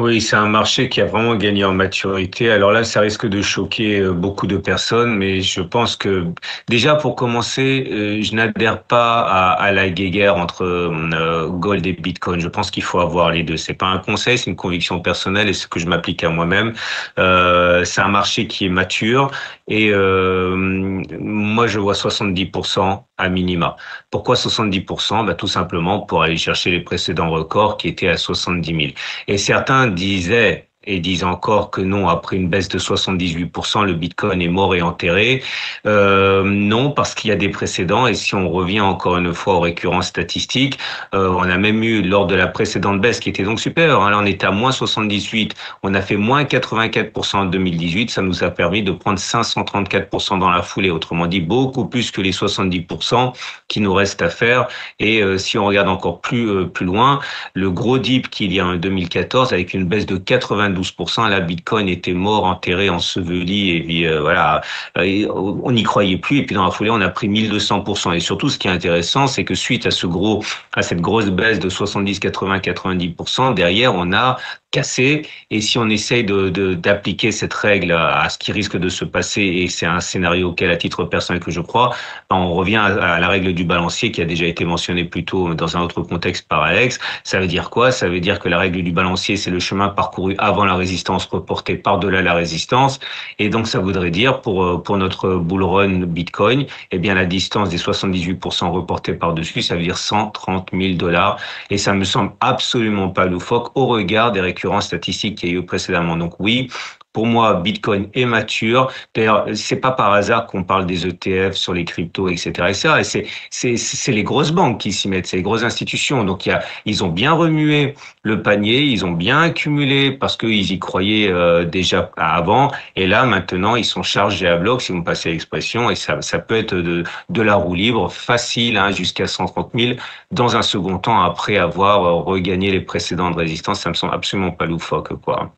[0.00, 2.50] Oui, c'est un marché qui a vraiment gagné en maturité.
[2.50, 6.28] Alors là, ça risque de choquer euh, beaucoup de personnes, mais je pense que
[6.66, 12.40] déjà pour commencer, euh, je n'adhère pas à, la guéguerre entre euh, gold et bitcoin.
[12.40, 13.58] Je pense qu'il faut avoir les deux.
[13.58, 16.72] C'est pas un conseil, c'est une conviction personnelle et ce que je m'applique à moi-même.
[17.18, 19.30] c'est un marché qui est mature
[19.68, 23.76] et moi je vois 70% à minima.
[24.10, 28.66] Pourquoi 70% bah, Tout simplement pour aller chercher les précédents records qui étaient à 70
[28.68, 28.92] 000.
[29.28, 34.42] Et certains disaient et disent encore que non, après une baisse de 78%, le Bitcoin
[34.42, 35.42] est mort et enterré.
[35.86, 39.54] Euh, non, parce qu'il y a des précédents, et si on revient encore une fois
[39.54, 40.78] aux récurrences statistiques,
[41.14, 44.10] euh, on a même eu, lors de la précédente baisse, qui était donc supérieure, hein,
[44.10, 48.42] là on était à moins 78, on a fait moins 84% en 2018, ça nous
[48.42, 53.32] a permis de prendre 534% dans la foulée, autrement dit beaucoup plus que les 70%
[53.68, 54.68] qui nous restent à faire,
[54.98, 57.20] et euh, si on regarde encore plus, euh, plus loin,
[57.54, 61.40] le gros dip qu'il y a en 2014, avec une baisse de 80 12%, la
[61.40, 64.60] Bitcoin était mort, enterré, enseveli, et puis euh, voilà,
[64.98, 66.38] euh, on n'y croyait plus.
[66.38, 68.14] Et puis dans la foulée, on a pris 1200%.
[68.14, 70.44] Et surtout, ce qui est intéressant, c'est que suite à ce gros,
[70.74, 74.38] à cette grosse baisse de 70, 80, 90%, derrière, on a
[74.72, 75.22] cassé.
[75.50, 79.68] Et si on essaye d'appliquer cette règle à ce qui risque de se passer, et
[79.68, 81.94] c'est un scénario auquel, à titre personnel, que je crois,
[82.28, 85.54] ben, on revient à, la règle du balancier qui a déjà été mentionnée plus tôt
[85.54, 86.98] dans un autre contexte par Alex.
[87.22, 87.92] Ça veut dire quoi?
[87.92, 91.26] Ça veut dire que la règle du balancier, c'est le chemin parcouru avant la résistance
[91.26, 93.00] reporté par-delà la résistance.
[93.38, 97.24] Et donc, ça voudrait dire, pour, euh, pour notre bull run Bitcoin, eh bien, la
[97.24, 101.38] distance des 78% reportés par-dessus, ça veut dire 130 000 dollars.
[101.70, 105.58] Et ça me semble absolument pas loufoque au regard des récurrences statistiques qu'il y a
[105.58, 106.16] eu précédemment.
[106.16, 106.68] Donc oui,
[107.12, 108.90] pour moi, Bitcoin est mature.
[109.14, 112.88] D'ailleurs, c'est pas par hasard qu'on parle des ETF sur les cryptos, etc., etc.
[113.00, 116.24] Et c'est, les grosses banques qui s'y mettent, c'est les grosses institutions.
[116.24, 120.72] Donc, y a, ils ont bien remué le panier, ils ont bien accumulé parce qu'ils
[120.72, 122.70] y croyaient euh, déjà avant.
[122.96, 126.22] Et là, maintenant, ils sont chargés à bloc, si vous me passez l'expression, et ça,
[126.22, 129.98] ça peut être de, de la roue libre, facile, hein, jusqu'à 130 000
[130.30, 133.80] dans un second temps après avoir euh, regagné les précédentes résistances.
[133.80, 135.52] Ça me semble absolument pas loufoque, quoi.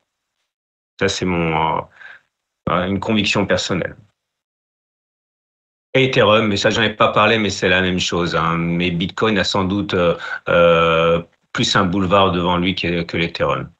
[1.01, 1.87] Ça, c'est mon
[2.71, 3.97] euh, une conviction personnelle.
[5.95, 8.35] Et Ethereum, mais ça, j'en ai pas parlé, mais c'est la même chose.
[8.35, 8.57] Hein.
[8.57, 10.17] Mais Bitcoin a sans doute euh,
[10.49, 11.23] euh,
[11.53, 13.71] plus un boulevard devant lui que, que l'Ethereum.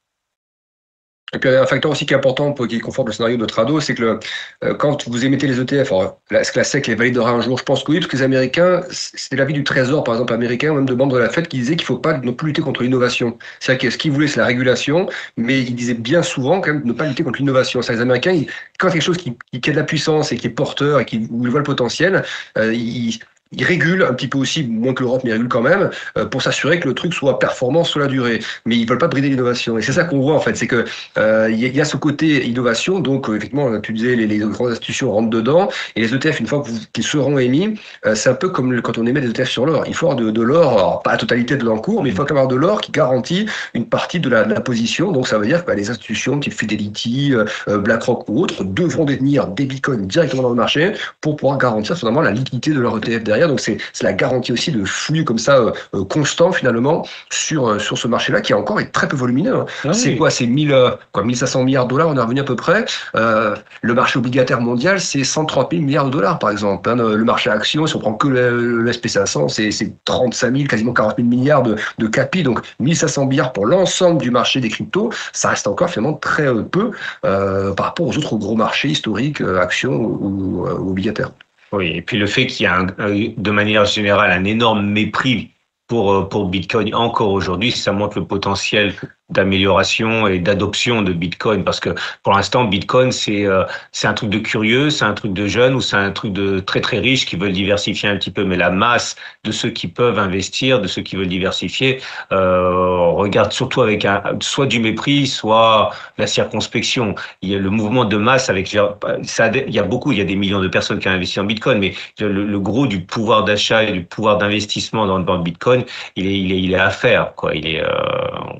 [1.33, 3.79] Et puis un facteur aussi qui est important pour qui conforte le scénario de Trado,
[3.79, 4.19] c'est que
[4.63, 5.91] euh, quand vous émettez les ETF,
[6.31, 7.57] est-ce que la SEC les validera un jour?
[7.57, 10.71] Je pense que oui, parce que les Américains, c'était l'avis du Trésor, par exemple américain,
[10.71, 12.47] ou même de membres de la Fed, qui disaient qu'il ne faut pas non plus
[12.47, 13.37] lutter contre l'innovation.
[13.59, 16.83] C'est-à-dire que ce qu'ils voulaient, c'est la régulation, mais ils disaient bien souvent quand même
[16.83, 17.81] de ne pas lutter contre l'innovation.
[17.81, 18.43] C'est-à-dire les Américains,
[18.77, 21.27] quand quelque chose qui, qui, a de la puissance et qui est porteur et qui,
[21.31, 22.23] où ils voient le potentiel,
[22.57, 23.19] euh, ils
[23.51, 26.25] il régule un petit peu aussi, moins que l'Europe, mais il régule quand même, euh,
[26.25, 28.39] pour s'assurer que le truc soit performant sur la durée.
[28.65, 29.77] Mais ils veulent pas brider l'innovation.
[29.77, 30.85] Et c'est ça qu'on voit en fait, c'est que
[31.17, 32.99] euh, il y, a ce côté innovation.
[32.99, 36.47] Donc euh, effectivement, tu disais, les, les, grandes institutions rentrent dedans, et les ETF, une
[36.47, 37.79] fois qu'ils seront émis,
[38.13, 39.83] c'est un peu comme quand on émet des ETF sur l'or.
[39.87, 42.55] Il faut avoir de, l'or, pas la totalité de l'encours, mais il faut avoir de
[42.55, 45.11] l'or qui garantit une partie de la, de la position.
[45.11, 47.33] Donc ça veut dire que bah, les institutions type Fidelity,
[47.67, 52.21] BlackRock ou autres devront détenir des bitcoins directement dans le marché pour pouvoir garantir finalement
[52.21, 55.57] la liquidité de leur ETF derrière donc c'est la garantie aussi de flux comme ça
[55.57, 59.55] euh, euh, constant finalement sur euh, sur ce marché-là qui encore est très peu volumineux.
[59.55, 59.65] Hein.
[59.83, 60.29] Ah c'est quoi?
[60.29, 60.75] C'est 1000
[61.11, 62.09] quoi 1500 milliards de dollars.
[62.09, 62.85] On est revenu à peu près.
[63.13, 66.89] le marché obligataire mondial, c'est 130 000 milliards de dollars par exemple.
[66.89, 66.95] Hein.
[66.95, 71.27] Le marché action, si on prend que le, SP500, c'est 35 000, quasiment 40 000
[71.27, 72.43] milliards de, de capi.
[72.43, 76.91] Donc 1500 milliards pour l'ensemble du marché des cryptos, ça reste encore finalement très peu
[77.21, 81.31] par rapport aux autres gros marchés historiques, actions ou obligataires.
[81.75, 85.51] Oui, et puis le fait qu'il y a de manière générale un énorme mépris
[85.87, 88.93] pour, euh, pour Bitcoin encore aujourd'hui, ça montre le potentiel
[89.29, 91.89] d'amélioration et d'adoption de Bitcoin parce que
[92.21, 95.73] pour l'instant Bitcoin c'est euh, c'est un truc de curieux, c'est un truc de jeunes
[95.73, 98.55] ou c'est un truc de très très riche qui veulent diversifier un petit peu mais
[98.55, 102.01] la masse de ceux qui peuvent investir, de ceux qui veulent diversifier
[102.31, 107.15] euh, regarde surtout avec un soit du mépris, soit la circonspection.
[107.41, 110.21] Il y a le mouvement de masse avec ça il y a beaucoup, il y
[110.21, 113.43] a des millions de personnes qui ont investi en Bitcoin mais le, gros du pouvoir
[113.43, 115.83] d'achat et du pouvoir d'investissement dans, dans Bitcoin,
[116.15, 117.87] il est il est il est à faire quoi, il est euh,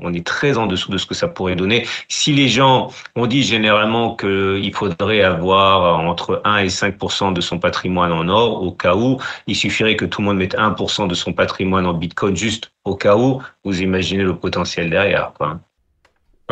[0.02, 1.86] on est très en dessous de ce que ça pourrait donner.
[2.08, 7.60] Si les gens ont dit généralement qu'il faudrait avoir entre 1 et 5% de son
[7.60, 11.16] patrimoine en or, au cas où, il suffirait que tout le monde mette 1% de
[11.16, 15.32] son patrimoine en bitcoin juste au cas où, vous imaginez le potentiel derrière.
[15.38, 15.60] Quoi.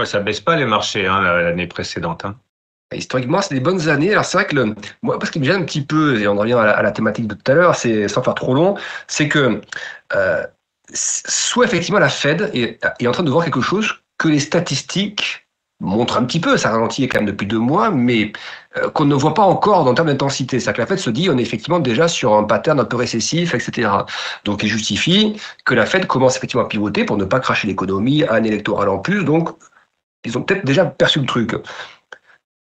[0.06, 2.26] Ça baisse pas les marchés hein, l'année précédente.
[2.26, 2.36] Hein.
[2.95, 4.12] Historiquement, c'est des bonnes années.
[4.12, 6.36] Alors c'est vrai que le, moi, parce qu'il me gêne un petit peu, et on
[6.36, 8.76] revient à la, thématique de tout à l'heure, c'est sans faire trop long,
[9.08, 9.62] c'est que
[10.16, 10.43] euh,
[10.94, 15.48] soit effectivement la Fed est, en train de voir quelque chose que les statistiques
[15.80, 18.32] montrent un petit peu, ça ralentit quand même depuis deux mois, mais
[18.78, 20.60] euh, qu'on ne voit pas encore en termes d'intensité.
[20.60, 22.96] C'est-à-dire que la Fed se dit, on est effectivement déjà sur un pattern un peu
[22.96, 23.90] récessif, etc.
[24.46, 28.24] Donc il justifie que la Fed commence effectivement à pivoter pour ne pas cracher l'économie,
[28.30, 29.50] un électoral en plus, donc
[30.26, 31.54] ils ont peut-être déjà perçu le truc.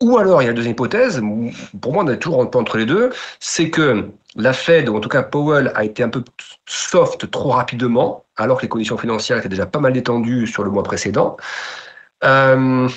[0.02, 1.22] Ou alors, il y a la deuxième hypothèse,
[1.82, 5.00] pour moi on est toujours un entre les deux, c'est que la Fed, ou en
[5.00, 6.24] tout cas Powell, a été un peu
[6.68, 10.70] soft trop rapidement, alors que les conditions financières étaient déjà pas mal détendues sur le
[10.70, 11.38] mois précédent.
[12.24, 12.88] Euh,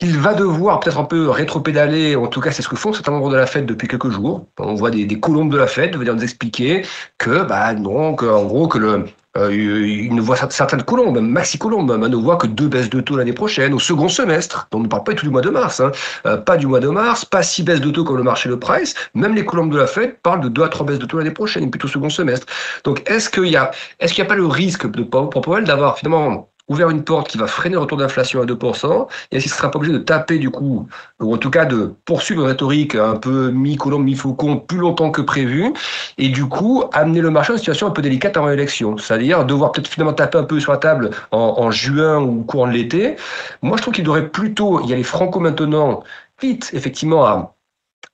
[0.00, 3.12] il va devoir peut-être un peu rétro-pédaler, en tout cas c'est ce que font certains
[3.12, 4.46] membres de la Fed depuis quelques jours.
[4.58, 6.84] On voit des, des colombes de la Fed venir nous expliquer
[7.16, 9.06] que, bah non, que, en gros, que le,
[9.36, 13.00] euh, il ne voit certaines colombes, maxi colombes, hein, ne voit que deux baisses de
[13.00, 14.68] taux l'année prochaine, au second semestre.
[14.72, 15.92] On ne parle pas du tout du mois de mars, hein.
[16.26, 18.58] euh, pas du mois de mars, pas six baisses de taux comme le marché le
[18.58, 18.94] price.
[19.14, 21.30] Même les colombes de la Fed parlent de deux à trois baisses de taux l'année
[21.30, 22.46] prochaine, plutôt second semestre.
[22.84, 23.70] Donc est-ce qu'il y a,
[24.00, 27.74] n'y a pas le risque de Powell d'avoir finalement ouvert une porte qui va freiner
[27.74, 30.86] le retour d'inflation à 2%, et est-ce ne sera pas obligé de taper du coup,
[31.20, 35.20] ou en tout cas de poursuivre une rhétorique un peu mi-colombe, mi-faucon, plus longtemps que
[35.22, 35.72] prévu,
[36.18, 39.44] et du coup amener le marché à une situation un peu délicate avant l'élection, c'est-à-dire
[39.44, 43.16] devoir peut-être finalement taper un peu sur la table en, juin ou courant de l'été.
[43.62, 46.02] Moi je trouve qu'il devrait plutôt y aller franco maintenant,
[46.40, 47.54] vite effectivement à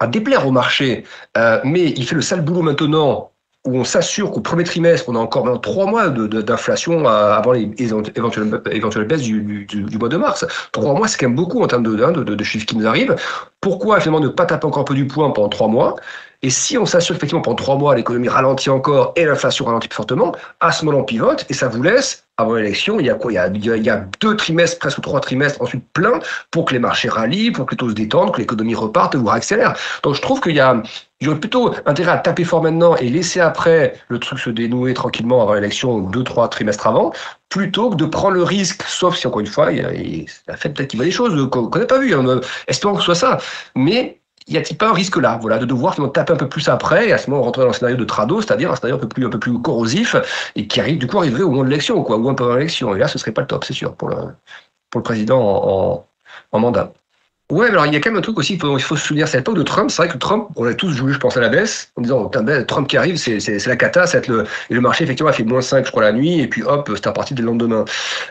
[0.00, 1.04] à déplaire au marché,
[1.36, 3.32] euh, mais il fait le sale boulot maintenant
[3.68, 9.06] où on s'assure qu'au premier trimestre, on a encore trois mois d'inflation avant les éventuelles,
[9.06, 10.46] baisses du, mois de mars.
[10.72, 13.14] Trois mois, c'est quand même beaucoup en termes hein, de, chiffres qui nous arrivent.
[13.60, 15.96] Pourquoi finalement ne pas taper encore un peu du poing pendant trois mois?
[16.42, 20.32] Et si on s'assure effectivement pendant trois mois l'économie ralentit encore et l'inflation ralentit fortement,
[20.60, 23.32] à ce moment on pivote et ça vous laisse avant l'élection, il y a quoi?
[23.32, 26.20] Il y a, il y a, deux trimestres, presque trois trimestres ensuite plein
[26.52, 29.28] pour que les marchés rallient, pour que les taux se détendent, que l'économie reparte ou
[29.28, 29.74] accélère.
[30.04, 30.80] Donc je trouve qu'il y a
[31.20, 34.94] il aurait plutôt intérêt à taper fort maintenant et laisser après le truc se dénouer
[34.94, 37.12] tranquillement avant l'élection, deux, trois trimestres avant,
[37.48, 40.68] plutôt que de prendre le risque, sauf si encore une fois, il, y a, fait
[40.70, 43.38] peut-être qu'il va des choses qu'on n'a pas vues, hein, espérons que ce soit ça.
[43.74, 47.08] Mais y a-t-il pas un risque là, voilà, de devoir taper un peu plus après
[47.08, 49.08] et à ce moment rentrer dans un scénario de trado, c'est-à-dire un scénario un peu
[49.08, 50.16] plus un peu plus corrosif
[50.56, 52.54] et qui arrive du coup arriverait au moment de l'élection, quoi, ou un peu avant
[52.54, 52.94] l'élection.
[52.94, 54.16] Et là, ce serait pas le top, c'est sûr, pour le
[54.90, 56.06] pour le président en,
[56.52, 56.92] en, mandat.
[57.50, 59.26] Ouais, alors il y a quand même un truc aussi, il faut, faut se souvenir,
[59.26, 61.40] c'est l'époque de Trump, c'est vrai que Trump, on a tous joué, je pense, à
[61.40, 64.80] la baisse, en disant, ben, Trump qui arrive, c'est la cata, c'est le, et le
[64.82, 67.32] marché, effectivement, a fait moins 5, je crois, la nuit, et puis hop, c'est reparti
[67.32, 67.86] dès le lendemain.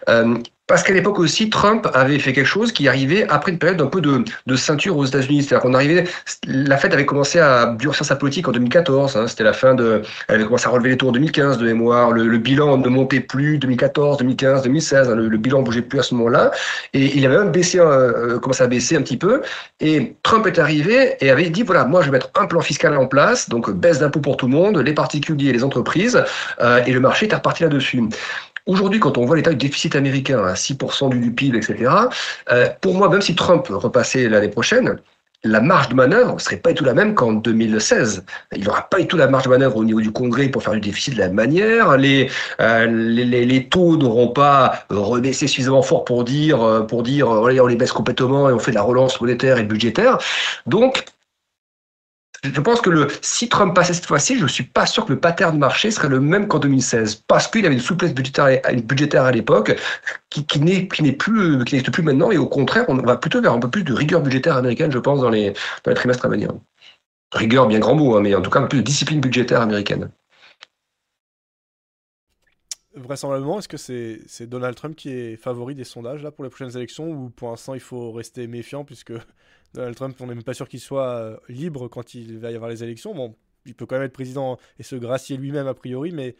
[0.07, 0.37] Euh,
[0.67, 3.87] parce qu'à l'époque aussi, Trump avait fait quelque chose qui arrivait après une période un
[3.87, 5.43] peu de, de ceinture aux États-Unis.
[5.43, 6.03] C'est-à-dire qu'on arrivait,
[6.45, 9.15] la fête avait commencé à durcir sa politique en 2014.
[9.15, 11.65] Hein, C'était la fin de, elle avait commencé à relever les taux en 2015 de
[11.65, 12.11] mémoire.
[12.11, 15.09] Le, le bilan ne montait plus 2014, 2015, 2016.
[15.09, 16.51] le, le, bilan bougeait plus à ce moment-là.
[16.93, 19.41] Et il avait même baissé, euh, euh, commencé à baisser un petit peu.
[19.79, 22.95] Et Trump est arrivé et avait dit voilà, moi je vais mettre un plan fiscal
[22.97, 26.23] en place, donc baisse d'impôts pour tout le monde, les particuliers les entreprises,
[26.61, 28.03] euh, et le marché est reparti là-dessus.
[28.67, 31.89] Aujourd'hui, quand on voit l'état du déficit américain à 6% du, PIB, etc.,
[32.51, 34.97] euh, pour moi, même si Trump repassait l'année prochaine,
[35.43, 38.25] la marge de manœuvre ne serait pas du tout la même qu'en 2016.
[38.55, 40.73] Il n'aura pas du tout la marge de manœuvre au niveau du Congrès pour faire
[40.73, 41.95] du déficit de la même manière.
[41.97, 42.29] Les,
[42.59, 47.47] euh, les, les, taux n'auront pas rebaissé suffisamment fort pour dire, euh, pour dire, on
[47.47, 50.17] les baisse complètement et on fait de la relance monétaire et budgétaire.
[50.65, 51.05] Donc,
[52.53, 55.19] je pense que si Trump passait cette fois-ci, je ne suis pas sûr que le
[55.19, 59.23] pattern de marché serait le même qu'en 2016, parce qu'il avait une souplesse budgétaire, budgétaire
[59.23, 59.75] à l'époque
[60.29, 63.59] qui, qui plus qui n'existe plus maintenant, et au contraire, on va plutôt vers un
[63.59, 65.51] peu plus de rigueur budgétaire américaine, je pense, dans les,
[65.83, 66.51] dans les trimestres à venir.
[67.33, 69.61] Rigueur, bien grand mot, hein, mais en tout cas un peu plus de discipline budgétaire
[69.61, 70.09] américaine.
[72.97, 76.75] Vraisemblablement, est-ce que c'est Donald Trump qui est favori des sondages là pour les prochaines
[76.75, 79.13] élections ou pour l'instant il faut rester méfiant puisque
[79.73, 82.55] Donald Trump, on n'est même pas sûr qu'il soit euh, libre quand il va y
[82.55, 83.13] avoir les élections.
[83.13, 83.35] Bon,
[83.65, 86.35] il peut quand même être président et se gracier lui-même a priori, mais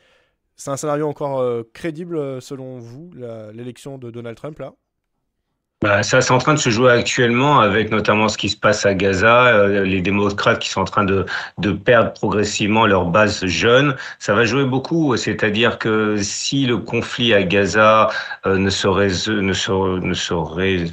[0.56, 3.12] c'est un scénario encore euh, crédible euh, selon vous,
[3.54, 4.74] l'élection de Donald Trump là?
[5.84, 8.84] Bah, ça, c'est en train de se jouer actuellement avec notamment ce qui se passe
[8.88, 11.24] à Gaza, les démocrates qui sont en train de,
[11.60, 13.95] de perdre progressivement leur base jeune.
[14.18, 18.10] Ça va jouer beaucoup, c'est-à-dire que si le conflit à Gaza
[18.44, 20.86] ne serait ne serait, ne serait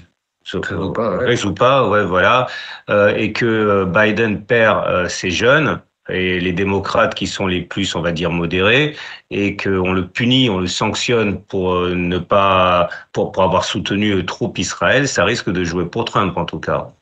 [0.52, 1.26] résout pas, ouais.
[1.26, 2.46] résout pas, ouais, voilà,
[2.90, 5.80] euh, et que euh, Biden perd euh, ses jeunes
[6.10, 8.94] et les démocrates qui sont les plus, on va dire, modérés,
[9.30, 14.24] et qu'on le punit, on le sanctionne pour euh, ne pas, pour, pour avoir soutenu
[14.26, 16.92] trop Israël, ça risque de jouer pour Trump en tout cas.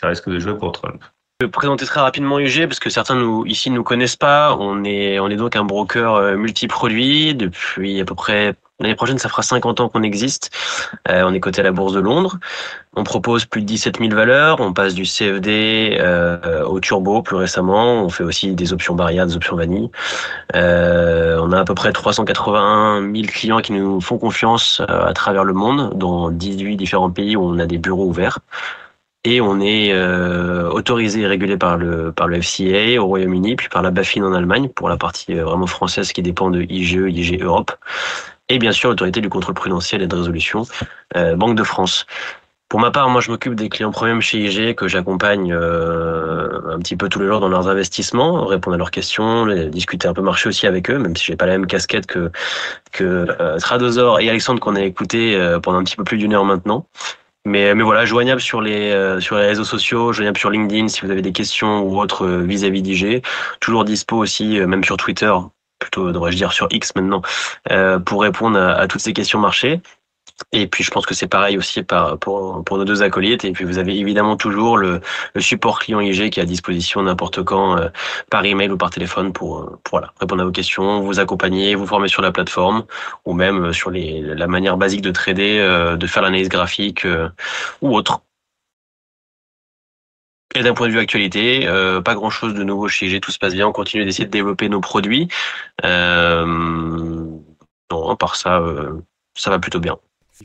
[0.00, 1.04] Ça risque de jouer pour Trump.
[1.40, 4.56] Je vais présenter très rapidement UG parce que certains nous, ici ne nous connaissent pas.
[4.58, 9.28] On est, on est donc un broker multiproduit depuis à peu près L'année prochaine, ça
[9.28, 10.50] fera 50 ans qu'on existe.
[11.08, 12.38] Euh, on est coté à la Bourse de Londres.
[12.94, 14.60] On propose plus de 17 000 valeurs.
[14.60, 18.04] On passe du CFD euh, au turbo plus récemment.
[18.04, 19.88] On fait aussi des options barrières, des options vanille.
[20.56, 25.12] Euh, on a à peu près 381 000 clients qui nous font confiance euh, à
[25.12, 28.40] travers le monde, dans 18 différents pays où on a des bureaux ouverts.
[29.24, 33.68] Et on est euh, autorisé et régulé par le par le FCA au Royaume-Uni, puis
[33.68, 37.40] par la BaFin en Allemagne pour la partie vraiment française qui dépend de IGE, IG
[37.40, 37.70] Europe
[38.52, 40.66] et bien sûr l'autorité du contrôle prudentiel et de résolution,
[41.16, 42.06] euh, Banque de France.
[42.72, 46.78] Pour ma part, moi, je m'occupe des clients premium chez IG que j'accompagne euh, un
[46.78, 50.22] petit peu tous les jours dans leurs investissements, répondre à leurs questions, discuter un peu
[50.22, 52.30] marché aussi avec eux, même si j'ai pas la même casquette que
[52.90, 56.32] que euh, Tradosor et Alexandre qu'on a écouté euh, pendant un petit peu plus d'une
[56.32, 56.86] heure maintenant.
[57.44, 61.10] mais, mais voilà, joignable sur les, sur les réseaux sociaux, joignable sur LinkedIn si vous
[61.10, 63.22] avez des questions ou autres vis-à-vis d'IG.
[63.60, 65.30] Toujours dispo aussi, même sur Twitter,
[65.82, 67.22] plutôt devrais-je dire sur X maintenant,
[68.06, 69.80] pour répondre à, à toutes ces questions marché.
[70.50, 73.44] Et puis je pense que c'est pareil aussi pour, pour nos deux acolytes.
[73.44, 75.00] Et puis vous avez évidemment toujours le,
[75.34, 77.88] le support client IG qui est à disposition n'importe quand euh,
[78.30, 81.74] par email ou par téléphone pour, euh, pour voilà, répondre à vos questions, vous accompagner,
[81.74, 82.84] vous former sur la plateforme
[83.24, 85.58] ou même euh, sur les, la manière basique de trader,
[85.96, 87.06] de faire l'analyse graphique
[87.80, 88.20] ou autre.
[90.54, 91.66] Et d'un point de vue actualité,
[92.04, 94.30] pas grand chose de nouveau chez IG, tout se passe bien, on continue d'essayer de
[94.30, 95.28] développer nos produits.
[95.84, 96.44] Euh,
[97.90, 98.62] non, par ça,
[99.34, 99.98] ça va plutôt bien.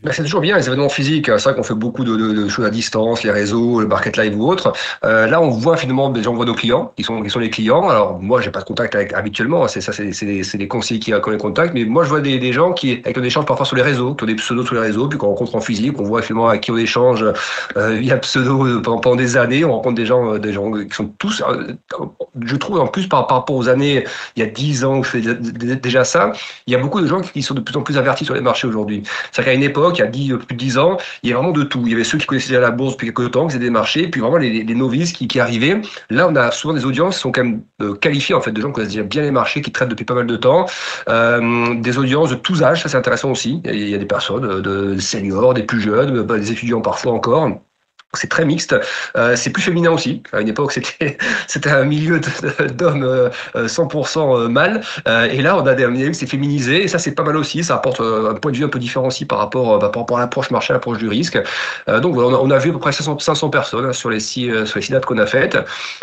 [0.03, 1.25] Ben, c'est toujours bien les événements physiques.
[1.25, 4.47] C'est vrai qu'on fait beaucoup de, choses à distance, les réseaux, le market live ou
[4.47, 4.73] autre.
[5.05, 7.87] Euh, là, on voit finalement, on voit nos clients, qui sont, qui sont les clients.
[7.87, 9.67] Alors, moi, j'ai pas de contact habituellement.
[9.69, 11.73] C'est ça, c'est, c'est, des, c'est des conseillers qui, ont les contacts.
[11.73, 14.13] Mais moi, je vois des, des gens qui, avec on échange parfois sur les réseaux,
[14.13, 16.49] qui ont des pseudos sur les réseaux, puis qu'on rencontre en physique, on voit finalement
[16.49, 17.25] avec qui on échange
[17.77, 19.63] euh, via pseudo pendant, pendant, des années.
[19.63, 21.73] On rencontre des gens, euh, des gens qui sont tous, euh,
[22.41, 24.03] je trouve, en plus, par, rapport aux années,
[24.35, 26.33] il y a dix ans, je fais déjà ça.
[26.67, 28.41] Il y a beaucoup de gens qui sont de plus en plus avertis sur les
[28.41, 29.01] marchés aujourd'hui.
[29.31, 31.51] C'est-à-dire qu'à une époque, il y a dix, plus de ans, il y a vraiment
[31.51, 31.81] de tout.
[31.85, 33.69] Il y avait ceux qui connaissaient déjà la bourse depuis quelques temps, qui faisaient des
[33.69, 35.81] marchés, puis vraiment les, novices qui, arrivaient.
[36.09, 38.61] Là, on a souvent des audiences qui sont quand même euh, qualifiées, en fait, de
[38.61, 40.65] gens qui connaissent déjà bien les marchés, qui traitent depuis pas mal de temps.
[41.09, 43.61] Euh, des audiences de tous âges, ça c'est intéressant aussi.
[43.65, 47.49] Il y, a, des personnes, euh, de seniors, des plus jeunes, des étudiants parfois encore.
[48.13, 48.73] C'est très mixte.
[49.17, 50.23] Euh, c'est plus féminin aussi.
[50.31, 51.17] À une époque, c'était
[51.47, 52.21] c'était un milieu
[52.73, 54.81] d'hommes euh, 100% euh, mâles.
[55.07, 56.83] Euh, et là, on a des c'est féminisé.
[56.83, 57.65] Et ça, c'est pas mal aussi.
[57.65, 60.21] Ça apporte un point de vue un peu différent aussi par rapport, par rapport à
[60.21, 61.37] l'approche marché, l'approche du risque.
[61.87, 64.19] donc, on a, on a, vu à peu près 500, 500 personnes hein, sur les
[64.19, 65.57] six sur les six dates qu'on a faites.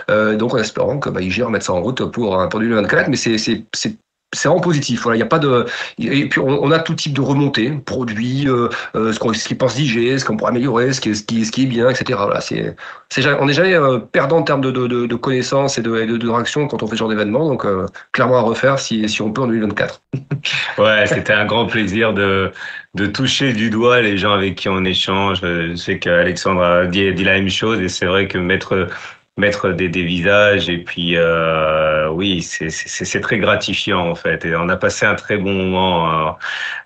[0.09, 3.09] donc, en espérant que bah, ils gèrent mettre ça en route pour pour 2024.
[3.09, 3.97] Mais c'est
[4.33, 5.07] c'est vraiment positif.
[5.13, 5.67] Il y a pas de.
[5.99, 9.57] Et puis on, a tout type de remontées, produits, euh, euh ce qu'on ce qu'ils
[9.57, 12.19] pensent d'IG, ce qu'on pourrait améliorer, ce qui ce ce qui est bien, etc.
[12.25, 12.75] Voilà, c'est,
[13.09, 15.91] c'est on n'est jamais euh, perdant en termes de, de, de, de connaissances et de,
[15.91, 17.49] de, de réaction quand on fait ce genre d'événement.
[17.49, 17.67] Donc
[18.13, 20.03] clairement à refaire si, si on peut en 2024.
[20.79, 22.53] ouais, c'était un grand plaisir de
[22.95, 25.41] de toucher du doigt les gens avec qui on échange.
[25.43, 28.89] Je sais qu'Alexandre a dit la même chose et c'est vrai que mettre
[29.37, 34.45] mettre des, des visages et puis euh, oui c'est très gratifiant en fait.
[34.45, 36.33] Et on a passé un très bon moment euh,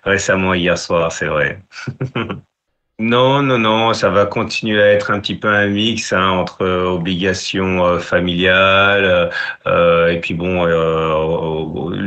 [0.03, 1.61] récemment hier soir c'est vrai
[3.01, 6.63] Non, non, non, ça va continuer à être un petit peu un mix hein, entre
[6.63, 9.29] euh, obligations euh, familiales
[9.67, 10.65] euh, et puis bon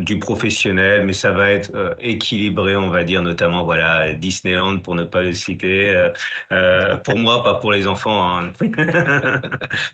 [0.02, 5.04] du professionnel, mais ça va être équilibré, on va dire, notamment voilà Disneyland pour ne
[5.04, 6.10] pas le citer.
[7.04, 8.38] pour moi, pas pour les enfants.
[8.38, 8.52] Hein.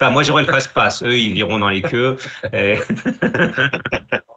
[0.01, 2.17] enfin, moi j'aurais le passe-passe, eux ils iront dans les queues.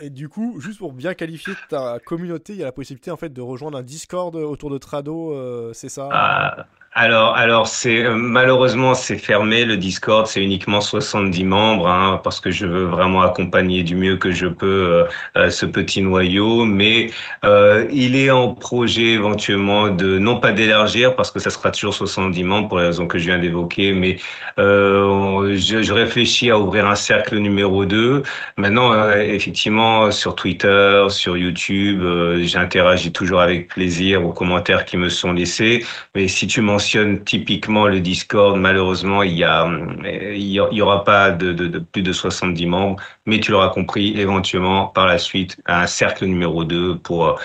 [0.00, 3.16] Et du coup, juste pour bien qualifier ta communauté, il y a la possibilité en
[3.16, 6.08] fait de rejoindre un Discord autour de Trado, euh, c'est ça?
[6.12, 6.66] Ah,
[6.98, 12.40] alors, alors c'est euh, malheureusement c'est fermé le Discord, c'est uniquement 70 membres hein, parce
[12.40, 15.04] que je veux vraiment accompagner du mieux que je peux euh,
[15.36, 17.10] euh, ce petit noyau, mais
[17.44, 21.92] euh, il est en projet éventuellement de non pas d'élargir parce que ça sera toujours
[21.92, 24.16] 70 membres pour les raisons que je viens d'évoquer, mais
[24.56, 28.22] je, je, réfléchis à ouvrir un cercle numéro 2.
[28.56, 32.02] Maintenant, effectivement, sur Twitter, sur YouTube,
[32.40, 37.88] j'interagis toujours avec plaisir aux commentaires qui me sont laissés, mais si tu mentionnes typiquement
[37.88, 43.50] le Discord, malheureusement, il y aura pas de, de, plus de 70 membres, mais tu
[43.50, 47.40] l'auras compris, éventuellement, par la suite, un cercle numéro 2 pour,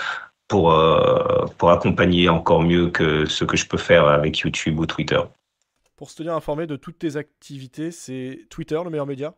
[0.46, 4.86] pour, euh, pour accompagner encore mieux que ce que je peux faire avec YouTube ou
[4.86, 5.18] Twitter.
[5.96, 9.34] Pour se tenir informé de toutes tes activités, c'est Twitter le meilleur média?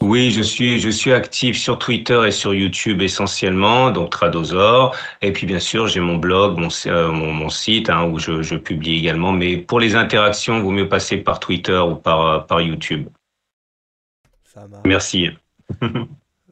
[0.00, 4.94] Oui, je suis, je suis actif sur Twitter et sur YouTube essentiellement, donc Tradosor.
[5.22, 8.56] Et puis bien sûr, j'ai mon blog, mon, euh, mon, site hein, où je, je,
[8.56, 9.32] publie également.
[9.32, 13.08] Mais pour les interactions, il vaut mieux passer par Twitter ou par, euh, par YouTube.
[14.44, 15.28] Ça Merci.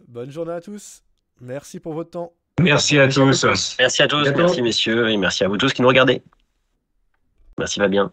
[0.08, 1.02] Bonne journée à tous.
[1.40, 2.32] Merci pour votre temps.
[2.60, 3.44] Merci à tous.
[3.78, 6.22] Merci à tous, merci messieurs, et merci à vous tous qui nous regardez.
[7.58, 8.12] Merci Fabien.